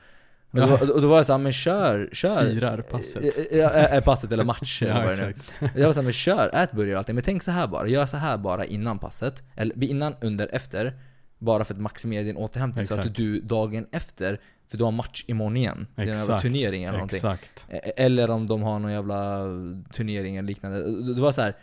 Och, 0.51 0.59
Ja. 0.59 0.77
då, 0.81 0.93
och 0.93 1.01
då 1.01 1.07
var 1.07 1.17
jag 1.17 1.25
såhär, 1.25 1.39
men 1.39 1.53
kör, 1.53 2.09
kör. 2.13 2.49
Firar 2.49 2.81
passet. 2.81 3.51
Eh, 3.51 3.57
Ja, 3.59 3.71
eh, 3.73 4.03
passet 4.03 4.31
eller 4.31 4.43
match 4.43 4.81
Ja, 4.85 4.93
vad 4.93 5.03
det 5.03 5.07
nu 5.25 5.29
exakt. 5.29 5.53
Jag 5.77 5.85
var 5.87 5.93
såhär, 5.93 6.03
men 6.03 6.13
kör, 6.13 6.49
ät 6.53 6.71
burgare 6.71 6.97
alltid. 6.97 7.15
Men 7.15 7.23
tänk 7.23 7.43
så 7.43 7.51
här 7.51 7.67
bara, 7.67 7.87
gör 7.87 8.05
så 8.05 8.17
här 8.17 8.37
bara 8.37 8.65
innan 8.65 8.99
passet. 8.99 9.43
Eller 9.55 9.83
innan, 9.83 10.15
under, 10.21 10.49
efter. 10.51 10.93
Bara 11.39 11.65
för 11.65 11.73
att 11.73 11.79
maximera 11.79 12.23
din 12.23 12.37
återhämtning 12.37 12.85
så 12.85 12.93
Exakt. 12.93 13.09
att 13.09 13.15
du 13.15 13.39
dagen 13.41 13.87
efter, 13.91 14.39
för 14.67 14.77
du 14.77 14.83
har 14.83 14.91
match 14.91 15.23
imorgon 15.27 15.57
igen. 15.57 15.87
Det 15.95 16.01
är 16.01 16.03
en 16.03 16.07
jävla 16.07 16.23
Exakt. 16.23 16.41
turnering 16.41 16.83
eller 16.83 16.93
någonting. 16.97 17.17
Exakt. 17.17 17.65
E- 17.69 17.91
Eller 17.97 18.29
om 18.29 18.47
de 18.47 18.61
har 18.63 18.79
någon 18.79 18.91
jävla 18.91 19.43
turnering 19.93 20.37
eller 20.37 20.47
liknande. 20.47 21.13
Det 21.13 21.21
var 21.21 21.31
så 21.31 21.41
här. 21.41 21.55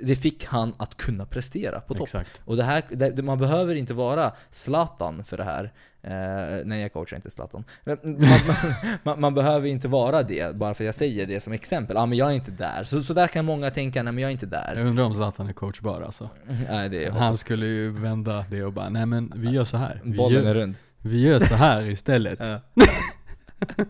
Det 0.00 0.16
fick 0.16 0.44
han 0.44 0.74
att 0.76 0.96
kunna 0.96 1.26
prestera 1.26 1.80
på 1.80 1.94
topp. 1.94 2.02
Exakt. 2.02 2.42
Och 2.44 2.56
det 2.56 2.62
här, 2.62 2.82
det, 2.90 3.22
man 3.22 3.38
behöver 3.38 3.74
inte 3.74 3.94
vara 3.94 4.32
Zlatan 4.50 5.24
för 5.24 5.36
det 5.36 5.44
här. 5.44 5.72
Eh, 6.06 6.64
nej, 6.64 6.80
jag 6.82 6.92
coachar 6.92 7.16
inte 7.16 7.30
Zlatan. 7.30 7.64
Man, 7.84 7.98
man, 9.02 9.20
man, 9.20 9.34
behöver 9.34 9.68
inte 9.68 9.88
vara 9.88 10.22
det, 10.22 10.56
bara 10.56 10.74
för 10.74 10.84
att 10.84 10.86
jag 10.86 10.94
säger 10.94 11.26
det 11.26 11.40
som 11.40 11.52
exempel. 11.52 11.96
Ja, 11.96 12.02
ah, 12.02 12.06
men 12.06 12.18
jag 12.18 12.30
är 12.30 12.34
inte 12.34 12.50
där. 12.50 12.84
Så, 12.84 13.02
så 13.02 13.14
där 13.14 13.26
kan 13.26 13.44
många 13.44 13.70
tänka, 13.70 14.02
nej 14.02 14.12
men 14.12 14.22
jag 14.22 14.28
är 14.28 14.32
inte 14.32 14.46
där. 14.46 14.74
Jag 14.76 14.86
undrar 14.86 15.04
om 15.04 15.14
Zlatan 15.14 15.48
är 15.48 15.52
coachbar 15.52 16.02
alltså. 16.02 16.30
Nej, 16.70 16.88
det 16.88 17.04
är 17.04 17.10
Han 17.10 17.36
skulle 17.36 17.66
ju 17.66 17.90
vända 17.90 18.44
det 18.50 18.64
och 18.64 18.72
bara, 18.72 18.88
nej 18.88 19.06
men 19.06 19.32
vi 19.36 19.50
gör 19.50 19.64
så 19.64 19.76
här. 19.76 20.00
Vi 20.04 20.16
Bollen 20.16 20.40
är 20.40 20.44
gör, 20.44 20.54
rund. 20.54 20.74
vi 20.98 21.20
gör 21.20 21.38
så 21.38 21.54
här 21.54 21.86
istället. 21.86 22.40
Ja. 23.66 23.84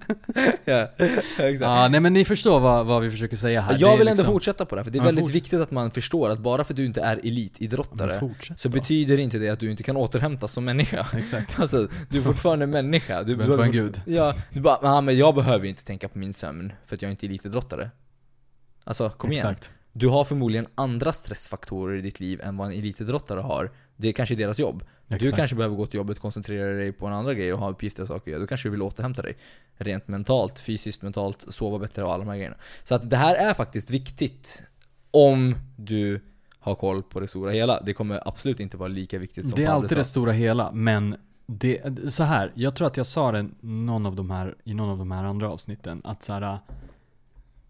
ja, 0.65 0.89
exakt. 0.99 1.61
Ja, 1.61 1.89
nej 1.89 2.01
men 2.01 2.13
ni 2.13 2.25
förstår 2.25 2.61
vad, 2.61 2.87
vad 2.87 3.03
vi 3.03 3.11
försöker 3.11 3.37
säga 3.37 3.61
här. 3.61 3.77
Jag 3.81 3.91
vill 3.99 4.09
ändå 4.09 4.11
liksom- 4.21 4.27
fortsätta 4.33 4.65
på 4.67 4.75
det 4.75 4.79
här, 4.81 4.85
för 4.85 4.91
det 4.91 4.97
är 4.99 5.01
Ja, 5.01 5.05
väldigt 5.05 5.25
fort- 5.25 5.35
viktigt 5.35 5.61
att 5.61 5.71
man 5.71 5.91
förstår 5.91 6.31
att 6.31 6.39
bara 6.39 6.65
för 6.65 6.73
att 6.73 6.77
du 6.77 6.85
inte 6.85 7.01
är 7.01 7.17
elitidrottare 7.17 8.19
fortsätt 8.21 8.61
så 8.61 8.69
betyder 8.69 9.19
inte 9.19 9.39
det 9.39 9.49
att 9.49 9.61
du 9.61 9.71
inte 9.71 9.83
kan 9.83 9.97
återhämtas 9.97 10.53
som 10.53 10.65
människa. 10.65 11.07
Exakt. 11.17 11.59
Alltså, 11.61 11.77
du 11.79 12.17
är 12.19 12.21
Så- 12.21 12.25
fortfarande 12.29 12.67
människa. 12.67 13.23
Du 13.23 13.35
Vänta 13.35 13.57
på 13.57 13.63
en 13.63 13.71
behöver- 13.71 13.89
gud. 13.89 14.01
Ja, 14.07 14.35
du 14.53 14.61
bara, 14.61 14.79
"Ah, 14.83 15.01
men 15.01 15.17
jag 15.17 15.35
behöver 15.35 15.67
inte 15.67 15.85
tänka 15.85 16.09
på 16.09 16.19
min 16.19 16.33
sömn 16.33 16.73
för 16.87 16.97
att 16.97 17.03
jag 17.03 17.11
inte 17.11 17.27
är 17.27 17.29
elitidrottare. 17.29 17.91
Alltså, 18.85 19.11
kom 19.11 19.33
igen. 19.33 19.47
Exakt. 19.47 19.71
Du 19.93 20.09
har 20.09 20.25
förmodligen 20.25 20.67
andra 20.75 21.13
stressfaktorer 21.13 21.97
i 21.99 22.01
ditt 22.01 22.21
liv 22.21 22.41
än 22.45 22.57
vad 22.57 22.67
en 22.67 22.79
elitidrottare 22.79 23.41
har. 23.41 23.71
Det 23.97 24.09
är 24.09 24.13
kanske 24.13 24.35
deras 24.35 24.59
jobb. 24.59 24.85
Du 25.07 25.17
Exakt. 25.17 25.37
kanske 25.37 25.57
behöver 25.57 25.77
gå 25.77 25.87
till 25.87 25.99
jobbet, 25.99 26.19
koncentrera 26.19 26.75
dig 26.75 26.93
på 26.93 27.07
en 27.07 27.13
andra 27.13 27.35
grej 27.35 27.53
och 27.53 27.59
ha 27.59 27.71
uppgifter 27.71 28.03
och 28.03 28.09
saker. 28.09 28.39
Då 28.39 28.47
kanske 28.47 28.69
du 28.69 28.71
vill 28.71 28.83
återhämta 28.83 29.23
dig. 29.23 29.37
Rent 29.77 30.09
mentalt, 30.09 30.59
fysiskt, 30.59 31.03
mentalt, 31.03 31.45
sova 31.49 31.79
bättre 31.79 32.05
och 32.05 32.13
alla 32.13 32.25
de 32.25 32.31
här 32.31 32.37
grejerna. 32.37 32.57
Så 32.85 32.95
att 32.95 33.11
det 33.11 33.17
här 33.17 33.37
är 33.37 33.55
faktiskt 33.55 33.91
viktigt. 33.91 34.63
Om 35.11 35.55
du 35.77 36.21
har 36.65 36.75
koll 36.75 37.03
på 37.03 37.21
det 37.21 37.29
stora 37.29 37.51
hela. 37.51 37.81
Det 37.81 37.95
kommer 37.95 38.29
absolut 38.29 38.61
inte 38.61 38.77
vara 38.77 38.89
lika 38.89 39.19
viktigt 39.19 39.49
som 39.49 39.57
Det 39.57 39.65
är 39.65 39.71
alltid 39.71 39.91
sa. 39.91 39.97
det 39.97 40.05
stora 40.05 40.33
hela, 40.33 40.73
men 40.73 41.17
det, 41.47 42.13
så 42.13 42.23
här, 42.23 42.53
jag 42.55 42.77
tror 42.77 42.87
att 42.87 42.97
jag 42.97 43.07
sa 43.07 43.33
det 43.33 43.49
någon 43.61 44.07
av 44.07 44.17
de 44.17 44.31
här, 44.31 44.55
i 44.65 44.75
någon 44.75 44.91
av 44.91 44.99
de 44.99 45.11
här 45.11 45.25
andra 45.25 45.51
avsnitten, 45.51 46.01
att 46.05 46.23
så 46.23 46.33
här, 46.33 46.59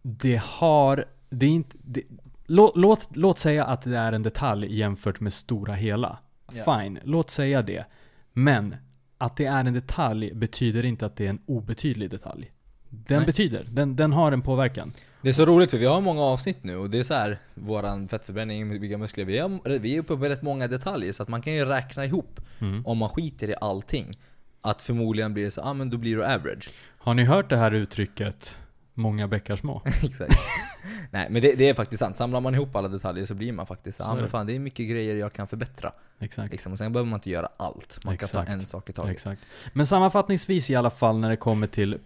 det 0.03 0.43
har, 0.45 1.05
det 1.31 1.47
är 1.47 1.51
inte, 1.51 1.77
det, 1.83 2.03
låt, 2.47 2.77
låt, 2.77 3.17
låt 3.17 3.39
säga 3.39 3.65
att 3.65 3.83
det 3.83 3.99
är 3.99 4.13
en 4.13 4.23
detalj 4.23 4.79
jämfört 4.79 5.21
med 5.21 5.33
stora 5.33 5.75
hela. 5.75 6.19
Ja. 6.53 6.79
Fine, 6.81 6.99
låt 7.05 7.31
säga 7.31 7.63
det. 7.63 7.85
Men 8.33 8.77
att 9.19 9.37
det 9.37 9.45
är 9.47 9.65
en 9.65 9.73
detalj 9.75 10.35
betyder 10.35 10.85
inte 10.85 11.07
att 11.07 11.17
det 11.17 11.27
är 11.27 11.31
en 11.31 11.41
obetydlig 11.47 12.11
detalj. 12.11 12.51
Den 12.89 13.17
Nej. 13.17 13.27
betyder, 13.27 13.67
den, 13.71 13.97
den 13.97 14.13
har 14.13 14.33
en 14.33 14.43
påverkan. 14.43 14.93
Det 15.23 15.29
är 15.29 15.33
så 15.33 15.47
roligt 15.47 15.71
för 15.71 15.79
vi 15.79 15.87
har 15.87 16.01
många 16.01 16.21
avsnitt 16.23 16.65
nu 16.65 16.77
och 16.77 16.91
det 16.91 16.99
är 16.99 17.03
så 17.03 17.15
här 17.15 17.39
våran 17.55 18.09
fettförbränning, 18.09 18.81
bygga 18.81 18.99
muskler. 18.99 19.25
Vi 19.25 19.39
är, 19.39 19.79
vi 19.79 19.95
är 19.95 20.01
uppe 20.01 20.17
på 20.17 20.25
rätt 20.25 20.43
många 20.43 20.69
detaljer 20.69 21.13
så 21.13 21.23
att 21.23 21.29
man 21.29 21.43
kan 21.43 21.53
ju 21.55 21.65
räkna 21.65 22.05
ihop 22.05 22.41
Mm. 22.61 22.87
om 22.87 22.99
man 22.99 23.09
skiter 23.09 23.51
i 23.51 23.55
allting. 23.61 24.11
Att 24.61 24.83
förmodligen 24.83 25.35
blir 25.35 25.45
det 25.45 25.51
så, 25.51 25.61
ah, 25.61 25.75
men 25.75 25.91
då 25.91 25.97
blir 25.97 26.17
du 26.17 26.25
average. 26.25 26.71
Har 26.99 27.15
ni 27.15 27.25
hört 27.25 27.51
det 27.51 27.57
här 27.57 27.75
uttrycket, 27.75 28.59
många 28.95 29.29
bäckar 29.29 29.57
små? 29.57 29.83
Exakt. 30.03 30.35
Nej 31.11 31.27
men 31.31 31.43
det, 31.43 31.55
det 31.55 31.69
är 31.69 31.75
faktiskt 31.75 32.01
sant. 32.01 32.17
Samlar 32.17 32.41
man 32.41 32.55
ihop 32.55 32.77
alla 32.77 32.89
detaljer 32.89 33.27
så 33.27 33.35
blir 33.35 33.53
man 33.53 33.67
faktiskt 33.67 33.99
så, 33.99 34.13
är 34.13 34.17
men 34.17 34.29
fan 34.29 34.47
det 34.47 34.55
är 34.55 34.59
mycket 34.59 34.91
grejer 34.91 35.17
jag 35.17 35.33
kan 35.33 35.49
förbättra. 35.49 35.93
Exakt. 36.19 36.53
Liksom. 36.53 36.73
Och 36.73 36.79
sen 36.79 36.93
behöver 36.93 37.11
man 37.11 37.19
inte 37.19 37.31
göra 37.31 37.49
allt. 37.57 38.05
Man 38.05 38.17
kan 38.17 38.25
Exakt. 38.25 38.47
ta 38.47 38.53
en 38.53 38.67
sak 38.67 38.91
i 38.91 38.93
taget. 38.93 39.13
Exakt. 39.13 39.43
Men 39.73 39.87
sammanfattningsvis 39.87 40.71
i 40.71 40.75
alla 40.75 40.91
fall 40.91 41.19
när 41.19 41.31
det 41.31 41.37
kommer 41.37 41.67
till 41.67 41.99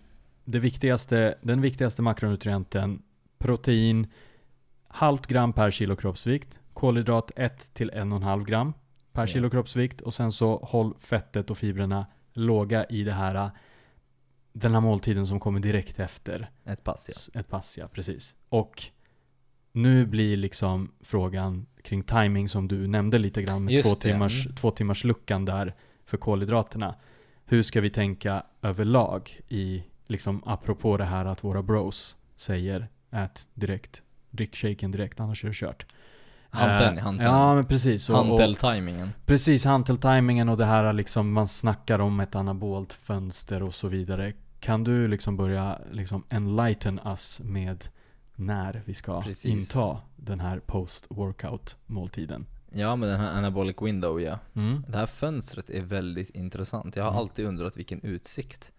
det 0.45 0.59
viktigaste, 0.59 1.35
den 1.41 1.61
viktigaste 1.61 2.03
makronutrienten, 2.03 3.03
protein, 3.39 4.07
halvt 4.89 5.27
gram 5.27 5.53
per 5.53 5.71
kilo 5.71 5.97
kroppsvikt, 5.97 6.59
kolhydrat 6.73 7.31
1 7.37 7.75
till 7.75 7.91
1,5 7.91 8.45
gram 8.45 8.73
per 9.13 9.27
kilo 9.27 9.51
kroppsvikt 9.51 10.01
och 10.01 10.15
sen 10.15 10.33
så 10.33 10.57
håll 10.57 10.95
fettet 11.01 11.51
och 11.51 11.59
fibrerna 11.59 12.07
låga 12.33 12.85
i 12.85 13.03
det 13.03 13.13
här, 13.13 13.51
den 14.59 14.75
här 14.75 14.81
måltiden 14.81 15.27
som 15.27 15.41
kommer 15.41 15.61
direkt 15.61 16.01
efter 16.01 16.51
Ett 16.65 16.85
pass 16.85 17.31
ja. 17.35 17.41
ett 17.41 17.49
pass, 17.49 17.79
ja 17.79 17.89
precis. 17.89 18.35
Och 18.49 18.83
nu 19.73 20.07
blir 20.07 20.37
liksom 20.37 20.93
frågan 21.01 21.67
kring 21.83 22.03
timing 22.03 22.49
som 22.49 22.69
du 22.69 22.87
nämnde 22.87 23.19
lite 23.19 23.43
grann 23.43 23.65
med 23.65 23.75
Just 23.75 23.85
två 23.85 23.95
det, 23.95 24.01
timmars, 24.01 24.47
mm. 24.47 24.57
två 24.57 24.71
timmars 24.71 25.05
luckan 25.05 25.45
där 25.45 25.75
för 26.05 26.17
kolhydraterna. 26.17 26.95
Hur 27.45 27.63
ska 27.63 27.81
vi 27.81 27.91
tänka 27.91 28.43
överlag 28.63 29.41
i, 29.49 29.85
liksom 30.07 30.43
apropå 30.47 30.97
det 30.97 31.05
här 31.05 31.25
att 31.25 31.45
våra 31.45 31.63
bros 31.63 32.17
säger 32.37 32.89
ät 33.11 33.49
direkt, 33.55 34.03
drick 34.31 34.57
shaken 34.57 34.91
direkt 34.91 35.21
annars 35.21 35.45
är 35.45 35.49
det 35.49 35.55
kört. 35.55 35.87
Hanteln, 36.51 36.99
Eh, 36.99 37.05
hanteln. 37.05 37.31
Ja 37.31 37.55
men 37.55 37.65
precis. 37.65 38.09
Hanteltajmingen. 38.09 39.13
Precis, 39.27 39.65
hanteltimingen 39.65 40.49
och 40.49 40.57
det 40.57 40.65
här 40.65 40.93
liksom, 40.93 41.33
man 41.33 41.49
snackar 41.49 41.99
om 41.99 42.21
ett 42.21 42.35
anabolt 42.35 42.93
fönster 42.93 43.63
och 43.63 43.75
så 43.75 43.89
vidare. 43.89 44.33
Kan 44.61 44.85
du 44.85 45.09
liksom 45.09 45.37
börja 45.37 45.81
liksom 45.91 46.25
enlighten 46.31 47.01
us 47.07 47.41
med 47.45 47.85
när 48.35 48.83
vi 48.87 48.95
ska 48.95 49.23
Precis. 49.23 49.45
inta 49.45 50.01
den 50.17 50.41
här 50.41 50.61
post-workout 50.67 51.77
måltiden? 51.87 52.47
Ja 52.73 52.97
men 52.97 53.09
den 53.09 53.21
här 53.21 53.39
anabolic 53.39 53.77
window 53.81 54.21
ja. 54.21 54.39
Mm. 54.55 54.85
Det 54.89 54.99
här 54.99 55.07
fönstret 55.07 55.71
är 55.71 55.83
väldigt 55.83 56.31
intressant. 56.31 56.97
Jag 56.97 57.05
har 57.05 57.11
Mm. 57.11 57.19
alltid 57.21 57.47
undrat 57.47 57.77
vilken 57.77 58.01
utsikt 58.03 58.73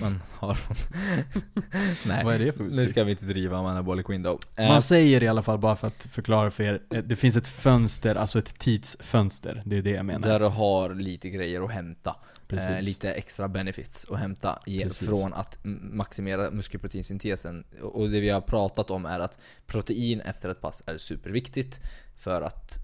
man 0.00 0.22
har. 0.38 0.58
Nej, 2.06 2.24
Vad 2.24 2.34
är 2.34 2.38
det 2.38 2.52
för 2.52 2.64
nu 2.64 2.74
utsikt? 2.74 2.90
ska 2.90 3.04
vi 3.04 3.10
inte 3.10 3.24
driva 3.24 3.58
om 3.58 3.66
anabolic 3.66 4.08
window. 4.08 4.40
Eh, 4.56 4.68
Man 4.68 4.82
säger 4.82 5.22
i 5.22 5.28
alla 5.28 5.42
fall, 5.42 5.58
bara 5.58 5.76
för 5.76 5.86
att 5.86 6.04
förklara 6.10 6.50
för 6.50 6.64
er, 6.64 6.82
eh, 6.94 7.02
det 7.04 7.16
finns 7.16 7.36
ett 7.36 7.48
fönster, 7.48 8.14
alltså 8.14 8.38
ett 8.38 8.58
tidsfönster. 8.58 9.62
Det 9.66 9.76
är 9.76 9.82
det 9.82 9.90
jag 9.90 10.06
menar. 10.06 10.28
där 10.28 10.40
du 10.40 10.46
har 10.46 10.94
lite 10.94 11.30
grejer 11.30 11.62
att 11.64 11.70
hämta. 11.72 12.16
Precis. 12.48 12.68
Eh, 12.68 12.82
lite 12.82 13.12
extra 13.12 13.48
benefits 13.48 14.06
att 14.10 14.18
hämta 14.18 14.58
i, 14.66 14.82
Precis. 14.82 15.08
från 15.08 15.32
att 15.32 15.64
m- 15.64 15.90
maximera 15.92 16.50
muskelproteinsyntesen. 16.50 17.64
Och 17.82 18.10
det 18.10 18.20
vi 18.20 18.28
har 18.30 18.40
pratat 18.40 18.90
om 18.90 19.06
är 19.06 19.18
att 19.20 19.38
protein 19.66 20.20
efter 20.20 20.48
ett 20.48 20.60
pass 20.60 20.82
är 20.86 20.98
superviktigt 20.98 21.80
för 22.16 22.42
att 22.42 22.78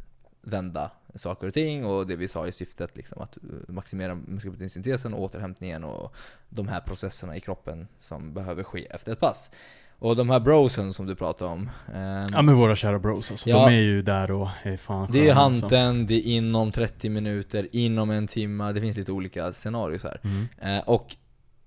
vända 0.45 0.91
saker 1.15 1.47
och 1.47 1.55
ting 1.55 1.85
och 1.85 2.07
det 2.07 2.17
vi 2.17 2.29
sa 2.29 2.47
i 2.47 2.53
syftet 2.53 2.97
liksom 2.97 3.23
att 3.23 3.37
eh, 3.37 3.43
maximera 3.75 4.15
muskelproteinsyntesen 4.15 5.15
och 5.15 5.23
återhämtningen 5.23 5.85
och 5.85 6.15
de 6.49 6.69
här 6.69 6.81
processerna 6.81 7.37
i 7.37 7.41
kroppen 7.41 7.89
som 7.99 8.35
behöver 8.35 8.63
ske 8.63 8.87
efter 8.91 9.13
ett 9.13 9.21
pass. 9.21 9.51
Och 9.99 10.17
de 10.17 10.31
här 10.31 10.41
brosen 10.41 10.93
som 10.93 11.07
du 11.07 11.15
pratade 11.15 11.51
om. 11.51 11.71
ehm, 11.95 12.29
Ja 12.33 12.43
men 12.43 12.55
våra 12.57 12.77
kära 12.77 12.99
bros 12.99 13.31
alltså. 13.31 13.51
Ja. 13.51 13.67
De 13.67 13.75
är 13.75 13.81
ju 13.81 14.03
där 14.03 14.31
och 14.31 14.49
är 14.63 14.77
fan 14.77 15.09
det 15.13 15.29
är 15.29 15.35
sköna, 15.35 15.41
alltså. 15.41 15.69
det 16.07 16.15
är 16.15 16.23
inom 16.23 16.73
30 16.73 17.11
minuter, 17.11 17.69
inom 17.73 18.11
en 18.11 18.27
timme, 18.27 18.73
det 18.73 18.81
finns 18.81 18.97
lite 18.97 19.13
olika 19.13 19.53
scenarier 19.53 20.01
här. 20.05 20.21
Mm. 20.23 20.47
Eh, 20.79 20.89
och 20.89 21.17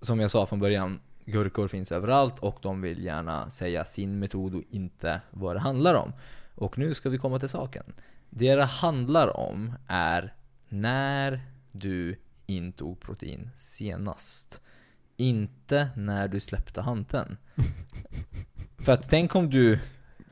som 0.02 0.20
jag 0.20 0.32
sa 0.32 0.46
från 0.46 0.60
början, 0.60 1.00
gurkor 1.26 1.68
finns 1.68 1.92
överallt 1.92 2.40
och 2.40 2.60
de 2.62 2.82
vill 2.82 3.04
gärna 3.04 3.50
säga 3.50 3.86
sin 3.86 4.20
metod 4.20 4.56
och 4.56 4.64
inte 4.70 5.22
vad 5.32 5.56
det 5.56 5.60
handlar 5.60 5.96
om. 5.96 6.14
Och 6.56 6.78
nu 6.78 6.94
ska 6.94 7.10
vi 7.10 7.18
komma 7.18 7.40
till 7.40 7.50
saken. 7.50 7.84
Det 8.30 8.56
det 8.56 8.66
handlar 8.66 9.38
om 9.38 9.74
är 9.88 10.34
när 10.70 11.42
du 11.72 12.20
intog 12.46 13.00
protein 13.00 13.50
senast. 13.58 14.62
Inte 15.18 15.90
när 15.96 16.28
du 16.28 16.40
släppte 16.40 16.82
hanteln. 16.82 17.38
För 18.78 18.92
att 18.92 19.10
tänk 19.10 19.36
om 19.36 19.50
du 19.50 19.80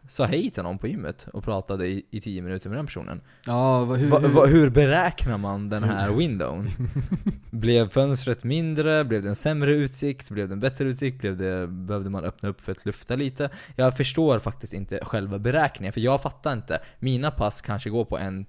sa 0.08 0.26
hej 0.26 0.50
till 0.50 0.64
någon 0.64 0.78
på 0.78 0.88
gymmet 0.88 1.28
och 1.34 1.44
pratade 1.44 1.88
i, 1.88 2.06
i 2.12 2.22
10 2.22 2.42
minuter 2.42 2.70
med 2.70 2.80
den 2.80 2.86
personen. 2.86 3.22
Ja, 3.46 3.86
hur, 3.86 4.08
Va, 4.08 4.20
va, 4.20 4.46
hur 4.46 4.70
beräknar 4.70 5.38
man 5.38 5.70
den 5.70 5.84
här 5.84 6.12
windown? 6.12 6.70
Blev 7.52 7.90
fönstret 7.90 8.44
mindre? 8.44 9.04
Blev 9.04 9.24
det 9.24 9.30
en 9.30 9.36
sämre 9.36 9.72
utsikt? 9.72 10.30
Blev 10.30 10.48
det 10.48 10.54
en 10.54 10.60
bättre 10.60 10.86
utsikt? 10.86 11.22
Blev 11.22 11.38
det, 11.38 11.68
behövde 11.68 12.10
man 12.10 12.24
öppna 12.24 12.50
upp 12.50 12.62
för 12.62 12.72
att 12.72 12.86
lufta 12.86 13.16
lite? 13.16 13.50
Jag 13.76 13.98
förstår 13.98 14.40
faktiskt 14.40 14.74
inte 14.74 15.00
själva 15.04 15.40
beräkningen, 15.40 15.94
för 15.94 16.02
jag 16.02 16.22
fattar 16.22 16.54
inte. 16.54 16.80
Mina 17.00 17.32
pass 17.32 17.62
kanske 17.62 17.90
går 17.90 18.06
på 18.06 18.18
en, 18.18 18.46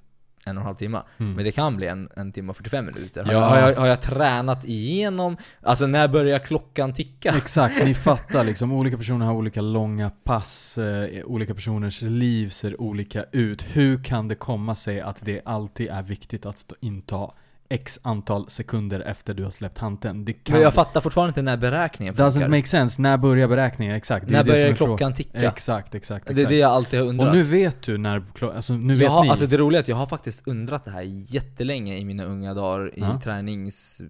en 0.47 0.57
och 0.57 0.61
en 0.61 0.67
halv 0.67 0.77
timme, 0.77 1.03
Mm. 1.19 1.33
men 1.33 1.45
det 1.45 1.53
kan 1.53 1.77
bli 1.77 1.87
en, 1.87 2.09
en 2.17 2.33
timme 2.33 2.51
och 2.51 2.57
45 2.57 2.87
minuter. 2.87 3.25
Har, 3.25 3.33
Ja. 3.33 3.39
jag, 3.57 3.63
har, 3.63 3.71
jag, 3.71 3.77
har 3.81 3.87
jag 3.87 4.01
tränat 4.01 4.65
igenom? 4.65 5.37
Alltså 5.63 5.87
när 5.87 6.09
börjar 6.09 6.39
klockan 6.39 6.93
ticka? 6.93 7.35
Exakt, 7.37 7.85
ni 7.85 7.95
fattar 8.09 8.45
liksom. 8.45 8.73
Olika 8.73 8.97
personer 8.97 9.27
har 9.27 9.35
olika 9.35 9.61
långa 9.61 10.11
pass, 10.25 10.79
eh, 10.79 11.25
olika 11.25 11.55
personers 11.55 12.03
liv 12.03 12.49
ser 12.49 12.81
olika 12.81 13.25
ut. 13.33 13.63
Hur 13.73 14.05
kan 14.05 14.29
det 14.29 14.35
komma 14.35 14.75
sig 14.75 15.01
att 15.01 15.19
det 15.25 15.41
alltid 15.45 15.89
är 15.89 16.03
viktigt 16.03 16.47
att 16.47 16.73
inta 16.81 17.31
X 17.69 18.01
antal 18.03 18.51
sekunder 18.51 19.01
efter 19.01 19.35
du 19.35 19.45
har 19.45 19.51
släppt 19.51 19.79
hanteln. 19.79 20.25
Det 20.25 20.33
kan 20.33 20.53
Men 20.53 20.63
jag 20.63 20.75
fattar 20.75 21.01
fortfarande 21.01 21.29
inte 21.31 21.43
när 21.43 21.57
beräkningen 21.57 22.15
Doesn't 22.15 22.31
funkar. 22.33 22.49
make 22.49 22.67
sense. 22.67 23.03
När 23.03 23.17
börjar 23.19 23.49
beräkningen? 23.49 23.95
Exakt. 23.97 24.27
Det 24.29 24.33
är 24.35 24.37
När 24.37 24.45
börjar 24.45 24.75
klockan 24.75 25.13
ticka? 25.15 25.39
Exakt, 25.49 25.95
exakt, 25.95 25.95
exakt. 25.95 26.37
Det 26.37 26.43
är 26.43 26.49
det 26.49 26.57
jag 26.57 26.71
alltid 26.71 27.01
har 27.01 27.07
undrat. 27.07 27.29
Och 27.29 27.35
nu 27.35 27.43
vet 27.43 27.83
du 27.83 27.99
när 27.99 28.23
alltså 28.55 28.73
nu 28.73 28.95
vet 28.95 29.03
jag 29.03 29.11
har, 29.11 29.23
ni. 29.25 29.31
Alltså 29.31 29.47
det 29.47 29.57
roliga 29.57 29.79
är 29.79 29.83
att 29.83 29.89
jag 29.89 29.97
har 29.97 30.07
faktiskt 30.07 30.49
undrat 30.49 30.85
det 30.85 30.91
här 30.91 31.03
jättelänge 31.35 31.97
i 31.99 32.05
mina 32.05 32.25
unga 32.25 32.55
dagar, 32.55 32.87
i 32.89 33.01
Ja. 33.01 33.21
tränings... 33.25 34.01
eh, 34.01 34.07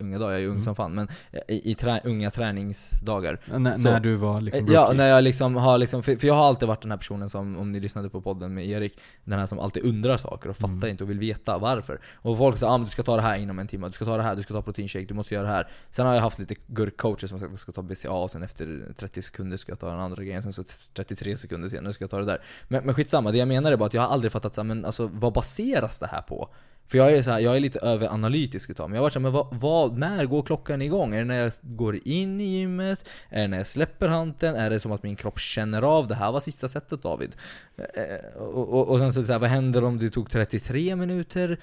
Unga 0.00 0.18
dagar, 0.18 0.32
jag 0.32 0.42
är 0.42 0.46
ung 0.46 0.52
Mm. 0.52 0.64
som 0.64 0.74
fan, 0.76 0.94
men 0.94 1.08
i, 1.48 1.70
i 1.70 1.74
trä, 1.74 2.00
unga 2.04 2.30
träningsdagar. 2.30 3.40
när, 3.58 3.74
så- 3.74 3.80
när 3.82 4.00
du 4.00 4.14
var 4.14 4.40
liksom 4.40 4.66
ja, 4.66 4.80
rookie. 4.80 4.96
när 4.96 5.06
jag 5.08 5.24
liksom 5.24 5.56
har 5.56 5.78
liksom, 5.78 6.02
för, 6.02 6.16
för 6.16 6.26
jag 6.26 6.34
har 6.34 6.44
alltid 6.48 6.68
varit 6.68 6.82
den 6.82 6.90
här 6.90 6.98
personen 6.98 7.30
som, 7.30 7.56
om 7.58 7.72
ni 7.72 7.80
lyssnade 7.80 8.10
på 8.10 8.20
podden 8.20 8.54
med 8.54 8.66
Erik, 8.68 8.98
den 9.24 9.38
här 9.38 9.46
som 9.46 9.58
alltid 9.58 9.84
undrar 9.84 10.16
saker 10.16 10.50
och 10.50 10.56
fattar 10.56 10.74
Mm. 10.74 10.88
inte 10.88 11.04
och 11.04 11.10
vill 11.10 11.18
veta 11.18 11.58
varför. 11.58 12.00
Och 12.14 12.38
folk 12.38 12.58
säger 12.58 12.72
ah, 12.74 12.78
men 12.78 12.84
du 12.84 12.90
ska 12.90 13.02
ta 13.02 13.16
det 13.16 13.22
här 13.22 13.36
inom 13.36 13.58
en 13.58 13.66
timme, 13.66 13.86
du 13.86 13.92
ska 13.92 14.04
ta 14.04 14.16
det 14.16 14.22
här, 14.22 14.36
du 14.36 14.42
ska 14.42 14.54
ta 14.54 14.62
proteinshake, 14.62 15.04
du 15.04 15.14
måste 15.14 15.34
göra 15.34 15.46
det 15.46 15.52
här. 15.52 15.68
Sen 15.90 16.06
har 16.06 16.14
jag 16.14 16.20
haft 16.20 16.38
lite 16.38 16.54
gurkcoacher 16.66 17.26
som 17.26 17.38
sagt 17.38 17.44
att 17.44 17.52
jag 17.52 17.58
ska 17.58 17.72
ta 17.72 17.82
BCA, 17.82 18.10
och 18.10 18.30
sen 18.30 18.42
efter 18.42 18.92
30 18.96 19.22
sekunder 19.22 19.56
ska 19.56 19.72
jag 19.72 19.78
ta 19.78 19.90
den 19.90 20.00
andra 20.00 20.24
grejen, 20.24 20.42
sen 20.42 20.52
så 20.52 20.64
33 20.94 21.36
sekunder 21.36 21.68
senare 21.68 21.92
ska 21.92 22.02
jag 22.02 22.10
ta 22.10 22.18
det 22.18 22.24
där. 22.24 22.42
Men, 22.68 22.84
men 22.84 22.94
skitsamma, 22.94 23.30
det 23.30 23.38
jag 23.38 23.48
menar 23.48 23.72
är 23.72 23.76
bara 23.76 23.86
att 23.86 23.94
jag 23.94 24.02
har 24.02 24.08
aldrig 24.08 24.32
fattat 24.32 24.54
så 24.54 24.60
här, 24.60 24.66
men 24.66 24.84
alltså 24.84 25.10
vad 25.12 25.32
baseras 25.32 25.98
det 25.98 26.06
här 26.06 26.22
på? 26.22 26.48
För 26.86 26.98
jag 26.98 27.12
är 27.12 27.22
så 27.22 27.30
här, 27.30 27.40
jag 27.40 27.56
är 27.56 27.60
lite 27.60 27.78
överanalytisk 27.78 28.70
utav 28.70 28.90
mig. 28.90 28.96
Jag 28.96 29.00
har 29.00 29.04
varit 29.04 29.12
såhär, 29.12 29.22
men 29.22 29.32
vad, 29.32 29.46
vad, 29.50 29.98
när 29.98 30.26
går 30.26 30.42
klockan 30.42 30.82
igång? 30.82 31.14
Är 31.14 31.18
det 31.18 31.24
när 31.24 31.42
jag 31.42 31.52
går 31.62 31.98
in 32.04 32.40
i 32.40 32.44
gymmet? 32.44 33.08
Är 33.30 33.42
det 33.42 33.48
när 33.48 33.58
jag 33.58 33.66
släpper 33.66 34.08
handen? 34.08 34.56
Är 34.56 34.70
det 34.70 34.80
som 34.80 34.92
att 34.92 35.02
min 35.02 35.16
kropp 35.16 35.38
känner 35.38 35.82
av 35.82 36.08
det 36.08 36.14
här 36.14 36.32
var 36.32 36.40
sista 36.40 36.68
setet 36.68 37.02
David? 37.02 37.36
Eh, 37.76 38.02
eh, 38.02 38.42
och, 38.42 38.68
och, 38.68 38.88
och 38.88 38.98
sen 38.98 39.12
så, 39.12 39.24
så 39.24 39.32
här, 39.32 39.38
vad 39.38 39.50
händer 39.50 39.84
om 39.84 39.98
det 39.98 40.10
tog 40.10 40.30
33 40.30 40.96
minuter? 40.96 41.58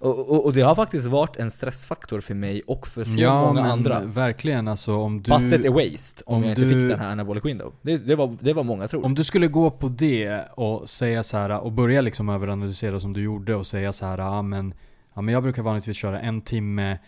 Och, 0.00 0.30
och, 0.30 0.44
och 0.44 0.52
det 0.52 0.60
har 0.60 0.74
faktiskt 0.74 1.06
varit 1.06 1.36
en 1.36 1.50
stressfaktor 1.50 2.20
för 2.20 2.34
mig 2.34 2.62
och 2.66 2.86
för 2.86 3.04
så 3.04 3.10
ja, 3.16 3.40
många 3.46 3.62
men 3.62 3.70
andra. 3.70 4.00
verkligen 4.00 4.68
alltså 4.68 4.94
om 4.96 5.22
du... 5.22 5.30
Passet 5.30 5.64
är 5.64 5.70
waste 5.70 6.22
om, 6.26 6.34
om 6.36 6.42
jag 6.42 6.50
inte 6.50 6.60
du- 6.60 6.68
fick 6.80 6.88
den 6.90 6.98
här 7.00 7.12
anabolic 7.12 7.44
window. 7.44 7.72
Det, 7.82 7.96
det, 7.98 8.16
var, 8.16 8.36
det 8.40 8.52
var 8.52 8.62
många 8.62 8.88
tror. 8.88 9.04
Om 9.04 9.14
du 9.14 9.24
skulle 9.24 9.46
gå 9.48 9.70
på 9.70 9.88
det 9.88 10.42
och 10.54 10.88
säga 10.90 11.22
så 11.22 11.36
här 11.36 11.58
och 11.60 11.72
börja 11.72 12.00
liksom 12.00 12.28
överanalysera 12.28 13.00
som 13.00 13.12
du 13.12 13.22
gjorde 13.22 13.54
och 13.54 13.66
säga 13.66 13.92
så 13.92 14.06
här, 14.06 14.18
ja 14.18 14.42
men, 14.42 14.74
ja 15.14 15.20
men 15.22 15.34
jag 15.34 15.42
brukar 15.42 15.62
vanligtvis 15.62 15.96
köra 15.96 16.20
en 16.20 16.40
timme 16.40 16.98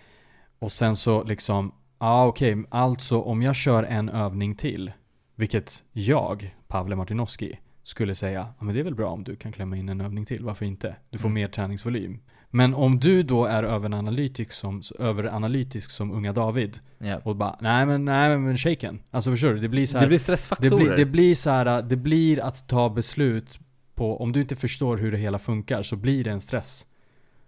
och 0.58 0.72
sen 0.72 0.96
så 0.96 1.22
liksom, 1.24 1.72
ja 2.00 2.26
okej, 2.26 2.64
alltså 2.68 3.20
om 3.20 3.42
jag 3.42 3.54
kör 3.56 3.82
en 3.82 4.08
övning 4.08 4.54
till, 4.54 4.92
vilket 5.34 5.82
jag, 5.92 6.54
Pavle 6.68 6.96
Martinoski, 6.96 7.58
skulle 7.82 8.14
säga, 8.14 8.48
ja 8.58 8.64
men 8.64 8.74
det 8.74 8.80
är 8.80 8.84
väl 8.84 8.94
bra 8.94 9.10
om 9.10 9.24
du 9.24 9.36
kan 9.36 9.52
klämma 9.52 9.76
in 9.76 9.88
en 9.88 10.00
övning 10.00 10.26
till, 10.26 10.44
varför 10.44 10.64
inte? 10.66 10.96
Du 11.10 11.18
får 11.18 11.28
Mm. 11.28 11.34
mer 11.34 11.48
träningsvolym. 11.48 12.18
Men 12.50 12.74
om 12.74 12.98
du 13.00 13.22
då 13.22 13.44
är 13.44 13.62
överanalytisk 13.62 14.52
som, 14.52 14.82
överanalytisk 14.98 15.90
som 15.90 16.12
unga 16.12 16.32
David 16.32 16.78
Ja. 16.98 17.20
och 17.24 17.36
bara, 17.36 17.56
nej 17.60 17.86
men, 17.86 18.04
nej 18.04 18.38
men, 18.38 18.56
shaken. 18.56 19.02
Alltså 19.10 19.30
förstår 19.30 19.52
du? 19.54 19.58
Det 19.60 19.68
blir 19.68 19.86
så 19.86 19.98
här, 19.98 20.04
Det 20.04 20.08
blir 20.08 20.18
det 20.18 20.22
stressfaktorer. 20.22 20.76
blir, 20.84 20.96
det 20.96 21.04
blir 21.04 21.34
så 21.34 21.50
här, 21.50 21.82
det 21.82 21.96
blir 21.96 22.40
att 22.44 22.68
ta 22.68 22.90
beslut 22.90 23.58
på, 23.94 24.20
om 24.22 24.32
du 24.32 24.40
inte 24.40 24.56
förstår 24.56 24.96
hur 24.96 25.12
det 25.12 25.18
hela 25.18 25.38
funkar 25.38 25.82
så 25.82 25.96
blir 25.96 26.24
det 26.24 26.30
en 26.30 26.40
stress. 26.40 26.86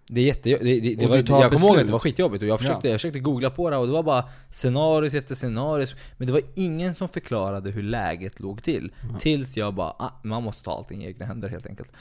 Det 0.06 0.20
är 0.20 0.24
jätte, 0.24 0.48
det, 0.48 0.80
det, 0.80 0.94
det 0.94 1.06
var, 1.06 1.16
jag 1.16 1.26
kommer 1.26 1.66
ihåg 1.66 1.78
att 1.78 1.86
det 1.86 1.92
var 1.92 1.98
skitjobbigt 1.98 2.42
och 2.42 2.48
jag 2.48 2.60
försökte, 2.60 2.88
jag 2.88 3.00
försökte 3.00 3.18
googla 3.18 3.50
på 3.50 3.70
det 3.70 3.76
och 3.76 3.86
det 3.86 3.92
var 3.92 4.02
bara 4.02 4.24
scenarios 4.50 5.14
efter 5.14 5.34
scenarios 5.34 5.94
Men 6.16 6.26
det 6.26 6.32
var 6.32 6.42
ingen 6.54 6.94
som 6.94 7.08
förklarade 7.08 7.70
hur 7.70 7.82
läget 7.82 8.40
låg 8.40 8.62
till 8.62 8.92
Ja. 9.12 9.18
Tills 9.18 9.56
jag 9.56 9.74
bara, 9.74 9.90
ah, 9.98 10.20
man 10.22 10.42
måste 10.42 10.62
ta 10.62 10.72
allting 10.72 11.04
i 11.04 11.06
egna 11.06 11.26
händer 11.26 11.48
helt 11.48 11.66
enkelt 11.66 11.92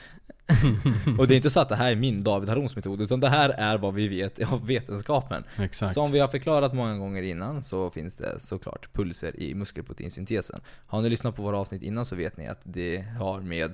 Och 1.19 1.27
det 1.27 1.33
är 1.33 1.35
inte 1.35 1.49
så 1.49 1.59
att 1.59 1.69
det 1.69 1.75
här 1.75 1.91
är 1.91 1.95
min 1.95 2.23
David 2.23 2.49
Harons 2.49 2.75
metod 2.75 3.01
Utan 3.01 3.19
det 3.19 3.29
här 3.29 3.49
är 3.49 3.77
vad 3.77 3.93
vi 3.93 4.07
vet 4.07 4.51
av 4.51 4.67
vetenskapen 4.67 5.43
Exakt. 5.59 5.93
Som 5.93 6.11
vi 6.11 6.19
har 6.19 6.27
förklarat 6.27 6.73
många 6.73 6.97
gånger 6.97 7.23
innan 7.23 7.61
så 7.61 7.89
finns 7.89 8.17
det 8.17 8.39
såklart 8.39 8.93
pulser 8.93 9.39
i 9.39 9.55
muskelproteinsyntesen. 9.55 10.61
Har 10.87 11.01
ni 11.01 11.09
lyssnat 11.09 11.35
på 11.35 11.41
våra 11.41 11.57
avsnitt 11.57 11.83
innan 11.83 12.05
så 12.05 12.15
vet 12.15 12.37
ni 12.37 12.47
att 12.47 12.61
det 12.63 13.05
har 13.19 13.39
med 13.39 13.73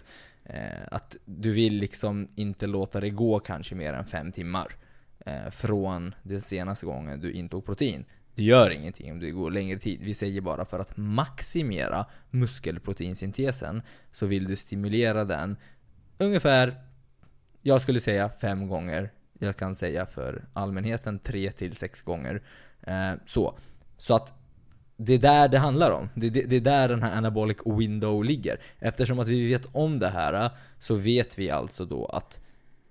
Eh, 0.50 0.88
att 0.92 1.16
du 1.26 1.52
vill 1.52 1.76
liksom 1.76 2.28
inte 2.36 2.68
låta 2.68 3.00
det 3.00 3.10
gå 3.10 3.40
kanske 3.40 3.76
mer 3.76 3.94
än 3.94 4.06
fem 4.06 4.32
timmar 4.32 4.76
eh, 5.26 5.50
från 5.50 6.16
den 6.24 6.42
senaste 6.42 6.86
gången 6.86 7.20
du 7.20 7.32
intog 7.32 7.66
protein. 7.66 8.06
Det 8.36 8.44
gör 8.44 8.70
ingenting 8.70 9.12
om 9.12 9.20
det 9.20 9.32
går 9.32 9.52
längre 9.52 9.80
tid. 9.80 10.00
Vi 10.02 10.14
säger 10.14 10.42
bara 10.42 10.66
för 10.66 10.80
att 10.80 10.98
maximera 10.98 12.06
muskelproteinsyntesen 12.30 13.82
så 14.12 14.26
vill 14.26 14.48
du 14.48 14.56
stimulera 14.56 15.26
den 15.26 15.58
ungefär, 16.18 16.76
jag 17.62 17.82
skulle 17.82 18.00
säga 18.00 18.30
fem 18.30 18.68
gånger. 18.68 19.10
Jag 19.40 19.58
kan 19.58 19.76
säga 19.76 20.06
för 20.06 20.46
allmänheten 20.54 21.20
tre 21.20 21.52
till 21.52 21.76
sex 21.76 22.02
gånger. 22.02 22.42
Eh, 22.82 23.12
så. 23.26 23.58
Så 23.98 24.16
att 24.16 24.34
det 24.98 25.14
är 25.14 25.18
där 25.20 25.48
det 25.48 25.58
handlar 25.58 25.92
om. 25.92 26.10
Det, 26.14 26.30
det, 26.30 26.42
det 26.42 26.56
är 26.56 26.62
där 26.62 26.90
den 26.90 27.04
här 27.04 27.18
anabolic 27.18 27.58
window 27.66 28.24
ligger. 28.24 28.60
Eftersom 28.80 29.20
att 29.20 29.28
vi 29.28 29.48
vet 29.50 29.68
om 29.72 30.00
det 30.00 30.10
här 30.10 30.50
så 30.80 30.96
vet 30.96 31.40
vi 31.40 31.50
alltså 31.50 31.86
då 31.86 32.06
att 32.06 32.42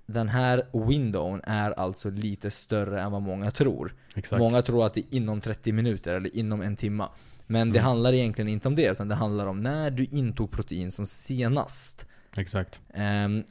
den 0.07 0.29
här 0.29 0.63
windown 0.89 1.41
är 1.45 1.71
alltså 1.71 2.11
lite 2.11 2.51
större 2.51 3.01
än 3.03 3.13
vad 3.13 3.23
många 3.23 3.51
tror. 3.51 3.95
Exakt. 4.15 4.41
Många 4.41 4.63
tror 4.63 4.87
att 4.87 4.95
det 4.95 5.01
är 5.01 5.17
inom 5.17 5.41
30 5.41 5.73
minuter 5.73 6.15
eller 6.15 6.37
inom 6.37 6.63
en 6.63 6.77
timma. 6.77 7.09
Men 7.47 7.73
det 7.73 7.79
Mm. 7.79 7.87
handlar 7.89 8.13
egentligen 8.13 8.49
inte 8.49 8.69
om 8.69 8.75
det, 8.75 8.87
utan 8.93 9.09
det 9.09 9.15
handlar 9.15 9.47
om 9.47 9.63
när 9.63 9.91
du 9.91 10.05
intog 10.05 10.51
protein 10.51 10.93
som 10.93 11.07
senast. 11.07 12.07
Exakt. 12.37 12.81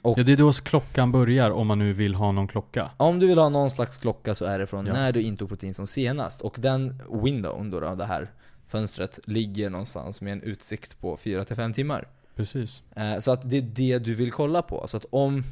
Och 0.02 0.20
Ja, 0.20 0.24
det 0.24 0.32
är 0.32 0.38
då 0.38 0.54
klockan 0.54 1.12
börjar 1.12 1.52
om 1.52 1.68
man 1.68 1.80
nu 1.80 1.94
vill 1.94 2.16
ha 2.16 2.32
någon 2.32 2.48
klocka. 2.48 2.90
om 2.98 3.20
du 3.20 3.28
vill 3.28 3.38
ha 3.38 3.50
någon 3.50 3.70
slags 3.70 3.98
klocka 3.98 4.36
så 4.36 4.46
är 4.46 4.60
det 4.60 4.68
från 4.68 4.86
Ja. 4.86 4.94
när 4.94 5.12
du 5.12 5.22
intog 5.22 5.50
protein 5.50 5.74
som 5.74 5.88
senast. 5.88 6.42
Och 6.42 6.56
den 6.60 7.02
windown 7.24 7.70
då, 7.70 7.80
då 7.80 7.96
det 7.96 8.06
här 8.06 8.32
fönstret, 8.76 9.20
ligger 9.26 9.70
någonstans 9.70 10.22
med 10.22 10.34
en 10.34 10.42
utsikt 10.42 11.00
på 11.02 11.18
4-5 11.18 11.74
timmar. 11.74 12.08
Precis. 12.36 12.82
Eh, 12.96 13.20
Så 13.20 13.32
att 13.32 13.50
det 13.50 13.58
är 13.58 13.62
det 13.62 14.00
du 14.00 14.14
vill 14.14 14.32
kolla 14.32 14.62
på. 14.62 14.88
Så 14.88 14.98
att 14.98 15.06
om, 15.10 15.44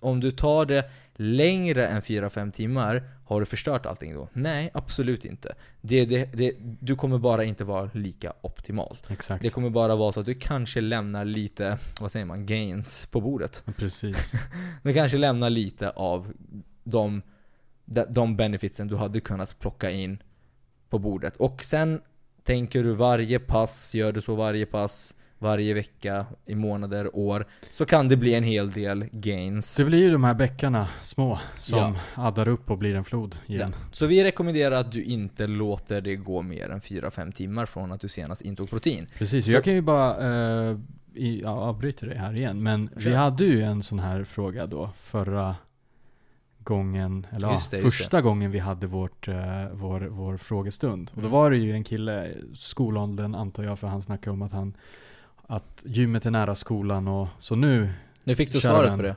om 0.00 0.20
du 0.20 0.30
tar 0.30 0.66
det 0.66 0.90
längre 1.16 1.86
än 1.86 2.02
4-5 2.02 2.50
timmar, 2.52 3.02
har 3.26 3.40
du 3.40 3.46
förstört 3.46 3.86
allting 3.86 4.14
då? 4.14 4.28
Nej, 4.32 4.70
absolut 4.74 5.24
inte. 5.24 5.54
Det, 5.80 6.04
det, 6.04 6.32
det, 6.32 6.52
du 6.80 6.96
kommer 6.96 7.18
bara 7.18 7.44
inte 7.44 7.64
vara 7.64 7.90
lika 7.94 8.32
optimal. 8.40 8.96
Exakt. 9.08 9.42
Det 9.42 9.50
kommer 9.50 9.70
bara 9.70 9.96
vara 9.96 10.12
så 10.12 10.20
att 10.20 10.26
du 10.26 10.34
kanske 10.34 10.80
lämnar 10.80 11.24
lite, 11.24 11.78
vad 12.00 12.12
säger 12.12 12.26
man, 12.26 12.46
gains 12.46 13.06
på 13.06 13.20
bordet. 13.20 13.62
Precis. 13.76 14.32
Du 14.82 14.92
kanske 14.94 15.18
lämnar 15.18 15.50
lite 15.50 15.90
av 15.90 16.32
de, 16.84 17.22
de, 17.84 18.04
de 18.08 18.36
benefitsen 18.36 18.88
du 18.88 18.96
hade 18.96 19.20
kunnat 19.20 19.58
plocka 19.58 19.90
in 19.90 20.22
på 20.88 20.98
bordet. 20.98 21.36
Och 21.36 21.64
sen 21.64 22.00
tänker 22.44 22.82
du 22.82 22.92
varje 22.94 23.38
pass, 23.38 23.94
gör 23.94 24.12
du 24.12 24.20
så 24.20 24.34
varje 24.34 24.66
pass, 24.66 25.14
varje 25.38 25.74
vecka, 25.74 26.26
i 26.46 26.54
månader, 26.54 27.16
år, 27.16 27.46
så 27.72 27.84
kan 27.86 28.08
det 28.08 28.16
bli 28.16 28.34
en 28.34 28.44
hel 28.44 28.70
del 28.70 29.04
gains. 29.12 29.76
Det 29.76 29.84
blir 29.84 29.98
ju 29.98 30.12
de 30.12 30.24
här 30.24 30.34
bäckarna 30.34 30.88
små 31.02 31.38
som 31.58 31.98
addar 32.14 32.48
upp 32.48 32.70
och 32.70 32.78
blir 32.78 32.94
en 32.94 33.04
flod 33.04 33.36
Ja. 33.46 33.54
igen. 33.54 33.74
Så 33.92 34.06
vi 34.06 34.24
rekommenderar 34.24 34.74
att 34.76 34.92
du 34.92 35.02
inte 35.04 35.46
låter 35.46 36.00
det 36.00 36.16
gå 36.16 36.42
mer 36.42 36.68
än 36.70 36.80
4-5 36.80 37.32
timmar 37.32 37.66
från 37.66 37.92
att 37.92 38.00
du 38.00 38.08
senast 38.08 38.42
intog 38.42 38.70
protein. 38.70 39.06
Precis, 39.18 39.44
Så- 39.44 39.50
jag 39.50 39.64
kan 39.64 39.74
ju 39.74 39.80
bara 39.80 40.16
eh, 40.70 40.76
i, 41.14 41.40
ja, 41.42 41.50
avbryta 41.50 42.06
dig 42.06 42.16
här 42.18 42.36
igen. 42.36 42.62
Men 42.62 42.90
vi 42.96 43.14
hade 43.14 43.44
ju 43.44 43.62
en 43.62 43.82
sån 43.82 43.98
här 43.98 44.24
fråga 44.24 44.66
då 44.66 44.90
förra 44.96 45.56
gången, 46.64 47.26
eller 47.32 47.48
det, 47.70 47.76
ja, 47.76 47.82
första 47.82 48.22
gången 48.22 48.50
vi 48.50 48.58
hade 48.58 48.86
vårt, 48.86 49.28
eh, 49.28 49.34
vår, 49.72 50.00
vår 50.00 50.36
frågestund. 50.36 51.10
Och 51.14 51.22
då 51.22 51.28
Mm. 51.28 51.32
var 51.32 51.50
det 51.50 51.56
ju 51.56 51.72
en 51.72 51.84
kille, 51.84 52.28
skolåldern 52.54 53.34
antar 53.34 53.62
jag, 53.62 53.78
för 53.78 53.86
han 53.86 54.02
snackade 54.02 54.30
om 54.34 54.42
att 54.42 54.52
han 54.52 54.74
att 55.46 55.82
gymmet 55.86 56.26
är 56.26 56.30
nära 56.30 56.54
skolan 56.54 57.08
och 57.08 57.28
så 57.38 57.56
nu, 57.56 57.88
Nu 58.24 58.34
fick 58.34 58.52
du 58.52 58.60
svaret 58.60 58.90
den. 58.90 58.98
på 58.98 59.02
det. 59.02 59.16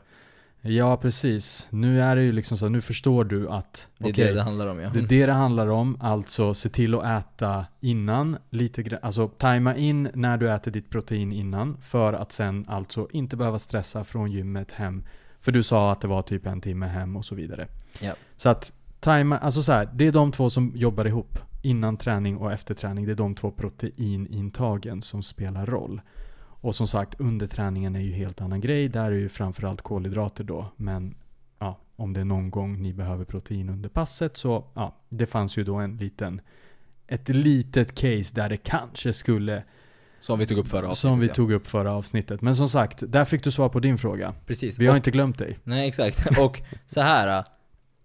ja 0.62 0.98
precis. 0.98 1.68
Nu 1.70 2.02
är 2.02 2.16
det 2.16 2.24
ju 2.24 2.32
liksom 2.32 2.58
så, 2.58 2.70
nu 2.70 2.82
förstår 2.82 3.24
du 3.24 3.50
att 3.50 3.88
Det 3.98 4.06
är 4.08 4.12
okej, 4.14 4.28
det 4.28 4.34
det 4.34 4.42
handlar 4.44 4.68
om 4.68 4.80
ja. 4.80 4.90
det 4.94 5.00
är 5.00 5.08
det 5.08 5.26
det 5.26 5.34
handlar 5.34 5.68
om, 5.68 5.98
alltså 6.02 6.54
se 6.54 6.70
till 6.70 6.96
att 6.96 7.04
äta 7.26 7.66
innan, 7.80 8.38
lite 8.50 9.00
alltså 9.02 9.28
tajma 9.28 9.76
in 9.76 10.10
när 10.14 10.38
du 10.38 10.52
äter 10.52 10.72
ditt 10.72 10.90
protein 10.90 11.32
innan, 11.32 11.78
för 11.82 12.14
att 12.14 12.32
sen 12.32 12.66
alltså 12.68 13.08
inte 13.12 13.38
behöva 13.38 13.60
stressa 13.60 14.04
från 14.04 14.32
gymmet 14.32 14.72
hem. 14.72 15.04
För 15.42 15.52
du 15.52 15.64
sa 15.64 15.92
att 15.92 16.02
det 16.02 16.08
var 16.08 16.22
typ 16.22 16.46
en 16.46 16.62
timme 16.62 16.86
hem 16.86 17.16
och 17.16 17.26
så 17.26 17.36
vidare. 17.36 17.68
Ja. 18.00 18.14
Så 18.36 18.50
att 18.50 18.74
tajma, 19.00 19.38
alltså 19.38 19.64
så 19.64 19.72
här, 19.72 19.90
det 19.94 20.08
är 20.08 20.12
de 20.12 20.32
två 20.32 20.50
som 20.50 20.72
jobbar 20.76 21.06
ihop. 21.06 21.40
Innan 21.62 21.98
träning 21.98 22.38
och 22.38 22.52
efter 22.52 22.74
träning, 22.74 23.06
det 23.06 23.12
är 23.12 23.16
de 23.16 23.36
två 23.36 23.52
proteinintagen 23.52 25.02
som 25.02 25.24
spelar 25.24 25.66
roll. 25.66 26.02
Och 26.40 26.76
som 26.76 26.88
sagt, 26.88 27.20
under 27.20 27.48
träningen 27.48 27.96
är 27.96 28.00
ju 28.00 28.12
helt 28.12 28.42
annan 28.42 28.62
grej. 28.62 28.90
Där 28.90 29.06
är 29.06 29.12
ju 29.12 29.30
framförallt 29.30 29.82
kolhydrater 29.82 30.44
då. 30.44 30.66
Men 30.76 31.16
ja, 31.60 31.80
om 31.96 32.14
det 32.14 32.20
är 32.20 32.26
någon 32.26 32.52
gång 32.52 32.82
ni 32.82 32.94
behöver 32.94 33.26
protein 33.26 33.70
under 33.70 33.90
passet 33.90 34.38
så 34.38 34.66
ja, 34.74 34.96
det 35.10 35.26
fanns 35.26 35.58
ju 35.58 35.64
då 35.64 35.76
en 35.76 35.98
liten 35.98 36.42
ett 37.08 37.30
litet 37.30 37.96
case 37.96 38.36
där 38.36 38.50
det 38.50 38.58
kanske 38.58 39.14
skulle, 39.14 39.64
Som 40.20 40.40
vi 40.40 40.46
tog 40.46 40.58
upp 40.58 40.68
förra 40.68 40.88
avsnittet 40.88 40.98
som 41.12 41.20
vi 41.20 41.28
ja. 41.28 41.34
tog 41.34 41.52
upp 41.52 41.68
förra 41.68 41.92
avsnittet. 41.92 42.42
Men 42.42 42.56
som 42.56 42.70
sagt, 42.70 42.98
där 43.12 43.26
fick 43.26 43.44
du 43.44 43.52
svar 43.52 43.70
på 43.70 43.80
din 43.80 43.98
fråga. 43.98 44.34
Precis. 44.46 44.78
Vi 44.80 44.86
har 44.86 44.94
Och- 44.94 44.98
inte 44.98 45.12
glömt 45.12 45.38
dig. 45.40 45.60
Nej 45.64 45.88
exakt. 45.88 46.40
Och 46.40 46.62
så 46.86 47.02
här. 47.02 47.44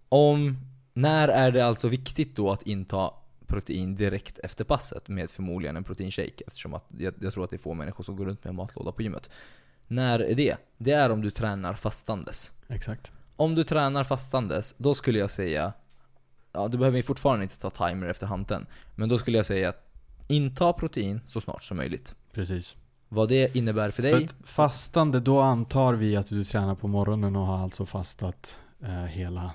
om, 0.09 0.59
när 0.95 1.29
är 1.29 1.51
det 1.53 1.61
alltså 1.67 1.89
viktigt 1.89 2.37
då 2.37 2.51
att 2.53 2.63
inta 2.63 3.11
protein 3.47 3.95
direkt 3.97 4.39
efter 4.39 4.65
passet 4.65 5.09
med 5.09 5.31
förmodligen 5.31 5.77
en 5.77 5.85
proteinshake? 5.85 6.45
Eftersom 6.47 6.75
att 6.75 6.85
jag, 6.99 7.15
jag 7.21 7.33
tror 7.33 7.45
att 7.45 7.51
det 7.51 7.57
är 7.57 7.59
få 7.59 7.75
människor 7.75 8.05
som 8.05 8.17
går 8.17 8.25
runt 8.27 8.45
med 8.45 8.51
en 8.51 8.57
matlåda 8.57 8.93
på 8.93 9.03
gymmet. 9.03 9.31
När 9.89 10.19
är 10.19 10.35
det? 10.35 10.57
Det 10.79 10.93
är 10.93 11.11
om 11.11 11.23
du 11.23 11.31
tränar 11.31 11.75
fastandes. 11.75 12.53
Exakt. 12.69 13.13
Om 13.37 13.55
du 13.55 13.65
tränar 13.65 14.05
fastandes, 14.05 14.75
då 14.79 14.95
skulle 14.95 15.19
jag 15.19 15.31
säga 15.31 15.73
Ja, 16.55 16.69
du 16.69 16.79
behöver 16.79 17.03
fortfarande 17.03 17.43
inte 17.43 17.59
ta 17.59 17.71
timer 17.71 18.07
efter 18.07 18.27
hanteln. 18.27 18.67
Men 18.95 19.09
då 19.09 19.19
skulle 19.19 19.37
jag 19.37 19.47
säga 19.47 19.69
att 19.69 19.92
inta 20.29 20.73
protein 20.73 21.21
så 21.27 21.41
snart 21.41 21.63
som 21.63 21.77
möjligt. 21.77 22.15
Precis. 22.33 22.77
Vad 23.09 23.29
det 23.29 23.57
innebär 23.57 23.91
för 23.91 24.03
För 24.03 24.11
dig? 24.11 24.25
att 24.25 24.37
fastande, 24.45 25.21
då 25.21 25.41
antar 25.41 25.95
vi 25.95 26.17
att 26.17 26.29
du 26.29 26.45
tränar 26.45 26.75
på 26.75 26.89
morgonen 26.89 27.37
och 27.37 27.47
har 27.47 27.59
alltså 27.59 27.87
fastat 27.87 28.61
eh, 28.83 28.89
hela 28.89 29.51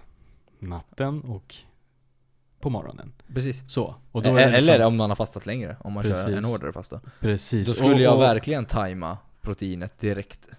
natten 0.59 1.21
och 1.21 1.55
på 2.59 2.69
morgonen. 2.69 3.13
Precis. 3.33 3.63
Så. 3.67 3.95
Och 4.11 4.23
då 4.23 4.37
Eller 4.37 4.61
liksom, 4.61 4.81
om 4.81 4.97
man 4.97 5.09
har 5.09 5.15
fastat 5.15 5.45
längre, 5.45 5.77
om 5.79 5.93
man 5.93 6.03
kör 6.03 6.11
Precis. 6.11 6.37
en 6.37 6.45
hårdare 6.45 6.73
fasta. 6.73 7.01
Precis. 7.19 7.67
Då 7.67 7.73
skulle 7.73 7.93
och, 7.93 8.01
jag 8.01 8.17
verkligen 8.17 8.65
tajma 8.65 9.17
proteinet 9.41 9.99
direkt. 9.99 10.49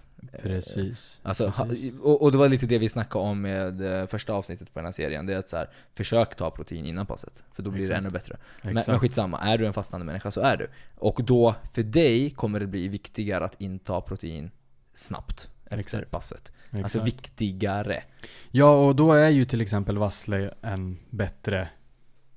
Precis. 0.41 1.19
Alltså, 1.23 1.51
precis. 1.51 1.93
och, 2.01 2.21
och 2.21 2.31
det 2.31 2.37
var 2.37 2.49
lite 2.49 2.65
det 2.65 2.77
vi 2.77 2.89
snackade 2.89 3.25
om 3.25 3.41
med 3.41 4.01
eh, 4.01 4.07
första 4.07 4.33
avsnittet 4.33 4.73
på 4.73 4.79
den 4.79 4.85
här 4.85 4.91
serien. 4.91 5.25
Det 5.25 5.33
är 5.33 5.37
att 5.37 5.49
så 5.49 5.57
här, 5.57 5.69
försök 5.95 6.35
ta 6.35 6.51
protein 6.51 6.85
innan 6.85 7.05
passet. 7.05 7.43
För 7.53 7.63
då 7.63 7.71
blir 7.71 7.81
Exakt. 7.81 7.95
det 7.95 7.99
ännu 7.99 8.09
bättre. 8.09 8.37
Men, 8.61 8.73
men 8.87 8.99
skitsamma, 8.99 9.39
är 9.39 9.57
du 9.57 9.65
en 9.65 9.73
fastande 9.73 10.05
människa 10.05 10.31
så 10.31 10.41
är 10.41 10.57
du. 10.57 10.67
Och 10.95 11.23
då, 11.23 11.55
för 11.73 11.83
dig, 11.83 12.29
kommer 12.29 12.59
det 12.59 12.67
bli 12.67 12.87
viktigare 12.87 13.45
att 13.45 13.61
inta 13.61 14.01
protein 14.01 14.51
snabbt 14.93 15.49
efter 15.65 15.79
Exakt. 15.79 16.11
passet. 16.11 16.51
Exakt. 16.65 16.83
Alltså 16.83 17.03
viktigare. 17.03 18.03
Ja, 18.51 18.73
och 18.73 18.95
då 18.95 19.13
är 19.13 19.29
ju 19.29 19.45
till 19.45 19.61
exempel 19.61 19.97
vassle 19.97 20.53
en 20.61 20.97
bättre, 21.09 21.69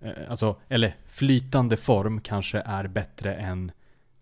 eh, 0.01 0.13
alltså, 0.29 0.57
eller 0.69 0.97
flytande 1.07 1.77
form 1.77 2.21
kanske 2.21 2.59
är 2.61 2.87
bättre 2.87 3.35
än 3.35 3.73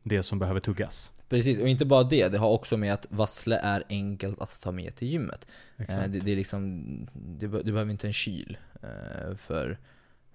det 0.03 0.23
som 0.23 0.39
behöver 0.39 0.61
tuggas. 0.61 1.13
Precis, 1.31 1.61
och 1.61 1.69
inte 1.69 1.85
bara 1.85 2.03
det, 2.03 2.29
det 2.29 2.39
har 2.39 2.49
också 2.49 2.77
med 2.77 2.93
att 2.93 3.07
vassle 3.11 3.57
är 3.63 3.83
enkelt 3.89 4.41
att 4.41 4.61
ta 4.61 4.73
med 4.73 4.95
till 4.97 5.09
gymmet. 5.09 5.47
Eh, 5.79 5.87
det, 5.87 6.09
det 6.09 6.33
är 6.33 6.37
liksom, 6.37 6.85
du, 7.13 7.49
du 7.49 7.73
behöver 7.73 7.91
inte 7.91 8.07
en 8.07 8.13
kyl 8.13 8.59
eh, 8.83 9.37
för 9.37 9.79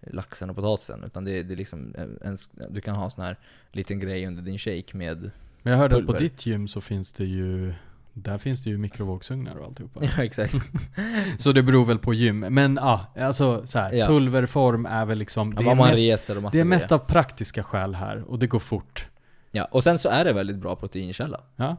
laxen 0.08 0.50
och 0.50 0.56
potatisen. 0.56 1.04
Utan 1.04 1.24
det, 1.26 1.44
det 1.44 1.54
är 1.54 1.58
liksom 1.58 1.96
en, 1.98 2.18
en, 2.22 2.38
du 2.70 2.82
kan 2.82 2.96
ha 2.96 3.04
en 3.06 3.12
sån 3.12 3.24
här 3.24 3.38
liten 3.72 4.00
grej 4.00 4.28
under 4.28 4.42
din 4.42 4.58
shake 4.58 4.98
med 4.98 5.32
Men 5.62 5.72
jag 5.72 5.78
hörde 5.80 5.96
att 5.96 6.02
på 6.02 6.08
pulver. 6.08 6.20
ditt 6.20 6.46
gym 6.46 6.68
så 6.68 6.82
finns 6.82 7.12
det 7.14 7.26
ju, 7.26 7.74
där 8.14 8.38
finns 8.38 8.64
det 8.64 8.70
ju 8.70 8.78
mikrovågsugnar 8.78 9.56
och 9.56 9.66
alltihopa. 9.66 10.00
Ja 10.18 10.24
exakt. 10.24 10.56
Så 11.38 11.52
det 11.52 11.64
beror 11.64 11.86
väl 11.86 12.00
på 12.00 12.14
gym. 12.14 12.40
Men 12.40 12.76
ja, 12.82 13.06
alltså 13.20 13.68
så 13.68 13.80
här, 13.80 13.94
Ja. 13.94 14.08
pulverform 14.08 14.86
är 14.86 15.06
väl 15.06 15.18
liksom, 15.18 15.54
Ja, 15.60 15.62
det, 15.62 15.70
är 15.72 15.76
mest, 16.02 16.28
det 16.52 16.60
är 16.60 16.64
mest 16.64 16.92
av 16.92 16.98
praktiska 16.98 17.64
skäl 17.64 17.96
här 17.96 18.24
och 18.24 18.40
det 18.40 18.48
går 18.48 18.60
fort. 18.60 19.08
Ja, 19.56 19.66
och 19.72 19.84
sen 19.84 20.00
så 20.00 20.10
är 20.10 20.26
det 20.26 20.34
väldigt 20.34 20.58
bra 20.58 20.76
proteinkälla. 20.76 21.42
Ja, 21.56 21.78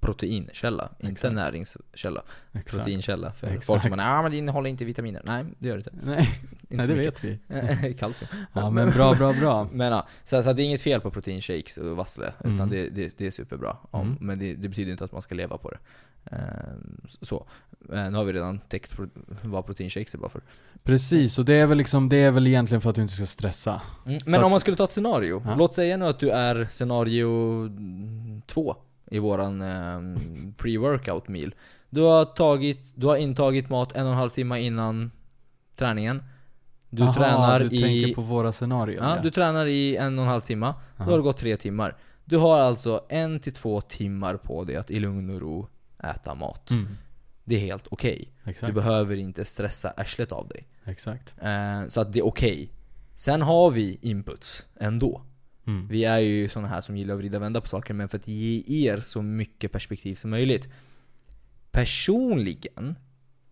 Proteinkälla, 0.00 0.90
inte 1.00 1.12
Exakt. 1.12 1.34
näringskälla. 1.34 2.22
exakt. 2.52 2.70
Proteinkälla 2.76 3.32
för 3.32 3.46
Exakt. 3.46 3.64
folk 3.66 3.82
som 3.82 3.90
bara 3.90 4.02
ja 4.02 4.22
men 4.22 4.30
det 4.30 4.36
innehåller 4.36 4.70
inte 4.70 4.84
vitaminer. 4.84 5.22
Nej, 5.24 5.44
det 5.58 5.68
gör 5.68 5.76
det 5.76 5.78
inte. 5.78 6.06
Nej, 6.06 6.28
inte 6.60 6.76
nej 6.76 6.86
det 6.86 6.94
mycket. 6.94 7.24
vet 7.24 7.40
vi. 7.84 7.94
Kalcium. 7.98 8.28
Ja 8.52 8.70
men 8.70 8.90
bra, 8.90 9.14
bra, 9.14 9.32
bra. 9.32 9.64
Men 9.72 9.92
ja, 9.92 10.06
så, 10.24 10.42
så 10.42 10.52
det 10.52 10.62
är 10.62 10.64
inget 10.64 10.82
fel 10.82 11.00
på 11.00 11.10
proteinshakes 11.10 11.78
och 11.78 11.96
vassle, 11.96 12.32
utan 12.40 12.52
Mm. 12.54 12.68
det, 12.70 12.88
det, 12.88 13.18
det 13.18 13.26
är 13.26 13.30
superbra. 13.30 13.76
Om, 13.90 14.00
Mm. 14.06 14.16
Men 14.20 14.38
det, 14.38 14.54
det 14.54 14.68
betyder 14.68 14.92
inte 14.92 15.04
att 15.04 15.12
man 15.12 15.22
ska 15.22 15.34
leva 15.34 15.58
på 15.58 15.70
det. 15.70 15.78
Ehm, 16.30 17.00
så. 17.20 17.46
Eh, 17.92 18.10
nu 18.10 18.16
har 18.16 18.24
vi 18.24 18.32
redan 18.32 18.58
täckt 18.58 18.92
vad 19.42 19.66
proteinshakes 19.66 20.14
är 20.14 20.18
bra 20.18 20.28
för. 20.28 20.42
Precis, 20.82 21.38
och 21.38 21.44
det 21.44 21.54
är 21.54 21.66
väl 21.66 21.78
liksom, 21.78 22.08
det 22.08 22.16
är 22.16 22.30
väl 22.30 22.46
egentligen 22.46 22.80
för 22.80 22.90
att 22.90 22.96
du 22.96 23.02
inte 23.02 23.14
ska 23.14 23.26
stressa. 23.26 23.82
Men 24.04 24.20
Så 24.20 24.38
om 24.38 24.44
att- 24.44 24.50
man 24.50 24.60
skulle 24.60 24.76
ta 24.76 24.84
ett 24.84 24.92
scenario. 24.92 25.42
Ja. 25.44 25.54
Låt 25.58 25.74
säga 25.74 25.96
nu 25.96 26.04
att 26.06 26.18
du 26.20 26.30
är 26.30 26.64
scenario 26.70 27.28
två 28.46 28.76
i 29.10 29.18
våran 29.18 29.62
ehm, 29.62 30.16
pre-workout 30.58 31.28
meal. 31.28 31.54
Du 31.90 32.00
har, 32.02 32.24
tagit, 32.24 32.80
du 32.94 33.06
har 33.06 33.16
intagit 33.16 33.68
mat 33.70 33.92
en 33.96 34.06
och 34.06 34.12
en 34.12 34.18
halv 34.18 34.30
timme 34.30 34.60
innan 34.60 35.10
träningen. 35.76 36.22
Du 36.90 37.02
Aha, 37.02 37.14
tränar 37.14 37.58
du 37.58 37.64
i... 37.76 37.82
tänker 37.82 38.14
på 38.14 38.20
våra 38.22 38.52
scenarion 38.52 39.04
Ja, 39.04 39.16
du 39.22 39.30
tränar 39.30 39.66
i 39.66 39.96
en 39.96 40.18
och 40.18 40.24
en 40.24 40.30
halv 40.30 40.40
timme. 40.40 40.66
Då 40.96 41.02
Aha. 41.02 41.10
har 41.10 41.18
det 41.18 41.22
gått 41.22 41.38
tre 41.38 41.56
timmar. 41.56 41.96
Du 42.24 42.36
har 42.36 42.58
alltså 42.58 43.00
en 43.08 43.40
till 43.40 43.52
två 43.52 43.80
timmar 43.80 44.36
på 44.36 44.64
dig 44.64 44.76
att 44.76 44.90
i 44.90 45.00
lugn 45.00 45.30
och 45.30 45.40
ro 45.40 45.68
äta 46.04 46.34
mat. 46.34 46.70
Mm, 46.70 46.96
Det 47.44 47.54
är 47.54 47.60
helt 47.60 47.86
okej. 47.90 48.32
Du 48.44 48.50
exakt, 48.50 48.74
behöver 48.74 49.16
inte 49.16 49.44
stressa 49.44 49.90
arslet 49.90 50.32
av 50.32 50.48
dig. 50.48 50.68
exakt. 50.84 51.34
Eh, 51.42 51.88
så 51.88 52.00
att 52.00 52.12
det 52.12 52.18
är 52.18 52.26
okej. 52.26 52.70
Sen 53.14 53.42
har 53.42 53.70
vi 53.70 53.98
inputs 54.02 54.66
ändå. 54.80 55.22
Mm. 55.66 55.88
Vi 55.88 56.04
är 56.04 56.18
ju 56.18 56.48
såna 56.48 56.68
här 56.68 56.80
som 56.80 56.96
gillar 56.96 57.14
att 57.14 57.20
vrida 57.20 57.36
och 57.36 57.42
vända 57.42 57.60
på 57.60 57.68
saker, 57.68 57.94
men 57.94 58.08
för 58.08 58.18
att 58.18 58.28
ge 58.28 58.88
er 58.88 58.96
så 58.96 59.22
mycket 59.22 59.72
perspektiv 59.72 60.14
som 60.14 60.30
möjligt. 60.30 60.68
Personligen 61.70 62.98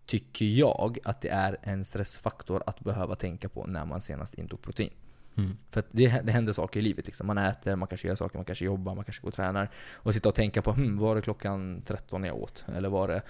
tycker 0.05 0.45
jag 0.45 0.97
att 1.03 1.21
det 1.21 1.29
är 1.29 1.57
en 1.61 1.85
stressfaktor 1.85 2.63
att 2.65 2.79
behöva 2.79 3.15
tänka 3.15 3.49
på 3.49 3.65
när 3.67 3.85
man 3.85 4.01
senast 4.01 4.33
intog 4.33 4.61
protein. 4.61 4.93
Mm. 5.37 5.57
För 5.69 5.79
att 5.79 5.87
det, 5.91 6.21
det 6.23 6.31
händer 6.31 6.53
saker 6.53 6.79
i 6.79 6.83
livet 6.83 7.05
liksom. 7.05 7.27
Man 7.27 7.37
äter, 7.37 7.75
man 7.75 7.87
kanske 7.87 8.07
gör 8.07 8.15
saker, 8.15 8.37
man 8.37 8.45
kanske 8.45 8.65
jobbar, 8.65 8.95
man 8.95 9.05
kanske 9.05 9.21
går 9.21 9.27
och 9.27 9.35
tränar. 9.35 9.69
Och 9.93 10.13
sitta 10.13 10.29
och 10.29 10.35
tänka 10.35 10.61
på 10.61 10.71
hm, 10.71 10.97
var 10.97 11.15
det 11.15 11.21
klockan 11.21 11.81
13 11.85 12.23
jag 12.23 12.35
åt? 12.35 12.65
Eller 12.75 12.89
var 12.89 13.07
det 13.07 13.21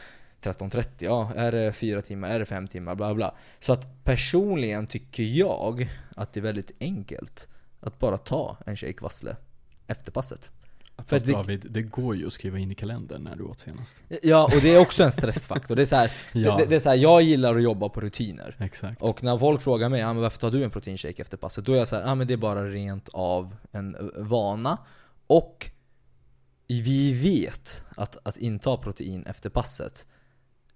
13.30? 0.41 0.87
Ja, 0.99 1.31
är 1.35 1.51
det 1.51 1.73
fyra 1.73 2.01
timmar? 2.01 2.29
Är 2.29 2.39
det 2.39 2.45
fem 2.45 2.67
timmar? 2.67 2.95
Bla 2.95 3.13
bla. 3.13 3.35
Så 3.59 3.73
att 3.73 4.03
personligen 4.03 4.85
tycker 4.85 5.23
jag 5.23 5.89
att 6.15 6.33
det 6.33 6.39
är 6.39 6.41
väldigt 6.41 6.71
enkelt 6.79 7.47
att 7.79 7.99
bara 7.99 8.17
ta 8.17 8.57
en 8.65 8.75
shake 8.75 9.03
vassle 9.03 9.35
efter 9.87 10.11
passet. 10.11 10.51
För 10.97 11.03
Fast 11.03 11.25
det- 11.25 11.31
David, 11.31 11.65
det 11.69 11.81
går 11.81 12.15
ju 12.15 12.27
att 12.27 12.33
skriva 12.33 12.59
in 12.59 12.71
i 12.71 12.75
kalendern 12.75 13.23
när 13.23 13.35
du 13.35 13.43
åt 13.43 13.59
senast. 13.59 14.01
Ja, 14.21 14.43
och 14.55 14.61
det 14.61 14.75
är 14.75 14.79
också 14.79 15.03
en 15.03 15.11
stressfaktor. 15.11 15.75
Det 15.75 15.81
är 15.81 15.85
så 15.85 15.95
här, 15.95 16.11
Ja, 16.33 16.57
det, 16.57 16.65
det 16.65 16.75
är 16.75 16.79
så 16.79 16.89
här, 16.89 16.95
jag 16.95 17.21
gillar 17.21 17.55
att 17.55 17.63
jobba 17.63 17.89
på 17.89 18.01
rutiner. 18.01 18.55
exakt. 18.59 19.01
Och 19.01 19.23
när 19.23 19.37
folk 19.37 19.61
frågar 19.61 19.89
mig, 19.89 20.03
ah, 20.03 20.13
men 20.13 20.21
varför 20.21 20.39
tar 20.39 20.51
du 20.51 20.63
en 20.63 20.71
proteinshake 20.71 21.21
efter 21.21 21.37
passet? 21.37 21.65
Då 21.65 21.73
är 21.73 21.77
jag 21.77 21.87
så 21.87 21.95
här, 21.95 22.03
ah, 22.05 22.15
men 22.15 22.27
det 22.27 22.33
är 22.33 22.37
bara 22.37 22.69
rent 22.69 23.09
av 23.13 23.55
en 23.71 23.95
eh, 23.95 24.01
vana. 24.23 24.77
Och 25.27 25.69
vi 26.67 27.13
vet 27.13 27.83
att, 27.97 28.17
att 28.27 28.37
inta 28.37 28.77
protein 28.77 29.25
efter 29.25 29.49
passet 29.49 30.07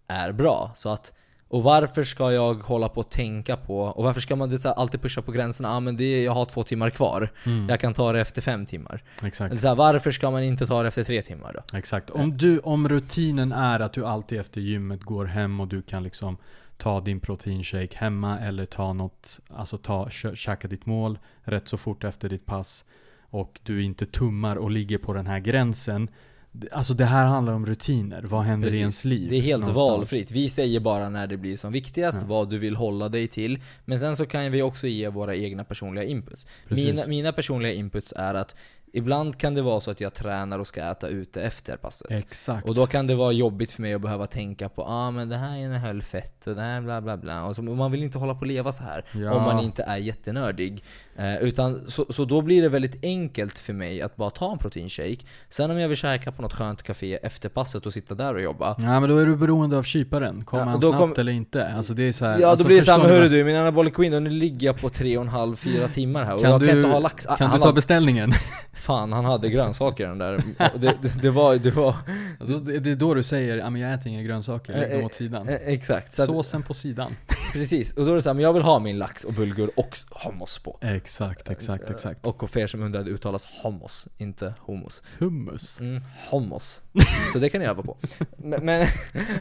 är 0.07 0.32
bra. 0.32 0.72
Så 0.76 0.89
att, 0.89 1.13
och 1.50 1.64
varför 1.64 2.04
ska 2.04 2.32
jag 2.32 2.54
hålla 2.54 2.89
på 2.89 3.00
och 3.00 3.10
tänka 3.10 3.58
på, 3.58 3.80
och 3.82 4.04
varför 4.04 4.22
ska 4.22 4.36
man 4.36 4.50
det 4.50 4.60
så 4.60 4.70
alltid 4.70 5.02
pusha 5.02 5.22
på 5.22 5.32
gränserna? 5.32 5.70
Ah, 5.72 5.80
men 5.80 5.97
det 5.97 6.04
är, 6.04 6.26
jag 6.26 6.32
har 6.32 6.45
två 6.45 6.64
timmar 6.64 6.89
kvar. 6.89 7.30
Mm, 7.45 7.70
Jag 7.70 7.80
kan 7.80 7.93
ta 7.93 8.12
det 8.14 8.22
efter 8.22 8.41
fem 8.41 8.66
timmar. 8.66 9.04
exakt. 9.24 9.60
Så 9.62 9.68
här, 9.68 9.76
varför 9.76 10.12
ska 10.12 10.32
man 10.32 10.43
inte 10.43 10.68
ta 10.68 10.82
det 10.82 10.88
efter 10.88 11.04
tre 11.04 11.22
timmar 11.22 11.54
då? 11.54 11.78
Exakt. 11.78 12.10
Om, 12.10 12.38
du, 12.38 12.60
om 12.60 12.89
rutinen 12.89 13.52
är 13.52 13.80
att 13.80 13.93
du 13.93 14.06
alltid 14.06 14.39
efter 14.39 14.62
gymmet 14.62 15.04
går 15.04 15.26
hem 15.26 15.60
och 15.60 15.68
du 15.68 15.82
kan 15.82 16.04
liksom 16.04 16.38
ta 16.78 17.02
din 17.02 17.20
proteinshake 17.20 17.97
hemma 17.97 18.39
eller 18.39 18.66
ta 18.66 18.93
något, 18.93 19.39
alltså 19.56 19.78
ta, 19.78 20.10
käka 20.34 20.68
ditt 20.68 20.86
mål 20.86 21.20
rätt 21.43 21.68
så 21.68 21.78
fort 21.78 22.04
efter 22.04 22.30
ditt 22.30 22.45
pass 22.45 22.86
och 23.30 23.60
du 23.64 23.84
inte 23.84 24.06
tummar 24.06 24.56
och 24.56 24.72
ligger 24.72 24.97
på 24.97 25.14
den 25.14 25.28
här 25.28 25.39
gränsen. 25.39 26.08
Alltså 26.72 26.93
det 26.93 27.06
här 27.06 27.26
handlar 27.26 27.54
om 27.54 27.66
rutiner. 27.66 28.22
Vad 28.24 28.41
händer 28.43 28.68
Precis. 28.68 28.78
i 28.78 28.82
ens 28.82 29.06
liv? 29.06 29.30
Det 29.30 29.36
är 29.36 29.41
helt 29.41 29.62
någonstans? 29.62 29.89
valfritt. 29.89 30.32
Vi 30.32 30.50
säger 30.50 30.80
bara 30.80 31.10
när 31.10 31.28
det 31.28 31.38
blir 31.38 31.58
som 31.58 31.72
viktigast, 31.72 32.22
Ja. 32.22 32.28
vad 32.28 32.50
du 32.50 32.58
vill 32.58 32.76
hålla 32.76 33.10
dig 33.10 33.28
till. 33.28 33.60
Men 33.86 34.00
sen 34.00 34.16
så 34.16 34.26
kan 34.26 34.52
vi 34.52 34.62
också 34.62 34.88
ge 34.88 35.08
våra 35.10 35.36
egna 35.36 35.64
personliga 35.64 36.04
inputs. 36.04 36.47
Precis. 36.68 36.86
Mina, 36.86 37.08
mina 37.08 37.32
personliga 37.32 37.74
inputs 37.74 38.14
är 38.18 38.34
att 38.34 38.56
ibland 38.93 39.38
kan 39.38 39.54
det 39.56 39.62
vara 39.62 39.80
så 39.80 39.91
att 39.91 40.02
jag 40.02 40.14
tränar 40.14 40.60
och 40.60 40.68
ska 40.68 40.82
äta 40.91 41.08
ute 41.08 41.41
efter 41.41 41.78
passet. 41.78 42.12
Exakt. 42.12 42.70
Och 42.70 42.76
då 42.76 42.88
kan 42.88 43.08
det 43.08 43.16
vara 43.16 43.32
jobbigt 43.32 43.72
för 43.72 43.82
mig 43.82 43.93
att 43.93 44.02
behöva 44.02 44.28
tänka 44.28 44.70
på 44.70 44.84
ah 44.84 45.12
men 45.12 45.30
det 45.30 45.38
här 45.38 45.58
innehöll 45.58 46.02
fett 46.02 46.47
och 46.47 46.56
det 46.56 46.62
här 46.62 46.82
bla 46.82 47.02
bla 47.02 47.18
bla. 47.18 47.45
Och 47.45 47.56
så, 47.56 47.70
och 47.70 47.78
man 47.78 47.91
vill 47.91 48.04
inte 48.04 48.18
hålla 48.18 48.36
på 48.36 48.41
att 48.45 48.47
leva 48.47 48.72
så 48.72 48.84
här 48.84 49.06
Ja. 49.14 49.34
om 49.34 49.43
man 49.43 49.64
inte 49.64 49.84
är 49.84 49.97
jättenördig. 49.97 50.84
Eh, 51.20 51.38
utan, 51.43 51.82
så, 51.88 52.05
så 52.09 52.26
då 52.26 52.41
blir 52.41 52.61
det 52.61 52.70
väldigt 52.70 53.03
enkelt 53.05 53.59
för 53.59 53.74
mig 53.74 54.01
att 54.01 54.15
bara 54.15 54.30
ta 54.30 54.51
en 54.51 54.57
proteinshake. 54.57 55.17
Sen 55.49 55.72
om 55.72 55.80
jag 55.80 55.88
vill 55.89 55.97
käka 55.97 56.32
på 56.32 56.41
något 56.41 56.53
skönt 56.53 56.84
café 56.84 57.15
efter 57.24 57.49
passet 57.49 57.86
och 57.86 57.93
sitta 57.93 58.15
där 58.15 58.34
och 58.36 58.41
jobba. 58.41 58.76
Ja 58.80 58.99
men 58.99 59.09
då 59.09 59.17
är 59.17 59.26
du 59.26 59.36
beroende 59.36 59.78
av 59.78 59.84
kyparen. 59.84 60.45
Kommer 60.45 60.63
Ja, 60.63 60.65
han 60.67 60.76
och 60.76 60.82
snabbt 60.84 60.97
kom- 60.97 61.13
eller 61.17 61.32
inte? 61.32 61.67
Alltså 61.67 61.93
det 61.93 62.03
är 62.03 62.11
så 62.11 62.26
här, 62.26 62.39
Ja 62.39 62.47
alltså, 62.47 62.63
då 62.63 62.67
blir 62.67 62.82
det 62.82 62.91
vad- 62.91 63.01
hörru 63.01 63.30
du, 63.30 63.43
min 63.43 63.55
anabolic 63.55 63.93
window, 63.99 64.22
nu 64.22 64.30
ligger 64.30 64.67
jag 64.67 64.78
på 64.82 64.89
tre 64.89 65.17
och 65.17 65.24
en 65.24 65.30
halv, 65.30 65.55
fyra 65.55 65.88
timmar 65.88 66.24
här 66.24 66.34
och 66.36 66.41
Kan 66.41 66.51
jag 66.51 66.59
kan 66.61 66.67
du- 66.70 66.78
inte 66.78 66.89
ha 66.89 66.99
lax. 66.99 67.26
Ah, 67.28 67.36
Kan 67.36 67.47
han 67.47 67.57
du 67.57 67.61
ta 67.61 67.67
hade- 67.67 67.76
beställningen? 67.76 68.32
Fan, 68.74 69.13
han 69.13 69.26
hade 69.26 69.49
grönsaker 69.49 70.07
den 70.07 70.17
där. 70.17 70.43
Och 70.74 70.80
Det, 70.80 70.93
det, 71.01 71.22
det 71.22 71.30
var, 71.30 71.55
det 71.55 71.72
var, 71.72 71.95
det 72.82 72.91
är 72.91 72.95
då 72.95 73.13
du 73.13 73.24
säger, 73.24 73.57
jag 73.57 73.93
äter 73.93 74.07
inga 74.07 74.22
grönsaker, 74.24 74.74
lägg 74.74 74.91
dem 74.91 75.03
åt 75.05 75.13
sidan. 75.13 75.49
eh, 75.49 75.55
exakt. 75.55 76.13
Såsen 76.13 76.63
på 76.63 76.74
sidan. 76.74 77.11
precis, 77.54 77.93
och 77.93 78.06
då 78.06 78.12
är 78.12 78.16
det 78.16 78.22
såhär, 78.22 78.34
men 78.34 78.43
jag 78.43 78.54
vill 78.54 78.64
ha 78.64 78.80
min 78.80 78.97
lax 78.97 79.24
och 79.24 79.34
bulgur 79.34 79.72
och 79.76 79.97
hummus 80.24 80.60
på. 80.60 80.78
Exakt, 80.82 81.50
exakt, 81.50 81.89
exakt. 81.89 82.28
Och 82.28 82.50
för 82.50 82.60
er 82.60 82.68
som 82.68 82.84
undrar, 82.84 83.04
det 83.04 83.10
uttalas 83.10 83.47
hummus, 83.64 84.08
inte 84.18 84.54
hummus. 84.66 85.04
Hummus. 85.18 85.80
Mm, 85.82 86.02
hummus. 86.32 86.82
Så 87.34 87.39
det 87.39 87.50
kan 87.50 87.62
ni 87.62 87.68
öva 87.68 87.84
på. 87.84 87.97
Men, 88.38 88.66
men, 88.66 88.88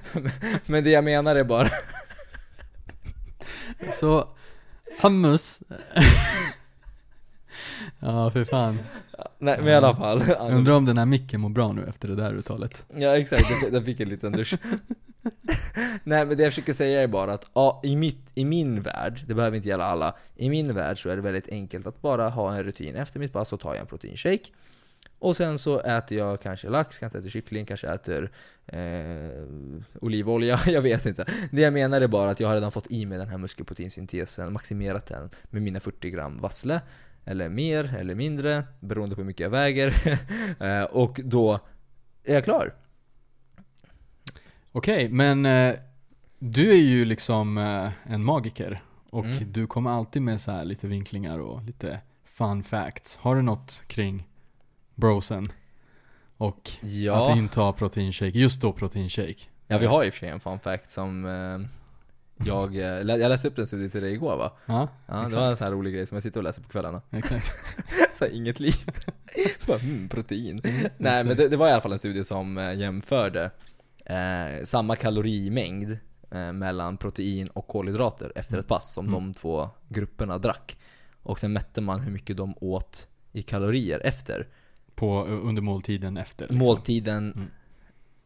men 0.67 0.85
det 0.85 0.91
jag 0.91 1.05
menar 1.05 1.37
är 1.37 1.45
bara, 1.45 1.69
Så, 3.93 4.29
hummus. 5.03 5.61
ja, 8.01 8.31
för 8.31 8.45
fan. 8.45 8.79
Nej 9.39 9.59
men 9.59 9.69
i 9.69 9.75
alla 9.75 9.97
fall. 9.97 10.23
Jag 10.29 10.53
undrar 10.53 10.75
om 10.75 10.85
den 10.85 10.99
här 10.99 11.07
micken 11.07 11.41
mår 11.41 11.49
bra 11.49 11.73
nu 11.73 11.87
efter 11.89 12.09
det 12.09 12.15
där 12.15 12.35
uttalet. 12.35 12.85
Ja 12.97 13.17
exakt, 13.17 13.45
jag 13.73 13.85
fick 13.85 14.01
en 14.01 14.09
liten 14.09 14.33
dusch. 14.33 14.55
Nej 16.05 16.27
men 16.27 16.37
det 16.37 16.43
jag 16.43 16.53
försöker 16.53 16.73
säga 16.73 17.03
är 17.03 17.07
bara 17.07 17.33
att 17.33 17.47
ja, 17.55 17.81
i, 17.85 17.97
mitt, 17.97 18.31
i 18.35 18.45
min 18.45 18.83
värld, 18.83 19.25
det 19.27 19.35
behöver 19.35 19.57
inte 19.57 19.69
gälla 19.69 19.85
alla, 19.85 20.17
i 20.37 20.51
min 20.51 20.75
värld 20.75 21.03
så 21.03 21.09
är 21.09 21.17
det 21.17 21.23
väldigt 21.23 21.49
enkelt 21.49 21.87
att 21.87 22.03
bara 22.03 22.29
ha 22.29 22.57
en 22.57 22.63
rutin. 22.63 22.97
Efter 22.97 23.21
mitt 23.21 23.33
pass 23.33 23.49
så 23.49 23.57
tar 23.57 23.75
jag 23.75 23.81
en 23.81 23.87
proteinshake. 23.87 24.51
Och 25.19 25.37
sen 25.37 25.59
så 25.59 25.81
äter 25.81 26.19
jag 26.19 26.41
kanske 26.41 26.69
lax, 26.69 26.99
kanske 26.99 27.19
äter 27.19 27.31
kyckling, 27.31 27.67
kanske 27.67 27.89
äter 27.89 28.31
eh, 28.67 29.45
olivolja, 30.01 30.61
jag 30.67 30.83
vet 30.83 31.07
inte. 31.07 31.25
Det 31.51 31.61
jag 31.61 31.73
menar 31.73 32.01
är 32.01 32.09
bara 32.09 32.31
att 32.31 32.41
jag 32.41 32.49
har 32.49 32.55
redan 32.55 32.73
fått 32.73 32.91
i 32.91 33.07
mig 33.07 33.19
den 33.19 33.29
här 33.29 33.39
muskelproteinsyntesen, 33.39 34.53
maximerat 34.53 35.07
den 35.07 35.31
med 35.51 35.63
mina 35.63 35.81
40 35.81 36.11
gram 36.11 36.41
vassle. 36.41 36.81
Eller 37.31 37.49
mer, 37.49 37.95
eller 37.95 38.15
mindre, 38.15 38.65
beroende 38.81 39.15
på 39.15 39.21
hur 39.21 39.27
mycket 39.27 39.41
jag 39.45 39.51
väger. 39.51 39.95
Eh, 40.61 40.83
och 40.83 41.21
då 41.25 41.61
är 42.25 42.35
jag 42.35 42.45
klar. 42.45 42.75
Okej, 44.73 45.09
men 45.09 45.47
eh, 45.47 45.75
du 46.39 46.71
är 46.71 46.77
ju 46.83 47.05
liksom 47.05 47.59
eh, 47.59 47.91
en 48.13 48.25
magiker. 48.25 48.83
Och 49.11 49.25
Mm. 49.25 49.53
du 49.53 49.67
kommer 49.67 49.91
alltid 49.91 50.23
med 50.23 50.41
så 50.41 50.51
här 50.51 50.65
lite 50.65 50.87
vinklingar 50.87 51.39
och 51.39 51.63
lite 51.63 52.01
fun 52.25 52.63
facts. 52.63 53.17
Har 53.17 53.37
du 53.37 53.43
något 53.43 53.83
kring 53.87 54.29
brosen? 54.95 55.47
Och 56.37 56.71
Ja. 56.83 57.33
att 57.33 57.39
inta 57.39 57.73
proteinshake, 57.73 58.39
just 58.39 58.61
då 58.61 58.73
proteinshake. 58.73 59.43
Ja, 59.67 59.79
vi 59.79 59.87
har 59.87 60.05
och 60.09 60.13
för 60.15 60.19
sig 60.21 60.29
en 60.29 60.41
fun 60.41 60.59
fact 60.59 60.91
som 60.91 61.25
eh, 61.27 61.69
jag, 62.47 62.77
eh, 62.77 62.83
jag 62.83 63.19
läste 63.29 63.49
upp 63.49 63.59
en 63.59 63.67
studie 63.67 63.89
till 63.91 64.03
dig 64.03 64.13
igår 64.13 64.37
va? 64.37 64.53
Ja, 64.67 64.89
Ja, 65.07 65.15
det 65.31 65.37
var 65.37 65.47
en 65.51 65.57
sån 65.57 65.65
här 65.65 65.73
rolig 65.73 65.95
grej 65.95 66.07
som 66.07 66.17
jag 66.17 66.23
sitter 66.23 66.41
och 66.41 66.45
läser 66.45 66.63
på 66.63 66.69
kvällarna. 66.69 67.03
exakt. 67.11 67.47
så 68.15 68.25
här, 68.25 68.33
inget 68.33 68.61
liv. 68.61 68.75
Bara, 69.67 69.79
mm, 69.79 70.09
protein. 70.09 70.61
Nej 70.99 71.25
men 71.25 71.37
det, 71.37 71.49
det 71.49 71.57
var 71.57 71.69
i 71.69 71.73
alla 71.73 71.81
fall 71.81 71.93
en 71.93 71.99
studie 71.99 72.25
som 72.25 72.59
eh, 72.59 72.75
jämförde 72.75 73.51
eh, 74.05 74.65
samma 74.65 74.97
kalorimängd 74.97 75.97
eh, 76.31 76.53
mellan 76.53 76.97
protein 76.97 77.49
och 77.49 77.67
kolhydrater 77.69 78.33
efter 78.35 78.59
ett 78.59 78.67
pass 78.69 78.93
som 78.93 79.07
Mm. 79.09 79.15
de 79.21 79.35
två 79.35 79.69
grupperna 79.89 80.39
drack. 80.39 80.79
Och 81.23 81.41
sen 81.41 81.53
mätte 81.53 81.81
man 81.81 82.01
hur 82.01 82.13
mycket 82.13 82.37
de 82.37 82.55
åt 82.61 83.09
i 83.33 83.43
kalorier 83.43 84.01
efter. 84.05 84.49
På, 84.95 85.25
under 85.25 85.63
måltiden 85.63 86.17
efter. 86.17 86.43
Liksom. 86.45 86.59
Måltiden 86.59 87.33
Mm. 87.33 87.51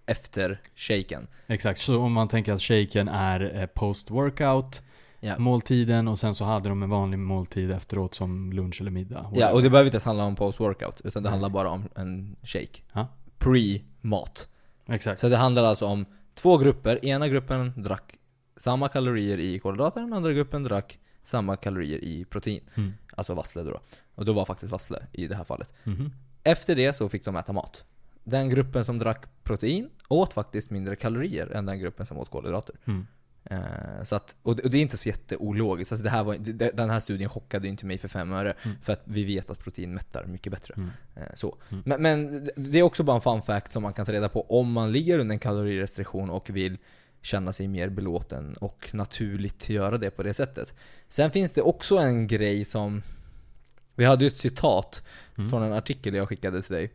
Efter 0.06 0.60
shaken. 0.76 1.26
Exakt, 1.46 1.80
så 1.80 1.98
om 1.98 2.12
man 2.12 2.28
tänker 2.28 2.52
att 2.52 2.62
shaken 2.62 3.08
är 3.08 3.60
eh, 3.60 3.66
post-workout, 3.66 4.82
Ja. 5.24 5.38
måltiden 5.38 6.08
och 6.08 6.18
sen 6.18 6.34
så 6.34 6.44
hade 6.44 6.68
de 6.68 6.82
en 6.82 6.90
vanlig 6.90 7.18
måltid 7.18 7.70
efteråt 7.70 8.14
som 8.14 8.52
lunch 8.52 8.80
eller 8.80 8.90
middag. 8.90 9.16
Ja, 9.16 9.28
whatever. 9.28 9.52
och 9.54 9.62
det 9.62 9.70
behöver 9.70 9.86
inte 9.86 9.94
ens 9.94 10.04
handla 10.04 10.24
om 10.24 10.36
post-workout, 10.36 11.00
utan 11.04 11.22
det 11.22 11.28
Nej. 11.28 11.30
handlar 11.30 11.48
bara 11.48 11.70
om 11.70 11.88
en 11.96 12.36
shake. 12.42 12.82
Ja. 12.92 13.08
Pre-mat. 13.38 14.48
Exakt. 14.88 15.20
Så 15.20 15.28
det 15.28 15.36
handlar 15.36 15.64
alltså 15.64 15.86
om 15.86 16.06
två 16.34 16.58
grupper. 16.58 17.04
Ena 17.04 17.28
gruppen 17.28 17.72
drack 17.82 18.14
samma 18.56 18.88
kalorier 18.88 19.38
i 19.40 19.58
kolhydrater, 19.58 20.00
den 20.00 20.12
andra 20.12 20.32
gruppen 20.32 20.62
drack 20.64 20.98
samma 21.22 21.56
kalorier 21.56 22.04
i 22.04 22.24
protein. 22.24 22.60
Mm. 22.74 22.92
Alltså 23.16 23.34
vassle 23.34 23.62
då. 23.62 23.80
Och 24.14 24.24
då 24.24 24.32
var 24.32 24.44
faktiskt 24.44 24.72
vassle 24.72 25.06
i 25.12 25.26
det 25.26 25.36
här 25.36 25.44
fallet. 25.44 25.74
Mhm. 25.84 26.12
Efter 26.44 26.76
det 26.76 26.92
så 26.92 27.08
fick 27.08 27.24
de 27.24 27.36
äta 27.36 27.52
mat. 27.52 27.84
Den 28.24 28.48
gruppen 28.48 28.84
som 28.84 28.98
drack 28.98 29.26
protein 29.42 29.90
åt 30.08 30.32
faktiskt 30.32 30.70
mindre 30.70 30.96
kalorier 30.96 31.46
än 31.46 31.66
den 31.66 31.78
gruppen 31.78 32.06
som 32.06 32.18
åt 32.18 32.30
kolhydrater. 32.30 32.76
Mm. 32.84 33.06
Eh, 33.44 34.04
så 34.04 34.16
att, 34.16 34.36
och, 34.42 34.56
det, 34.56 34.62
och 34.62 34.70
det 34.70 34.78
är 34.78 34.82
inte 34.82 34.96
så 34.96 35.08
jätteologiskt. 35.08 35.92
Alltså 35.92 36.04
det 36.04 36.10
här 36.10 36.24
var, 36.24 36.34
det, 36.34 36.76
den 36.76 36.90
här 36.90 37.00
studien 37.00 37.30
chockade 37.30 37.68
inte 37.68 37.86
mig 37.86 37.98
för 37.98 38.08
fem 38.08 38.32
öre. 38.32 38.54
Mm. 38.62 38.76
För 38.82 38.92
att 38.92 39.02
vi 39.04 39.24
vet 39.24 39.50
att 39.50 39.58
protein 39.58 39.94
mättar 39.94 40.24
mycket 40.26 40.52
bättre. 40.52 40.74
Mm. 40.74 40.90
Eh, 41.14 41.22
så. 41.34 41.56
Mm. 41.70 41.82
Men, 41.86 42.02
men 42.02 42.50
det 42.56 42.78
är 42.78 42.82
också 42.82 43.02
bara 43.02 43.16
en 43.16 43.22
fun 43.22 43.42
fact 43.42 43.72
som 43.72 43.82
man 43.82 43.92
kan 43.92 44.06
ta 44.06 44.12
reda 44.12 44.28
på 44.28 44.60
om 44.60 44.72
man 44.72 44.92
ligger 44.92 45.18
under 45.18 45.32
en 45.32 45.38
kalorirestriktion 45.38 46.30
och 46.30 46.50
vill 46.50 46.78
känna 47.22 47.52
sig 47.52 47.68
mer 47.68 47.88
belåten 47.88 48.54
och 48.54 48.90
naturligt 48.92 49.68
göra 49.68 49.98
det 49.98 50.10
på 50.10 50.22
det 50.22 50.34
sättet. 50.34 50.74
Sen 51.08 51.30
finns 51.30 51.52
det 51.52 51.62
också 51.62 51.96
en 51.96 52.26
grej 52.26 52.64
som 52.64 53.02
Vi 53.94 54.04
hade 54.04 54.24
ju 54.24 54.28
ett 54.28 54.36
citat 54.36 55.02
Mm. 55.38 55.50
från 55.50 55.62
en 55.62 55.72
artikel 55.72 56.14
jag 56.14 56.28
skickade 56.28 56.62
till 56.62 56.74
dig. 56.74 56.90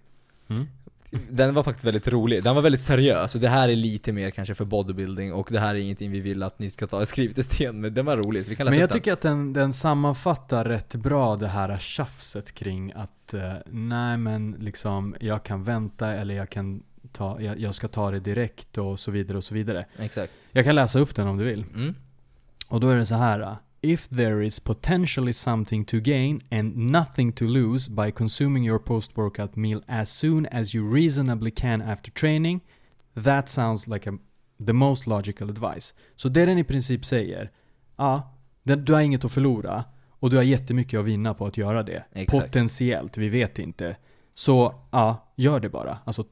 Mm. 0.48 0.68
Den 1.12 1.53
var 1.53 1.64
faktiskt 1.64 1.86
väldigt 1.86 2.08
rolig. 2.08 2.43
Den 2.43 2.55
var 2.55 2.62
väldigt 2.62 2.82
seriös. 2.82 3.36
Och 3.36 3.41
det 3.41 3.49
här 3.49 3.70
är 3.70 3.76
lite 3.76 4.12
mer 4.12 4.32
kanske 4.32 4.55
för 4.55 4.66
bodybuilding 4.66 5.34
och 5.34 5.47
det 5.51 5.60
här 5.60 5.76
är 5.76 5.80
ingenting 5.80 6.12
vi 6.12 6.20
vill 6.20 6.43
att 6.43 6.60
ni 6.60 6.70
ska 6.70 6.88
ta 6.88 7.05
skrivet 7.05 7.38
i 7.38 7.43
sten. 7.43 7.82
Men 7.82 7.93
den 7.93 8.05
var 8.05 8.18
rolig 8.18 8.45
så 8.45 8.49
vi 8.49 8.55
kan 8.55 8.66
läsa 8.66 8.74
Men 8.74 8.80
jag 8.80 8.89
den. 8.89 8.97
tycker 8.97 9.14
att 9.14 9.22
den, 9.22 9.53
den 9.53 9.74
sammanfattar 9.74 10.66
rätt 10.66 10.95
bra 10.95 11.36
det 11.36 11.47
här 11.47 11.78
tjafset 11.78 12.51
kring 12.51 12.91
att 12.95 13.34
eh, 13.34 13.53
nej 13.66 14.18
men 14.18 14.55
liksom 14.60 15.16
jag 15.20 15.43
kan 15.43 15.64
vänta 15.64 16.14
eller 16.14 16.36
jag 16.36 16.49
kan 16.49 16.84
ta, 17.12 17.41
jag, 17.41 17.60
jag 17.60 17.76
ska 17.76 17.88
ta 17.88 18.12
det 18.12 18.20
direkt 18.20 18.78
och 18.78 18.99
så 18.99 19.12
vidare 19.12 19.38
och 19.38 19.43
så 19.43 19.53
vidare. 19.53 19.86
Exakt. 19.99 20.34
Jag 20.51 20.66
kan 20.66 20.76
läsa 20.76 20.99
upp 20.99 21.16
den 21.16 21.28
om 21.28 21.38
du 21.38 21.45
vill. 21.45 21.66
Mm. 21.76 21.95
Och 22.68 22.80
då 22.80 22.89
är 22.89 22.95
det 22.95 23.05
så 23.05 23.16
här. 23.16 23.58
If 23.82 24.10
there 24.10 24.46
is 24.46 24.60
potentially 24.60 25.34
something 25.34 25.86
to 25.86 25.98
gain 26.00 26.42
and 26.52 26.78
nothing 26.78 27.32
to 27.34 27.46
lose 27.46 27.90
by 27.92 28.12
consuming 28.12 28.66
your 28.66 28.80
post-workout 28.80 29.56
meal 29.56 29.82
as 29.88 30.10
soon 30.10 30.46
as 30.46 30.76
you 30.76 30.94
reasonably 30.96 31.52
can 31.52 31.82
after 31.82 32.12
training, 32.12 32.62
that 33.24 33.50
sounds 33.50 33.88
like 33.88 34.10
a, 34.10 34.14
the 34.66 34.74
most 34.74 35.08
logical 35.08 35.50
advice. 35.50 35.94
Så 36.16 36.30
det 36.30 36.46
den 36.46 36.58
i 36.58 36.64
princip 36.64 37.06
säger, 37.06 37.52
ja, 37.98 38.34
du 38.64 38.94
har 38.94 39.02
inget 39.02 39.26
att 39.26 39.32
förlora 39.32 39.84
och 40.20 40.30
du 40.30 40.36
har 40.36 40.44
jättemycket 40.44 41.00
att 41.00 41.06
vinna 41.06 41.34
på 41.34 41.46
att 41.46 41.58
göra 41.58 41.84
det. 41.84 42.04
Exakt. 42.14 42.46
Potentiellt, 42.46 43.18
vi 43.18 43.30
vet 43.30 43.60
inte. 43.60 43.96
Så 44.34 44.76
ja, 44.92 45.34
gör 45.36 45.60
det 45.60 45.70
bara. 45.70 45.98
Alltså, 46.06 46.26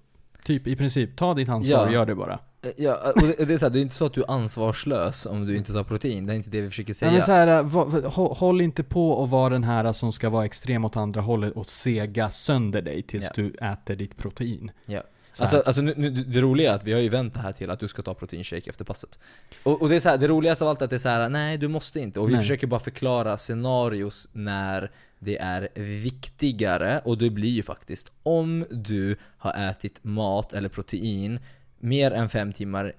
typ 0.44 0.68
i 0.68 0.76
princip, 0.76 1.18
ta 1.18 1.34
ditt 1.34 1.50
ansvar 1.50 1.76
Ja. 1.78 1.86
och 1.86 1.94
gör 1.94 2.06
det 2.06 2.16
bara. 2.16 2.40
Ja, 2.78 3.12
och 3.16 3.22
det, 3.48 3.54
är 3.54 3.58
så 3.58 3.66
här, 3.66 3.70
det 3.70 3.80
är 3.80 3.82
inte 3.82 3.96
så 3.96 4.06
att 4.06 4.14
du 4.14 4.22
är 4.22 4.32
ansvarslös 4.32 5.26
om 5.26 5.46
du 5.46 5.58
inte 5.58 5.74
tar 5.74 5.84
protein. 5.84 6.26
Det 6.26 6.34
är 6.34 6.36
inte 6.36 6.50
det 6.50 6.62
vi 6.62 6.70
försöker 6.70 6.94
säga. 6.94 7.12
Men 7.12 7.22
så 7.22 7.32
här, 7.32 7.64
hå- 7.64 8.36
håll 8.36 8.62
inte 8.62 8.84
på 8.84 9.12
och 9.12 9.30
vara 9.30 9.50
den 9.50 9.64
här 9.64 9.94
som 9.94 10.12
ska 10.12 10.30
vara 10.30 10.46
extrem 10.46 10.86
åt 10.86 10.98
andra 10.98 11.22
hållet 11.22 11.54
och 11.54 11.70
sega 11.70 12.30
sönder 12.30 12.82
dig 12.82 13.04
tills 13.04 13.24
Ja. 13.24 13.32
du 13.36 13.50
äter 13.66 13.96
ditt 13.96 14.18
protein. 14.18 14.72
Ja. 14.86 15.02
Alltså, 15.40 15.64
alltså 15.66 15.82
nu, 15.82 15.94
nu, 15.98 16.10
det 16.10 16.42
roliga 16.42 16.72
är 16.72 16.76
att 16.76 16.84
vi 16.84 16.94
har 16.94 17.00
ju 17.00 17.10
vänt 17.10 17.34
det 17.34 17.40
här 17.40 17.52
till 17.52 17.70
att 17.70 17.80
du 17.80 17.88
ska 17.88 18.02
ta 18.02 18.14
proteinshake 18.14 18.70
efter 18.70 18.86
passet. 18.86 19.20
Och, 19.64 19.82
och 19.82 19.90
det 19.90 19.96
är 19.96 20.00
så 20.00 20.10
här, 20.10 20.18
det 20.18 20.28
roligaste 20.28 20.64
av 20.64 20.70
allt 20.70 20.82
är 20.82 20.86
att 20.86 20.90
det 20.90 20.96
är 20.96 21.00
så 21.00 21.10
här: 21.10 21.30
nej 21.30 21.58
du 21.58 21.68
måste 21.68 22.00
inte. 22.00 22.20
Och 22.20 22.30
vi 22.30 22.34
Nej. 22.34 22.42
försöker 22.42 22.68
bara 22.68 22.80
förklara 22.80 23.38
scenarios 23.38 24.30
när 24.34 24.92
det 25.20 25.38
är 25.38 25.70
viktigare. 26.02 27.02
Och 27.06 27.18
det 27.18 27.30
blir 27.30 27.50
ju 27.50 27.64
faktiskt, 27.64 28.12
om 28.24 28.66
du 28.72 29.16
har 29.38 29.70
ätit 29.70 30.00
mat 30.02 30.54
eller 30.54 30.70
protein 30.70 31.40
mer 31.86 32.12
än 32.12 32.30
fem 32.30 32.54
timmar 32.54 32.94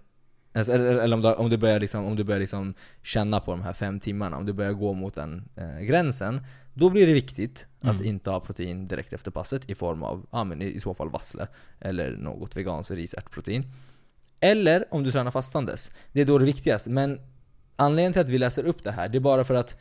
Alltså, 0.55 0.73
eller 0.73 0.95
eller 0.95 1.17
om, 1.17 1.23
du, 1.23 1.35
om 1.35 1.51
du 1.51 1.57
börjar, 1.57 1.81
liksom, 1.81 2.05
om 2.05 2.17
du 2.17 2.25
börjar 2.25 2.41
liksom 2.41 2.75
känna 3.03 3.41
på 3.41 3.51
de 3.51 3.63
här 3.63 3.73
fem 3.73 4.01
timmarna, 4.01 4.37
om 4.37 4.47
du 4.47 4.53
börjar 4.53 4.73
gå 4.73 4.93
mot 4.93 5.15
den 5.15 5.49
eh, 5.57 5.81
gränsen 5.81 6.41
Då 6.75 6.91
blir 6.91 7.07
det 7.07 7.13
viktigt 7.13 7.67
att 7.81 7.97
Mm. 7.97 8.07
inte 8.07 8.31
ha 8.31 8.41
protein 8.41 8.87
direkt 8.87 9.13
efter 9.13 9.31
passet 9.31 9.71
i 9.71 9.75
form 9.75 10.03
av, 10.03 10.27
ja 10.31 10.45
men 10.45 10.63
i, 10.63 10.65
i 10.67 10.81
så 10.81 10.95
fall 10.95 11.11
vassle 11.11 11.47
Eller 11.81 12.17
något 12.17 12.57
veganskt 12.57 12.91
risärtprotein 12.91 13.65
Eller 14.41 14.85
om 14.95 15.03
du 15.03 15.13
tränar 15.13 15.31
fastandes. 15.31 15.91
Det 16.13 16.21
är 16.21 16.25
då 16.27 16.39
det 16.39 16.45
viktigaste, 16.45 16.91
men 16.91 17.21
Anledningen 17.77 18.13
till 18.13 18.23
att 18.23 18.31
vi 18.31 18.39
läser 18.39 18.65
upp 18.65 18.85
det 18.85 18.93
här, 18.93 19.09
det 19.09 19.19
är 19.19 19.21
bara 19.21 19.45
för 19.45 19.55
att 19.55 19.79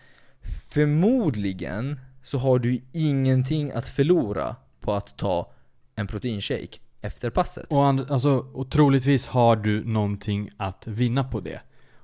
Förmodligen 0.69 1.99
så 2.21 2.37
har 2.37 2.59
du 2.59 2.79
ingenting 2.93 3.71
att 3.71 3.87
förlora 3.87 4.55
på 4.79 4.93
att 4.93 5.17
ta 5.17 5.51
en 5.95 6.07
proteinshake 6.07 6.77
efter 7.05 7.29
passet 7.29 7.67
Och, 7.71 7.85
and, 7.85 8.11
alltså, 8.11 8.45
och 8.53 8.71
troligtvis 8.71 9.27
har 9.27 9.55
du 9.55 9.83
någonting 9.85 10.49
att 10.57 10.87
vinna 10.87 11.23
på 11.23 11.39
det. 11.39 11.61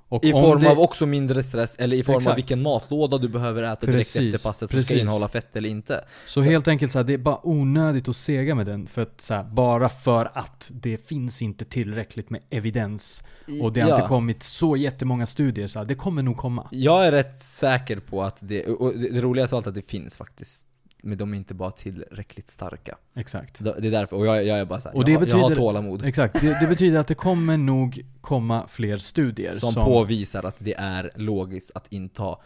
Och 0.08 0.26
I 0.26 0.32
form 0.32 0.62
det, 0.62 0.72
av 0.72 0.80
också 0.80 1.06
mindre 1.06 1.44
stress, 1.44 1.76
eller 1.76 1.98
i 1.98 2.04
form 2.04 2.16
av 2.16 2.22
Exakt. 2.22 2.38
vilken 2.38 2.62
matlåda 2.62 3.18
du 3.18 3.30
behöver 3.30 3.64
äta 3.64 3.86
direkt 3.86 3.98
Precis, 3.98 4.34
efter 4.36 4.50
passet 4.50 4.70
som 4.72 4.84
ska 4.84 5.00
innehålla 5.00 5.28
fett 5.28 5.56
eller 5.56 5.70
inte. 5.70 6.06
Så, 6.28 6.42
helt 6.42 6.68
enkelt 6.68 6.92
så 6.92 7.00
här, 7.00 7.04
det 7.04 7.14
är 7.14 7.18
bara 7.18 7.40
onödigt 7.48 8.08
att 8.08 8.16
sega 8.16 8.56
med 8.56 8.66
den. 8.66 8.88
För 8.88 9.02
att, 9.02 9.22
så 9.22 9.34
här, 9.34 9.44
bara 9.44 9.90
för 9.90 10.32
att 10.34 10.72
det 10.74 11.08
finns 11.08 11.42
inte 11.42 11.66
tillräckligt 11.66 12.30
med 12.30 12.42
evidens. 12.50 13.24
Och 13.64 13.74
det 13.74 13.82
har 13.82 13.90
Ja. 13.90 13.96
inte 13.96 14.08
kommit 14.08 14.44
så 14.44 14.78
jättemånga 14.78 15.26
studier. 15.26 15.68
Så 15.68 15.80
här, 15.80 15.86
det 15.86 15.96
kommer 15.96 16.24
nog 16.24 16.38
komma. 16.38 16.68
Jag 16.72 17.08
är 17.08 17.12
rätt 17.12 17.42
säker 17.42 18.00
på 18.00 18.24
att 18.24 18.38
det, 18.40 18.66
och 18.66 18.94
det, 18.98 19.10
det 19.10 19.22
roligaste 19.22 19.56
av 19.56 19.58
allt 19.58 19.68
att 19.68 19.76
det 19.76 19.90
finns 19.90 20.18
faktiskt. 20.18 20.68
Men 21.02 21.18
de 21.18 21.34
är 21.34 21.38
inte 21.38 21.54
bara 21.54 21.72
tillräckligt 21.72 22.50
starka. 22.50 22.98
Exakt. 23.16 23.64
Det 23.64 23.88
är 23.88 23.92
därför, 23.92 24.16
och 24.16 24.26
jag, 24.26 24.46
jag 24.46 24.60
är 24.60 24.66
bara 24.66 24.80
såhär, 24.80 25.10
jag, 25.10 25.30
jag 25.30 25.38
har 25.38 25.56
tålamod. 25.56 26.06
Exakt. 26.06 26.42
Det, 26.42 26.60
det 26.62 26.68
betyder 26.68 27.00
att 27.00 27.08
det 27.08 27.16
kommer 27.16 27.58
nog 27.58 28.06
komma 28.22 28.68
fler 28.68 28.98
studier. 28.98 29.54
Som, 29.60 29.74
påvisar 29.74 30.44
att 30.44 30.56
det 30.60 30.74
är 30.78 31.12
logiskt 31.16 31.72
att 31.76 31.88
inta 31.92 32.38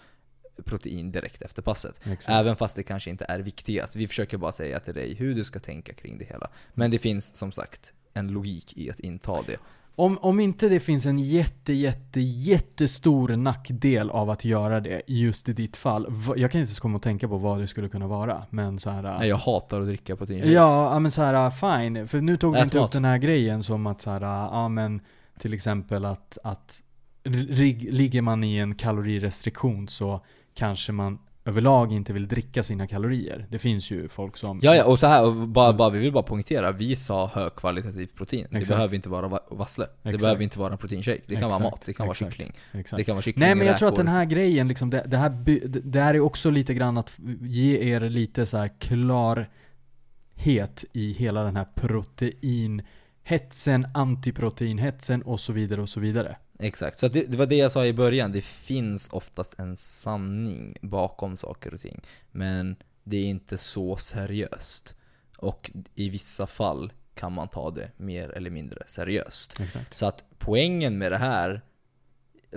protein 0.64 1.12
direkt 1.12 1.42
efter 1.42 1.62
passet. 1.62 2.02
Exakt. 2.04 2.30
Även 2.30 2.56
fast 2.56 2.76
det 2.76 2.84
kanske 2.84 3.10
inte 3.10 3.26
är 3.30 3.40
viktigast. 3.40 3.96
Vi 3.96 4.08
försöker 4.08 4.38
bara 4.38 4.52
säga 4.52 4.80
till 4.80 4.94
dig 4.94 5.14
hur 5.14 5.36
du 5.36 5.44
ska 5.44 5.60
tänka 5.60 5.94
kring 5.94 6.18
det 6.18 6.26
hela. 6.26 6.50
Men 6.74 6.92
det 6.92 7.00
finns 7.00 7.36
som 7.36 7.52
sagt 7.52 7.94
en 8.14 8.28
logik 8.28 8.78
i 8.78 8.90
att 8.90 9.00
inta 9.00 9.42
det. 9.42 9.58
Om, 9.98 10.18
om 10.22 10.40
inte 10.40 10.70
det 10.70 10.80
finns 10.80 11.06
en 11.06 11.20
jätte, 11.20 11.74
jätte, 11.74 12.20
jättestor 12.22 13.36
nackdel 13.36 14.10
av 14.10 14.30
att 14.30 14.46
göra 14.46 14.80
det 14.80 15.02
just 15.08 15.50
i 15.50 15.54
ditt 15.54 15.78
fall. 15.78 16.08
Jag 16.28 16.36
kan 16.36 16.44
inte 16.44 16.58
ens 16.58 16.80
komma 16.80 16.96
och 16.96 17.02
tänka 17.02 17.28
på 17.28 17.38
vad 17.38 17.60
det 17.60 17.68
skulle 17.68 17.90
kunna 17.90 18.08
vara. 18.08 18.46
Men 18.50 18.80
så 18.80 18.90
här. 18.90 19.18
Nej, 19.20 19.30
jag 19.30 19.38
hatar 19.38 19.82
att 19.82 19.88
dricka 19.88 20.16
proteinshakes. 20.16 20.54
Ja, 20.54 20.94
ja, 20.94 21.00
men 21.00 21.12
så 21.12 21.22
här, 21.22 21.50
fine. 21.50 22.08
För 22.08 22.22
nu 22.22 22.38
tog 22.38 22.56
vi 22.56 22.62
inte 22.62 22.80
upp 22.80 22.92
den 22.92 23.06
här 23.06 23.18
grejen 23.18 23.64
som 23.64 23.88
att 23.88 24.02
så 24.02 24.12
här, 24.12 24.22
ja 24.22 24.68
men 24.70 25.02
till 25.40 25.54
exempel 25.54 26.06
att, 26.06 26.38
att 26.44 26.82
ligger 27.24 28.22
man 28.22 28.44
i 28.44 28.58
en 28.58 28.76
kalorirestriktion 28.76 29.88
så 29.88 30.22
kanske 30.54 30.92
man 30.92 31.20
överlag 31.46 31.94
inte 31.94 32.14
vill 32.14 32.28
dricka 32.28 32.64
sina 32.64 32.88
kalorier. 32.88 33.46
Det 33.50 33.60
finns 33.60 33.92
ju 33.92 34.08
folk 34.08 34.38
som... 34.38 34.60
Ja, 34.62 34.76
ja, 34.76 34.86
och 34.86 35.00
så 35.00 35.08
här, 35.08 35.26
och 35.26 35.34
bara, 35.48 35.74
bara, 35.74 35.90
vi 35.90 36.00
vill 36.00 36.12
bara 36.14 36.24
poängtera, 36.24 36.72
vi 36.72 36.96
sa 36.96 37.28
högkvalitativt 37.34 38.16
protein. 38.16 38.48
Det 38.52 38.58
Exakt. 38.58 38.78
behöver 38.78 38.96
inte 38.96 39.10
vara 39.10 39.28
va- 39.28 39.40
vassle. 39.52 39.86
Det 40.04 40.10
Exakt. 40.10 40.24
behöver 40.24 40.44
inte 40.44 40.60
vara 40.60 40.72
en 40.72 40.78
proteinshake. 40.78 41.22
Det 41.28 41.36
kan 41.36 41.44
vara 41.44 41.50
Exakt. 41.56 41.72
mat, 41.72 41.82
det 41.86 41.94
kan 41.94 42.06
vara 42.08 42.16
kyckling. 42.16 42.52
Det 42.72 42.84
kan 43.04 43.16
vara 43.16 43.22
kyckling, 43.22 43.46
Nej 43.46 43.56
men 43.56 43.68
jag 43.68 43.78
tror 43.78 43.90
att 43.90 43.96
den 43.96 44.08
här 44.08 44.26
grejen 44.26 44.68
liksom, 44.68 44.90
det, 44.90 45.04
det 45.08 45.18
här 45.18 45.30
det, 45.30 45.60
det 45.68 46.02
här 46.02 46.14
är 46.14 46.20
också 46.20 46.50
lite 46.50 46.74
grann 46.74 46.98
att 46.98 47.20
ge 47.42 47.94
er 47.94 48.10
lite 48.10 48.46
så 48.46 48.58
här 48.58 48.72
klarhet 48.80 50.86
i 50.94 51.12
hela 51.12 51.44
den 51.44 51.56
här 51.56 51.66
proteinhetsen, 51.76 53.88
antiproteinhetsen 53.94 55.22
och 55.22 55.40
så 55.40 55.54
vidare 55.54 55.82
och 55.82 55.90
så 55.90 56.00
vidare. 56.00 56.36
Exakt, 56.60 57.00
så 57.00 57.08
det, 57.08 57.24
det 57.24 57.38
var 57.38 57.46
det 57.46 57.56
jag 57.56 57.72
sa 57.72 57.86
i 57.86 57.94
början, 57.94 58.32
det 58.32 58.42
finns 58.42 59.10
oftast 59.12 59.60
en 59.60 59.78
sanning 59.78 60.78
bakom 60.82 61.38
saker 61.38 61.74
och 61.74 61.80
ting. 61.80 62.02
Men 62.32 62.76
det 63.04 63.18
är 63.18 63.26
inte 63.26 63.58
så 63.58 63.96
seriöst. 63.96 64.96
Och 65.38 65.72
i 65.96 66.10
vissa 66.10 66.48
fall 66.48 66.94
kan 67.14 67.34
man 67.34 67.48
ta 67.48 67.72
det 67.72 67.92
mer 67.98 68.30
eller 68.30 68.50
mindre 68.50 68.84
seriöst. 68.88 69.60
Exakt. 69.60 69.98
Så 69.98 70.06
att 70.06 70.24
poängen 70.38 70.98
med 70.98 71.12
det 71.12 71.18
här, 71.18 71.62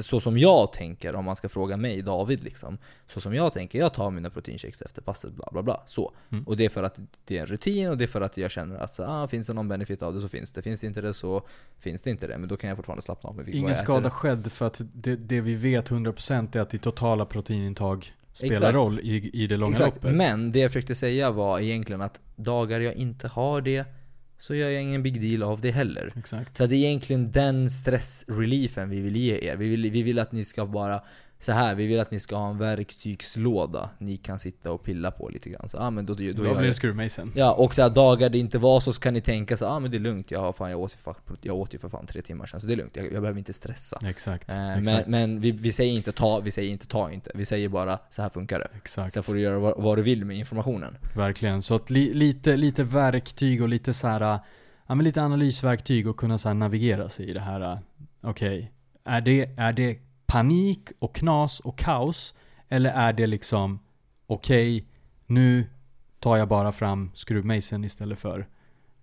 så 0.01 0.21
som 0.21 0.39
jag 0.39 0.73
tänker, 0.73 1.15
om 1.15 1.25
man 1.25 1.37
ska 1.37 1.49
fråga 1.49 1.77
mig, 1.77 2.03
David 2.03 2.45
liksom. 2.45 2.79
Så 3.07 3.21
som 3.21 3.35
jag 3.35 3.53
tänker, 3.53 3.79
jag 3.79 3.95
tar 3.95 4.11
mina 4.11 4.31
proteinshakes 4.31 4.83
efter 4.83 5.03
passet, 5.03 5.33
bla 5.33 5.49
bla 5.53 5.63
bla. 5.63 5.83
Så. 5.87 6.13
Mm. 6.31 6.45
Och 6.45 6.57
det 6.57 6.65
är 6.65 6.69
för 6.69 6.83
att 6.83 6.99
det 7.25 7.37
är 7.37 7.41
en 7.41 7.47
rutin 7.47 7.89
och 7.89 7.99
det 7.99 8.05
är 8.05 8.09
för 8.09 8.21
att 8.21 8.37
jag 8.37 8.51
känner 8.51 8.77
att 8.77 8.95
så, 8.95 9.05
ah, 9.05 9.29
finns 9.29 9.47
det 9.47 9.53
någon 9.53 9.69
benefit 9.69 10.03
av 10.03 10.15
det 10.15 10.21
så 10.21 10.29
finns 10.29 10.53
det. 10.53 10.63
Finns 10.63 10.81
det 10.81 10.87
inte 10.87 11.01
det 11.01 11.15
så 11.15 11.43
finns 11.79 12.03
det 12.03 12.11
inte 12.11 12.27
det. 12.27 12.39
Men 12.39 12.49
då 12.49 12.57
kan 12.57 12.69
jag 12.69 12.77
fortfarande 12.77 13.03
slappna 13.03 13.29
av 13.29 13.37
med 13.37 13.49
Ingen 13.49 13.77
skada 13.77 14.11
skedd 14.11 14.53
för 14.53 14.67
att 14.67 14.81
det, 14.93 15.17
det 15.17 15.41
vi 15.41 15.55
vet 15.55 15.91
100% 15.91 16.57
är 16.57 16.61
att 16.61 16.71
ditt 16.71 16.83
totala 16.83 17.25
proteinintag 17.25 18.13
spelar 18.33 18.53
Exakt. 18.53 18.75
roll 18.75 19.01
i, 19.01 19.31
i 19.33 19.47
det 19.47 19.57
långa 19.57 19.73
Exakt, 19.73 19.97
loppet. 19.97 20.15
men 20.15 20.53
det 20.53 20.59
jag 20.59 20.71
försökte 20.71 20.95
säga 20.95 21.31
var 21.31 21.61
egentligen 21.61 22.03
att 22.03 22.21
dagar 22.37 22.81
jag 22.81 22.95
inte 22.95 23.29
har 23.29 23.61
det 23.61 23.85
så 24.39 24.55
gör 24.55 24.71
jag 24.71 24.83
ingen 24.83 25.03
big 25.03 25.21
deal 25.21 25.43
av 25.43 25.61
det 25.61 25.71
heller. 25.71 26.13
Exakt. 26.17 26.57
Så 26.57 26.67
det 26.67 26.77
är 26.77 26.87
egentligen 26.87 27.31
den 27.33 27.71
stressreliefen 27.71 28.91
vi 28.91 29.01
vill 29.01 29.17
ge 29.17 29.39
er. 29.51 29.57
Vi 29.57 29.69
vill, 29.69 29.91
vi 29.91 30.03
vill 30.03 30.19
att 30.19 30.33
ni 30.33 30.45
ska 30.45 30.67
bara 30.67 31.03
så 31.41 31.53
här, 31.53 31.75
vi 31.75 31.87
vill 31.87 32.01
att 32.01 32.11
ni 32.11 32.21
ska 32.21 32.37
ha 32.37 32.51
en 32.51 32.59
verktygslåda 32.59 33.91
ni 33.99 34.17
kan 34.17 34.39
sitta 34.39 34.73
och 34.73 34.83
pilla 34.83 35.11
på 35.11 35.29
lite 35.29 35.51
grann. 35.51 35.69
Så, 35.69 35.79
ah, 35.79 35.91
men 35.91 36.07
då, 36.07 36.15
då, 36.15 36.23
Då, 36.23 36.43
då 36.43 36.55
blir 36.55 36.67
det 36.67 36.75
skruvmejseln. 36.75 37.33
Ja, 37.35 37.53
och 37.53 37.75
så 37.75 37.83
här, 37.83 37.91
dagar 37.91 38.29
det 38.29 38.39
inte 38.39 38.59
var 38.59 38.81
så, 38.81 38.93
så 38.93 39.01
kan 39.01 39.15
ni 39.15 39.21
tänka 39.21 39.57
så 39.57 39.67
ah, 39.67 39.81
men 39.81 39.91
det 39.91 39.97
är 39.97 40.01
lugnt, 40.01 40.31
jag, 40.31 40.41
har 40.41 40.53
fan, 40.53 40.71
jag, 40.71 40.81
åt, 40.81 40.97
ju 41.05 41.37
jag 41.43 41.57
åt 41.57 41.75
ju 41.75 41.79
för 41.79 41.89
fan 41.89 42.07
tre 42.07 42.23
timmar 42.23 42.47
sedan, 42.47 42.61
så 42.61 42.67
det 42.67 42.73
är 42.73 42.77
lugnt, 42.77 42.97
jag, 42.97 43.13
jag 43.13 43.23
behöver 43.23 43.39
inte 43.39 43.53
stressa. 43.53 44.01
Exakt. 44.05 44.51
Eh, 44.51 44.57
men 44.57 44.79
exakt. 44.79 45.09
men 45.09 45.41
vi, 45.41 45.51
vi 45.51 45.73
säger 45.73 45.93
inte 45.93 46.13
ta, 46.13 46.41
vi 46.41 46.51
säger 46.51 46.71
inte 46.71 46.87
ta 46.87 47.11
inte, 47.11 47.31
vi 47.35 47.45
säger 47.45 47.69
bara 47.69 47.99
så 48.11 48.23
här 48.23 48.29
funkar 48.29 48.59
det. 48.59 48.69
exakt. 48.77 49.15
Sen 49.15 49.23
får 49.23 49.35
du 49.35 49.41
göra 49.41 49.59
vad, 49.59 49.83
vad 49.83 49.99
du 49.99 50.03
vill 50.03 50.25
med 50.25 50.37
informationen. 50.37 50.97
Verkligen. 51.17 51.63
Så 51.63 51.75
att 51.75 51.91
li, 51.91 52.15
lite, 52.15 52.57
lite 52.57 52.85
verktyg 52.85 53.63
och 53.63 53.69
lite 53.69 53.93
så 53.93 54.09
här, 54.09 54.21
ja 54.87 54.95
men 54.95 55.05
lite 55.05 55.23
analysverktyg 55.23 56.09
och 56.09 56.17
kunna 56.17 56.39
så 56.39 56.53
navigera 56.53 57.09
sig 57.09 57.31
i 57.31 57.33
det 57.33 57.41
här. 57.41 57.61
äh, 57.61 57.79
Okej, 58.21 58.73
är, 59.05 59.21
det, 59.21 59.51
är 59.57 59.73
det 59.73 59.99
panik 60.29 60.89
och 60.99 61.15
knas 61.15 61.61
och 61.61 61.79
kaos? 61.79 62.35
Eller 62.69 62.91
är 62.91 63.13
det 63.13 63.27
liksom, 63.27 63.79
okej, 64.27 64.87
nu 65.27 65.67
tar 66.21 66.37
jag 66.37 66.49
bara 66.49 66.73
fram 66.73 67.11
skruvmejseln 67.15 67.85
istället 67.85 68.19
för 68.19 68.49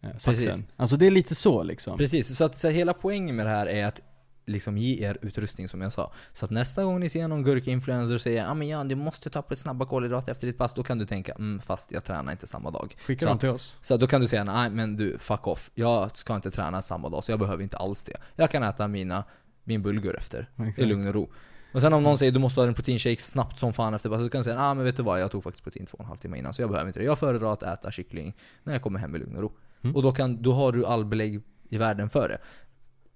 eh, 0.02 0.10
saxen. 0.12 0.34
Precis. 0.34 0.64
Alltså 0.76 0.98
det 0.98 1.08
är 1.08 1.12
lite 1.12 1.36
så 1.36 1.64
liksom. 1.64 1.98
Precis, 1.98 2.38
så 2.38 2.44
att 2.46 2.58
så 2.58 2.70
hela 2.70 2.94
poängen 2.94 3.36
med 3.36 3.46
det 3.46 3.50
här 3.50 3.66
är 3.66 3.86
att 3.86 4.02
liksom 4.48 4.78
ge 4.78 5.06
er 5.06 5.18
utrustning 5.22 5.68
som 5.68 5.82
jag 5.82 5.94
sa. 5.94 6.12
Så 6.34 6.46
att 6.46 6.52
nästa 6.52 6.84
gång 6.84 7.00
ni 7.00 7.10
ser 7.10 7.28
någon 7.28 7.44
gurkinfluencer 7.44 8.18
säga 8.18 8.48
ah, 8.50 8.54
men 8.54 8.68
ja, 8.68 8.84
du 8.84 8.96
måste 8.96 9.30
ta 9.30 9.42
på 9.42 9.54
ett 9.54 9.60
snabba 9.60 9.86
kolhydrater 9.86 10.32
efter 10.32 10.48
ditt 10.48 10.58
pass, 10.58 10.74
då 10.74 10.84
kan 10.84 10.98
du 10.98 11.06
tänka 11.06 11.32
mm, 11.32 11.62
fast 11.62 11.92
jag 11.92 12.04
tränar 12.04 12.32
inte 12.32 12.48
samma 12.48 12.72
dag. 12.72 12.96
Skicka 13.00 13.26
dem 13.26 13.36
att- 13.36 13.42
till 13.42 13.50
oss. 13.50 13.78
Så 13.82 13.98
då 13.98 14.08
kan 14.08 14.22
du 14.22 14.28
säga 14.28 14.44
nej 14.44 14.70
men 14.70 14.98
du, 14.98 15.18
fuck 15.20 15.48
off. 15.48 15.72
Jag 15.74 16.18
ska 16.18 16.36
inte 16.36 16.52
träna 16.52 16.82
samma 16.82 17.10
dag 17.10 17.24
så 17.24 17.32
jag 17.32 17.40
behöver 17.40 17.64
inte 17.64 17.78
alls 17.78 18.04
det. 18.04 18.18
Jag 18.36 18.52
kan 18.52 18.64
äta 18.64 18.88
mina, 18.88 19.24
min 19.66 19.82
bulgur 19.82 20.18
efter. 20.18 20.50
Exakt. 20.60 20.88
lugn 20.88 21.08
och 21.08 21.14
ro. 21.14 21.30
Och 21.74 21.82
sen 21.82 21.94
om 21.94 22.04
någon 22.04 22.18
säger 22.18 22.32
du 22.32 22.40
måste 22.40 22.60
ha 22.60 22.68
en 22.68 22.74
proteinshake 22.74 23.22
snabbt 23.22 23.60
som 23.60 23.74
fan 23.74 23.94
efter 23.94 24.10
så 24.10 24.30
kan 24.30 24.40
du 24.40 24.44
säga 24.44 24.60
ah, 24.60 24.74
men 24.74 24.86
vet 24.86 24.98
du 24.98 25.04
vad, 25.04 25.22
jag 25.22 25.32
tog 25.32 25.44
faktiskt 25.44 25.64
protein 25.64 25.86
två 25.86 25.96
och 25.96 26.04
en 26.04 26.08
halv 26.08 26.18
timme 26.18 26.38
innan 26.38 26.54
så 26.54 26.62
jag 26.62 26.70
behöver 26.70 26.90
inte 26.90 27.00
det. 27.00 27.06
Jag 27.06 27.20
föredrar 27.20 27.54
att 27.54 27.64
äta 27.64 27.92
kyckling 27.92 28.36
när 28.64 28.74
jag 28.74 28.82
kommer 28.82 29.00
hem 29.00 29.16
i 29.16 29.20
lugn 29.20 29.36
och 29.36 29.42
ro. 29.42 29.52
Mm. 29.82 29.96
Och 29.96 30.04
då, 30.04 30.12
kan, 30.12 30.42
då 30.42 30.54
har 30.54 30.72
du 30.72 30.86
all 30.86 31.06
belägg 31.06 31.42
i 31.70 31.78
världen 31.78 32.10
för 32.10 32.30
det. 32.30 32.38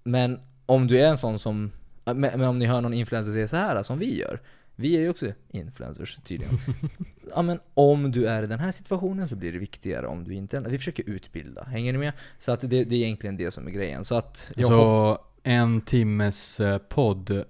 Men 0.04 0.40
om 0.66 0.86
du 0.86 0.98
är 0.98 1.08
en 1.08 1.18
sån 1.18 1.38
som, 1.38 1.70
men, 2.04 2.20
men 2.20 2.42
om 2.42 2.58
ni 2.58 2.66
hör 2.66 2.80
någon 2.80 2.94
influencer 2.94 3.32
säga 3.32 3.48
så 3.48 3.56
här 3.56 3.82
som 3.82 3.98
vi 3.98 4.18
gör. 4.18 4.40
Vi 4.76 4.96
är 4.96 5.00
ju 5.00 5.08
också 5.08 5.32
influencers 5.48 6.16
tydligen. 6.16 6.58
ja 7.34 7.42
men 7.42 7.60
om 7.74 8.12
du 8.12 8.26
är 8.26 8.42
i 8.42 8.46
den 8.46 8.58
här 8.58 8.72
situationen 8.72 9.28
så 9.28 9.36
blir 9.36 9.52
det 9.52 9.58
viktigare 9.58 10.06
om 10.06 10.24
du 10.24 10.34
inte 10.34 10.56
är 10.56 10.60
Vi 10.60 10.78
försöker 10.78 11.10
utbilda, 11.10 11.64
hänger 11.64 11.92
ni 11.92 11.98
med? 11.98 12.12
Så 12.38 12.52
att 12.52 12.60
det, 12.60 12.84
det 12.84 12.94
är 12.94 13.04
egentligen 13.04 13.36
det 13.36 13.50
som 13.50 13.66
är 13.66 13.70
grejen. 13.70 14.04
Så 14.04 14.14
att 14.14 14.52
jag 14.56 14.66
Så 14.66 15.18
en 15.42 15.80
timmes 15.80 16.60
eh, 16.60 16.78
podd 16.78 17.44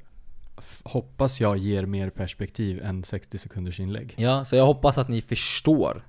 hoppas 0.83 1.41
jag 1.41 1.59
ger 1.59 1.87
mer 1.87 2.11
perspektiv 2.11 2.83
än 2.83 3.05
60 3.05 3.39
sekunders 3.39 3.81
inlägg. 3.81 4.15
Ja, 4.17 4.45
så 4.45 4.57
jag 4.57 4.67
hoppas 4.67 4.99
att 4.99 5.09
ni 5.09 5.23
förstår 5.23 6.05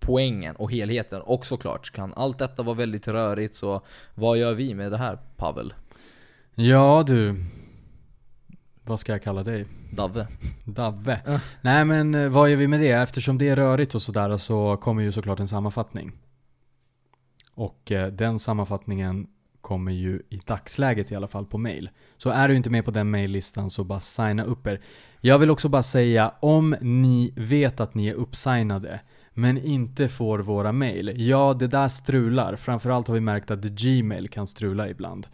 poängen 0.00 0.56
och 0.56 0.72
helheten. 0.72 1.20
Och 1.20 1.46
såklart 1.46 1.90
kan 1.90 2.14
allt 2.14 2.38
detta 2.38 2.62
vara 2.62 2.76
väldigt 2.76 3.08
rörigt, 3.08 3.54
så 3.54 3.82
vad 4.14 4.38
gör 4.38 4.54
vi 4.54 4.74
med 4.74 4.92
det 4.92 4.98
här 4.98 5.18
Pavel? 5.36 5.74
Ja 6.54 7.04
du. 7.06 7.44
Vad 8.82 9.00
ska 9.00 9.12
jag 9.12 9.22
kalla 9.22 9.42
dig? 9.42 9.66
Davve? 9.92 10.26
Davve. 10.64 11.40
Nej 11.60 11.84
men 11.84 12.14
eh, 12.14 12.28
vad 12.28 12.50
gör 12.50 12.56
vi 12.56 12.68
med 12.68 12.80
det? 12.80 12.90
Eftersom 12.90 13.38
det 13.38 13.48
är 13.48 13.56
rörigt 13.56 13.94
och 13.94 14.02
sådär 14.02 14.36
så 14.36 14.76
kommer 14.76 15.02
ju 15.02 15.12
såklart 15.12 15.40
en 15.40 15.48
sammanfattning. 15.48 16.12
Och 17.54 17.92
eh, 17.92 18.12
den 18.12 18.38
sammanfattningen 18.38 19.26
kommer 19.64 19.92
ju 19.92 20.22
i 20.30 20.36
dagsläget 20.36 21.12
i 21.12 21.16
alla 21.16 21.28
fall 21.28 21.46
på 21.46 21.58
mail. 21.58 21.90
Så 22.16 22.30
är 22.30 22.48
du 22.48 22.56
inte 22.56 22.70
med 22.70 22.84
på 22.84 22.90
den 22.90 23.10
maillistan 23.10 23.70
så 23.70 23.84
bara 23.84 24.00
signa 24.00 24.44
upp 24.44 24.66
er. 24.66 24.80
Jag 25.20 25.38
vill 25.38 25.50
också 25.50 25.68
bara 25.68 25.82
säga, 25.82 26.32
om 26.40 26.76
ni 26.80 27.32
vet 27.36 27.80
att 27.80 27.94
ni 27.94 28.08
är 28.08 28.14
uppsignade 28.14 29.00
men 29.34 29.58
inte 29.58 30.08
får 30.08 30.38
våra 30.38 30.72
mail. 30.72 31.12
Ja, 31.16 31.54
det 31.58 31.66
där 31.66 31.88
strular. 31.88 32.56
Framförallt 32.56 33.08
har 33.08 33.14
vi 33.14 33.20
märkt 33.20 33.50
att 33.50 33.64
Gmail 33.64 34.28
kan 34.28 34.46
strula 34.46 34.88
ibland. 34.88 35.26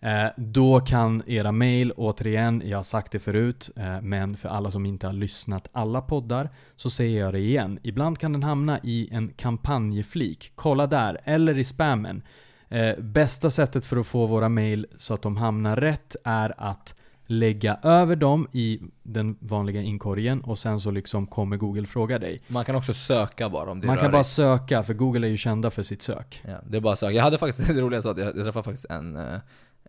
Eh, 0.00 0.26
då 0.36 0.80
kan 0.80 1.22
era 1.26 1.52
mail, 1.52 1.92
återigen, 1.92 2.62
jag 2.64 2.78
har 2.78 2.84
sagt 2.84 3.12
det 3.12 3.18
förut, 3.18 3.70
eh, 3.76 4.00
men 4.00 4.36
för 4.36 4.48
alla 4.48 4.70
som 4.70 4.86
inte 4.86 5.06
har 5.06 5.12
lyssnat 5.12 5.68
alla 5.72 6.00
poddar 6.00 6.50
så 6.76 6.90
säger 6.90 7.20
jag 7.20 7.32
det 7.32 7.38
igen. 7.38 7.78
Ibland 7.82 8.18
kan 8.18 8.32
den 8.32 8.42
hamna 8.42 8.78
i 8.82 9.08
en 9.12 9.28
kampanjflik. 9.36 10.52
Kolla 10.54 10.86
där, 10.86 11.20
eller 11.24 11.58
i 11.58 11.64
spammen. 11.64 12.22
Eh, 12.74 12.98
bästa 12.98 13.50
sättet 13.50 13.86
för 13.86 13.96
att 13.96 14.06
få 14.06 14.26
våra 14.26 14.48
mail 14.48 14.86
så 14.96 15.14
att 15.14 15.22
de 15.22 15.36
hamnar 15.36 15.76
rätt 15.76 16.16
är 16.24 16.54
att 16.58 16.94
lägga 17.26 17.78
över 17.82 18.16
dem 18.16 18.48
i 18.52 18.80
den 19.02 19.36
vanliga 19.40 19.82
inkorgen 19.82 20.40
och 20.40 20.58
sen 20.58 20.80
så 20.80 20.90
liksom 20.90 21.26
kommer 21.26 21.56
Google 21.56 21.86
fråga 21.86 22.18
dig. 22.18 22.42
Man 22.48 22.64
kan 22.64 22.76
också 22.76 22.94
söka 22.94 23.48
bara 23.48 23.70
om 23.70 23.80
det 23.80 23.86
Man 23.86 23.96
kan 23.96 24.12
bara 24.12 24.24
söka, 24.24 24.82
för 24.82 24.94
Google 24.94 25.26
är 25.26 25.30
ju 25.30 25.36
kända 25.36 25.70
för 25.70 25.82
sitt 25.82 26.02
sök. 26.02 26.42
Ja, 26.48 26.56
det 26.66 26.76
är 26.76 26.80
bara 26.80 26.96
söka. 26.96 27.12
Jag 27.12 27.22
hade 27.22 27.38
faktiskt, 27.38 27.68
det 27.74 27.80
roliga 27.80 28.00
var 28.00 28.10
att 28.10 28.18
jag, 28.18 28.26
jag 28.26 28.44
träffade 28.44 28.62
faktiskt 28.62 28.86
en, 28.90 29.16
eh, 29.16 29.38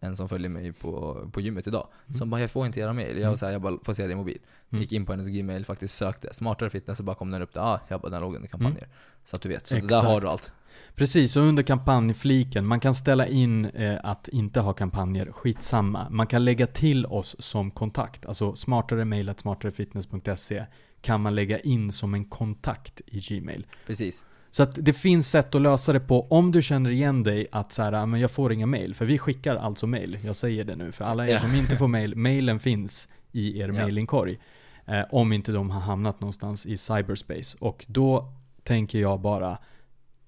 en 0.02 0.16
som 0.16 0.30
följer 0.30 0.50
mig 0.50 0.74
på, 0.74 1.22
på 1.32 1.42
gymmet 1.42 1.68
idag. 1.68 1.88
Som 2.18 2.30
bara 2.30 2.42
'Jag 2.42 2.52
får 2.52 2.66
inte 2.66 2.80
era 2.80 2.94
mail' 2.94 3.20
Jag 3.20 3.30
var 3.30 3.38
såhär, 3.38 3.54
jag 3.54 3.62
bara 3.62 3.78
'Får 3.84 3.94
se 3.94 4.08
din 4.08 4.18
mobil' 4.18 4.40
Mm. 4.70 4.82
Gick 4.82 4.92
in 4.92 5.06
på 5.06 5.12
hennes 5.12 5.28
gmail, 5.28 5.66
faktiskt 5.66 5.96
sökte. 5.96 6.34
Smartare 6.34 6.70
fitness, 6.70 6.98
så 6.98 7.04
bara 7.04 7.16
kom 7.16 7.32
den 7.32 7.42
upp 7.42 7.54
där. 7.54 7.62
Ah, 7.62 7.80
jag 7.88 8.02
bara, 8.02 8.10
den 8.10 8.22
låg 8.22 8.36
under 8.36 8.50
kampanjer. 8.50 8.78
Mm. 8.78 8.90
Så 9.26 9.36
att 9.36 9.42
du 9.42 9.50
vet. 9.50 9.68
Så 9.68 9.76
det 9.76 9.82
där 9.82 9.86
Exakt. 9.86 10.08
har 10.08 10.22
du 10.22 10.28
allt. 10.28 10.52
Precis, 10.96 11.38
och 11.38 11.44
under 11.44 11.64
kampanjfliken, 11.64 12.66
man 12.66 12.80
kan 12.80 12.96
ställa 12.96 13.28
in 13.28 13.66
eh, 13.66 14.00
att 14.04 14.28
inte 14.28 14.60
ha 14.60 14.74
kampanjer, 14.74 15.32
skitsamma. 15.32 16.08
Man 16.10 16.28
kan 16.28 16.46
lägga 16.46 16.68
till 16.68 17.06
oss 17.06 17.36
som 17.40 17.72
kontakt, 17.72 18.26
alltså 18.26 18.56
smartare 18.56 19.06
mailat 19.06 19.40
smartarefitness.se 19.40 20.66
kan 21.02 21.22
man 21.22 21.36
lägga 21.36 21.60
in 21.60 21.92
som 21.92 22.14
en 22.14 22.26
kontakt 22.26 23.02
i 23.06 23.20
Gmail. 23.20 23.68
Precis. 23.88 24.26
Så 24.56 24.64
att 24.64 24.76
det 24.82 24.94
finns 24.94 25.30
sätt 25.30 25.56
att 25.56 25.62
lösa 25.62 25.94
det 25.94 26.00
på 26.00 26.28
om 26.30 26.52
du 26.52 26.62
känner 26.62 26.92
igen 26.92 27.24
dig 27.24 27.48
att 27.52 27.72
så 27.72 27.82
här, 27.82 27.94
"Ah, 27.94 28.06
men 28.06 28.20
jag 28.20 28.32
får 28.32 28.54
inga 28.54 28.66
mail. 28.66 28.96
För 28.96 29.06
vi 29.06 29.18
skickar 29.18 29.56
alltså 29.56 29.88
mail. 29.88 30.20
Jag 30.26 30.36
säger 30.36 30.64
det 30.66 30.76
nu. 30.76 30.92
För 30.92 31.06
alla 31.06 31.28
er 31.28 31.38
som 31.38 31.56
inte 31.56 31.76
får 31.78 31.88
mail, 31.88 32.16
mailen 32.16 32.60
finns 32.60 33.08
i 33.32 33.60
er 33.60 33.68
Ja. 33.68 33.74
mailinkorg. 33.74 34.40
Eh, 34.86 35.02
om 35.12 35.34
inte 35.34 35.52
de 35.52 35.70
har 35.70 35.80
hamnat 35.82 36.20
någonstans 36.22 36.66
i 36.66 36.78
cyberspace. 36.78 37.58
Och 37.60 37.86
då 37.88 38.34
tänker 38.64 39.00
jag 39.00 39.20
bara, 39.22 39.58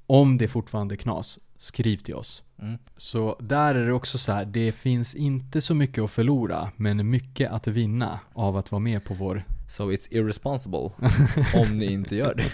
om 0.08 0.38
det 0.38 0.48
fortfarande 0.48 0.96
är 0.96 0.98
knas, 0.98 1.40
skriv 1.58 1.98
till 1.98 2.16
oss. 2.16 2.44
Mm. 2.62 2.78
Så 2.98 3.36
där 3.40 3.76
är 3.76 3.86
det 3.86 3.94
också 3.94 4.18
så 4.18 4.32
här, 4.32 4.46
det 4.46 4.72
finns 4.72 5.16
inte 5.16 5.62
så 5.62 5.76
mycket 5.76 6.04
att 6.04 6.12
förlora, 6.12 6.72
men 6.76 7.10
mycket 7.10 7.52
att 7.52 7.68
vinna 7.68 8.20
av 8.34 8.58
att 8.58 8.72
vara 8.72 8.80
med 8.80 9.04
på 9.06 9.14
vår 9.14 9.44
So 9.68 9.92
it's 9.92 10.08
irresponsible 10.12 10.92
om 11.56 11.76
ni 11.76 11.86
inte 11.86 12.16
gör 12.16 12.36
det. 12.36 12.52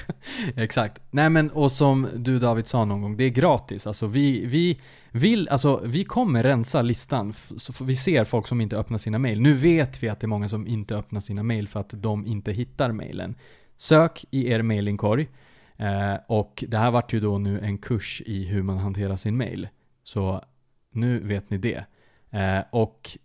Exakt. 0.64 1.02
Nej 1.12 1.30
men 1.30 1.52
och 1.52 1.72
som 1.72 2.08
du 2.16 2.40
David 2.40 2.68
sa 2.68 2.86
någon 2.86 3.02
gång, 3.02 3.18
det 3.18 3.24
är 3.24 3.30
gratis. 3.30 3.88
Alltså 3.88 4.08
vi, 4.08 4.46
vi 4.46 4.80
vill, 5.12 5.50
alltså 5.50 5.82
vi 5.86 6.04
kommer 6.04 6.44
rensa 6.44 6.82
listan. 6.82 7.34
Så 7.34 7.84
vi 7.84 7.96
ser 7.96 8.24
folk 8.24 8.48
som 8.48 8.62
inte 8.62 8.78
öppnar 8.78 8.98
sina 8.98 9.20
mail. 9.20 9.42
Nu 9.42 9.54
vet 9.54 10.04
vi 10.04 10.10
att 10.10 10.20
det 10.20 10.26
är 10.26 10.28
många 10.28 10.50
som 10.50 10.68
inte 10.68 10.96
öppnar 10.96 11.20
sina 11.20 11.44
mail 11.44 11.68
för 11.68 11.80
att 11.80 11.94
de 11.98 12.26
inte 12.26 12.52
hittar 12.52 12.92
mailen. 12.92 13.36
Sök 13.78 14.26
i 14.32 14.48
er 14.48 14.62
mailingkorg. 14.62 15.30
Eh, 15.78 16.16
och 16.28 16.64
det 16.68 16.78
här 16.78 16.92
vart 16.92 17.14
ju 17.14 17.20
då 17.20 17.38
nu 17.38 17.60
en 17.60 17.78
kurs 17.78 18.22
i 18.26 18.44
hur 18.44 18.62
man 18.62 18.78
hanterar 18.78 19.16
sin 19.16 19.38
mail. 19.38 19.68
Så 20.04 20.44
nu 20.92 21.20
vet 21.20 21.50
ni 21.50 21.58
det. 21.58 21.86
Eh, 22.30 22.64
och 22.72 23.18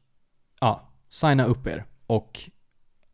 ja, 0.61 0.93
signa 1.11 1.45
upp 1.45 1.67
er. 1.67 1.85
Och 2.07 2.51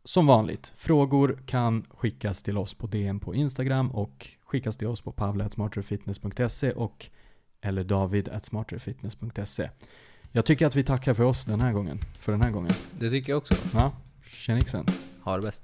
som 0.05 0.25
vanligt, 0.25 0.73
frågor 0.75 1.39
kan 1.45 1.85
skickas 1.89 2.43
till 2.43 2.57
oss 2.57 2.73
på 2.73 2.87
DM 2.87 3.19
på 3.19 3.35
Instagram 3.35 3.91
och 3.91 4.27
skickas 4.45 4.77
till 4.77 4.87
oss 4.87 5.01
på 5.01 5.11
pavle.smarterfitness.se 5.11 6.71
och 6.71 7.09
eller 7.61 7.83
david.smarterfitness.se. 7.83 9.69
Jag 10.31 10.45
tycker 10.45 10.65
att 10.67 10.75
vi 10.75 10.83
tackar 10.83 11.13
för 11.13 11.23
oss 11.23 11.45
den 11.45 11.61
här 11.61 11.73
gången. 11.73 11.99
För 12.13 12.31
den 12.31 12.41
här 12.41 12.51
gången. 12.51 12.71
Det 12.99 13.09
tycker 13.09 13.31
jag 13.31 13.37
också. 13.37 13.53
Ja, 13.73 13.91
tjenixen. 14.25 14.85
Ha 15.21 15.35
det 15.35 15.41
bäst. 15.41 15.63